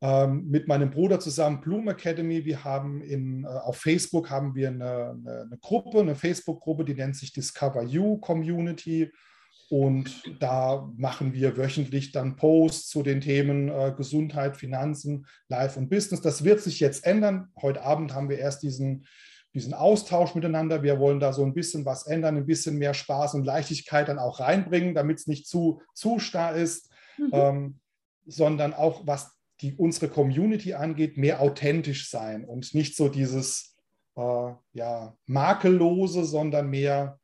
Ähm, 0.00 0.48
mit 0.48 0.66
meinem 0.66 0.90
Bruder 0.90 1.20
zusammen 1.20 1.60
Bloom 1.60 1.88
Academy. 1.88 2.44
Wir 2.44 2.64
haben 2.64 3.02
in, 3.02 3.44
äh, 3.44 3.46
auf 3.46 3.76
Facebook 3.76 4.30
haben 4.30 4.54
wir 4.56 4.68
eine, 4.68 5.10
eine, 5.10 5.42
eine 5.42 5.58
Gruppe, 5.60 6.00
eine 6.00 6.16
Facebook-Gruppe, 6.16 6.84
die 6.84 6.94
nennt 6.94 7.16
sich 7.16 7.32
Discover 7.32 7.84
You 7.84 8.18
Community. 8.18 9.12
Und 9.70 10.22
da 10.40 10.90
machen 10.96 11.32
wir 11.32 11.56
wöchentlich 11.56 12.10
dann 12.10 12.36
Posts 12.36 12.88
zu 12.88 13.02
den 13.02 13.20
Themen 13.20 13.68
äh, 13.68 13.94
Gesundheit, 13.96 14.56
Finanzen, 14.56 15.24
Life 15.48 15.78
und 15.78 15.88
Business. 15.88 16.20
Das 16.20 16.42
wird 16.42 16.60
sich 16.60 16.80
jetzt 16.80 17.06
ändern. 17.06 17.48
Heute 17.62 17.82
Abend 17.82 18.12
haben 18.12 18.28
wir 18.28 18.38
erst 18.38 18.64
diesen 18.64 19.06
diesen 19.54 19.74
Austausch 19.74 20.34
miteinander. 20.34 20.82
Wir 20.82 20.98
wollen 20.98 21.20
da 21.20 21.32
so 21.32 21.44
ein 21.44 21.54
bisschen 21.54 21.84
was 21.84 22.06
ändern, 22.06 22.36
ein 22.36 22.46
bisschen 22.46 22.78
mehr 22.78 22.94
Spaß 22.94 23.34
und 23.34 23.44
Leichtigkeit 23.44 24.08
dann 24.08 24.18
auch 24.18 24.40
reinbringen, 24.40 24.94
damit 24.94 25.18
es 25.18 25.26
nicht 25.26 25.46
zu, 25.46 25.82
zu 25.94 26.18
starr 26.18 26.54
ist, 26.56 26.90
mhm. 27.18 27.30
ähm, 27.32 27.80
sondern 28.26 28.72
auch, 28.72 29.06
was 29.06 29.36
die, 29.60 29.74
unsere 29.74 30.08
Community 30.08 30.74
angeht, 30.74 31.16
mehr 31.16 31.40
authentisch 31.40 32.10
sein 32.10 32.44
und 32.44 32.74
nicht 32.74 32.96
so 32.96 33.08
dieses 33.08 33.76
äh, 34.16 34.52
ja, 34.72 35.16
makellose, 35.26 36.24
sondern 36.24 36.68
mehr, 36.70 37.20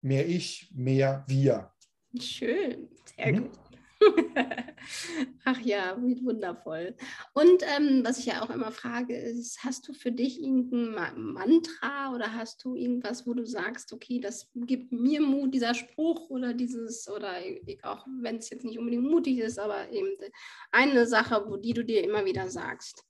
mehr 0.00 0.28
ich, 0.28 0.70
mehr 0.74 1.24
wir. 1.28 1.70
Schön, 2.18 2.88
sehr 3.16 3.32
mhm. 3.32 3.36
gut. 3.42 3.61
Ach 5.44 5.60
ja, 5.60 5.96
wie 6.00 6.24
wundervoll. 6.24 6.94
Und 7.32 7.62
ähm, 7.76 8.02
was 8.04 8.18
ich 8.18 8.26
ja 8.26 8.42
auch 8.42 8.50
immer 8.50 8.72
frage, 8.72 9.16
ist, 9.16 9.62
hast 9.64 9.88
du 9.88 9.92
für 9.92 10.12
dich 10.12 10.42
irgendein 10.42 11.14
Mantra 11.16 12.12
oder 12.14 12.34
hast 12.34 12.64
du 12.64 12.74
irgendwas, 12.74 13.26
wo 13.26 13.34
du 13.34 13.46
sagst, 13.46 13.92
okay, 13.92 14.20
das 14.20 14.50
gibt 14.54 14.92
mir 14.92 15.20
Mut, 15.20 15.54
dieser 15.54 15.74
Spruch 15.74 16.30
oder 16.30 16.54
dieses, 16.54 17.08
oder 17.08 17.34
auch 17.82 18.06
wenn 18.20 18.36
es 18.36 18.50
jetzt 18.50 18.64
nicht 18.64 18.78
unbedingt 18.78 19.04
mutig 19.04 19.38
ist, 19.38 19.58
aber 19.58 19.90
eben 19.90 20.10
eine 20.70 21.06
Sache, 21.06 21.44
wo 21.48 21.56
die 21.56 21.72
du 21.72 21.84
dir 21.84 22.04
immer 22.04 22.24
wieder 22.24 22.48
sagst? 22.48 23.04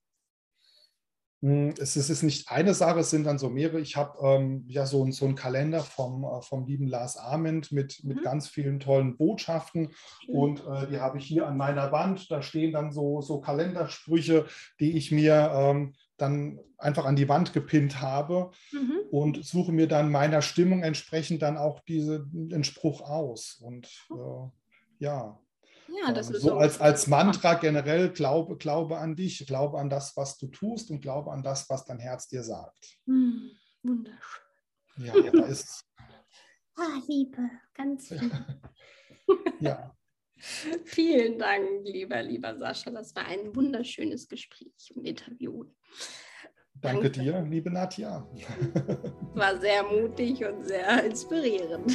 Hm, 1.43 1.75
es 1.79 1.97
ist, 1.97 2.09
ist 2.09 2.23
nicht 2.23 2.51
eine 2.51 2.73
Sache, 2.73 3.01
es 3.01 3.11
sind 3.11 3.25
dann 3.25 3.39
so 3.39 3.51
mehrere. 3.51 3.81
Ich 3.81 3.97
habe 3.97 4.17
ähm, 4.25 4.65
ja 4.69 4.87
so, 4.87 5.11
so 5.11 5.25
einen 5.25 5.35
Kalender 5.35 5.81
vom, 5.81 6.25
äh, 6.25 6.41
vom 6.41 6.65
lieben 6.67 6.87
Lars 6.87 7.17
Ament 7.17 7.73
mit, 7.73 8.05
mit 8.05 8.19
mhm. 8.19 8.23
ganz 8.23 8.49
vielen 8.49 8.79
tollen 8.79 9.17
Botschaften. 9.17 9.93
Mhm. 10.29 10.35
Und 10.35 10.61
äh, 10.67 10.87
die 10.87 11.01
habe 11.01 11.19
ich 11.19 11.25
hier 11.25 11.49
an 11.49 11.57
meiner 11.57 11.91
Wand. 11.91 12.31
Da 12.31 12.43
stehen 12.43 12.73
dann 12.73 12.93
so, 12.93 13.21
so 13.21 13.41
Kalendersprüche, 13.41 14.47
die 14.79 14.97
ich 14.97 15.11
mir 15.11 15.51
ähm, 15.53 15.95
dann 16.17 16.61
einfach 16.79 17.05
an 17.05 17.17
die 17.17 17.29
Wand 17.29 17.53
gepinnt 17.53 18.01
habe 18.01 18.53
mhm. 18.71 19.01
und 19.11 19.45
suche 19.45 19.73
mir 19.73 19.89
dann 19.89 20.13
meiner 20.13 20.43
Stimmung 20.43 20.85
entsprechend 20.85 21.43
dann 21.43 21.57
auch 21.57 21.81
diese, 21.81 22.25
den 22.31 22.63
Spruch 22.63 23.01
aus. 23.01 23.61
Und 23.61 23.89
äh, 24.11 24.49
ja, 25.01 25.41
ja, 25.93 26.13
das 26.13 26.31
ist 26.31 26.43
so 26.43 26.57
als, 26.57 26.81
als 26.81 27.07
Mantra 27.07 27.55
generell, 27.55 28.11
glaube, 28.11 28.57
glaube 28.57 28.99
an 28.99 29.17
dich, 29.17 29.47
glaube 29.47 29.79
an 29.79 29.91
das, 29.91 30.17
was 30.17 30.39
du 30.39 30.47
tust 30.49 30.91
und 30.91 31.01
glaube 31.01 31.31
an 31.31 31.43
das, 31.43 31.69
was 31.69 31.85
dein 31.85 31.99
Herz 31.99 32.29
dir 32.29 32.43
sagt. 32.43 32.99
Hm, 33.07 33.51
wunderschön. 33.83 34.43
Ja, 34.99 35.17
ja, 35.19 35.31
da 35.31 35.45
ist. 35.47 35.85
ah, 36.77 37.01
Liebe, 37.07 37.51
ganz 37.75 38.09
viel. 38.09 38.31
ja. 39.61 39.95
Vielen 40.85 41.39
Dank, 41.39 41.85
lieber, 41.85 42.23
lieber 42.23 42.57
Sascha. 42.57 42.91
Das 42.91 43.15
war 43.15 43.27
ein 43.27 43.55
wunderschönes 43.55 44.29
Gespräch 44.29 44.93
und 44.95 45.05
Interview. 45.05 45.65
Danke, 46.75 47.11
Danke 47.11 47.11
dir, 47.11 47.43
liebe 47.43 47.71
Nadja. 47.71 48.27
War 49.35 49.61
sehr 49.61 49.85
mutig 49.85 50.45
und 50.45 50.65
sehr 50.65 51.05
inspirierend. 51.05 51.93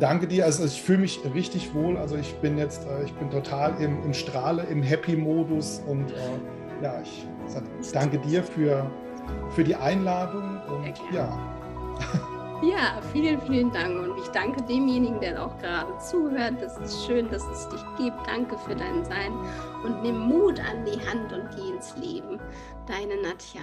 Danke 0.00 0.26
dir. 0.26 0.44
Also 0.44 0.64
ich 0.64 0.82
fühle 0.82 0.98
mich 0.98 1.20
richtig 1.34 1.74
wohl. 1.74 1.96
Also 1.96 2.16
ich 2.16 2.34
bin 2.36 2.58
jetzt, 2.58 2.86
äh, 2.86 3.04
ich 3.04 3.12
bin 3.14 3.30
total 3.30 3.80
im, 3.80 4.02
im 4.04 4.14
Strahle, 4.14 4.64
im 4.64 4.82
Happy-Modus 4.82 5.82
und 5.86 6.10
äh, 6.10 6.82
ja, 6.82 7.00
ich 7.02 7.26
danke 7.92 8.18
dir 8.18 8.42
für, 8.42 8.90
für 9.50 9.64
die 9.64 9.74
Einladung 9.74 10.60
und 10.68 10.94
ja. 11.12 11.38
Ja, 12.60 13.00
vielen, 13.12 13.40
vielen 13.42 13.70
Dank 13.70 13.96
und 14.02 14.18
ich 14.18 14.28
danke 14.30 14.60
demjenigen, 14.62 15.20
der 15.20 15.40
auch 15.40 15.56
gerade 15.58 15.96
zuhört. 15.98 16.54
Das 16.60 16.76
ist 16.78 17.06
schön, 17.06 17.30
dass 17.30 17.44
es 17.44 17.68
dich 17.68 17.84
gibt. 17.96 18.16
Danke 18.26 18.58
für 18.58 18.74
dein 18.74 19.04
Sein 19.04 19.32
und 19.84 20.02
nimm 20.02 20.18
Mut 20.18 20.58
an 20.58 20.84
die 20.84 20.98
Hand 21.08 21.32
und 21.32 21.48
geh 21.54 21.72
ins 21.72 21.96
Leben. 21.96 22.40
Deine 22.88 23.14
Nadja. 23.22 23.60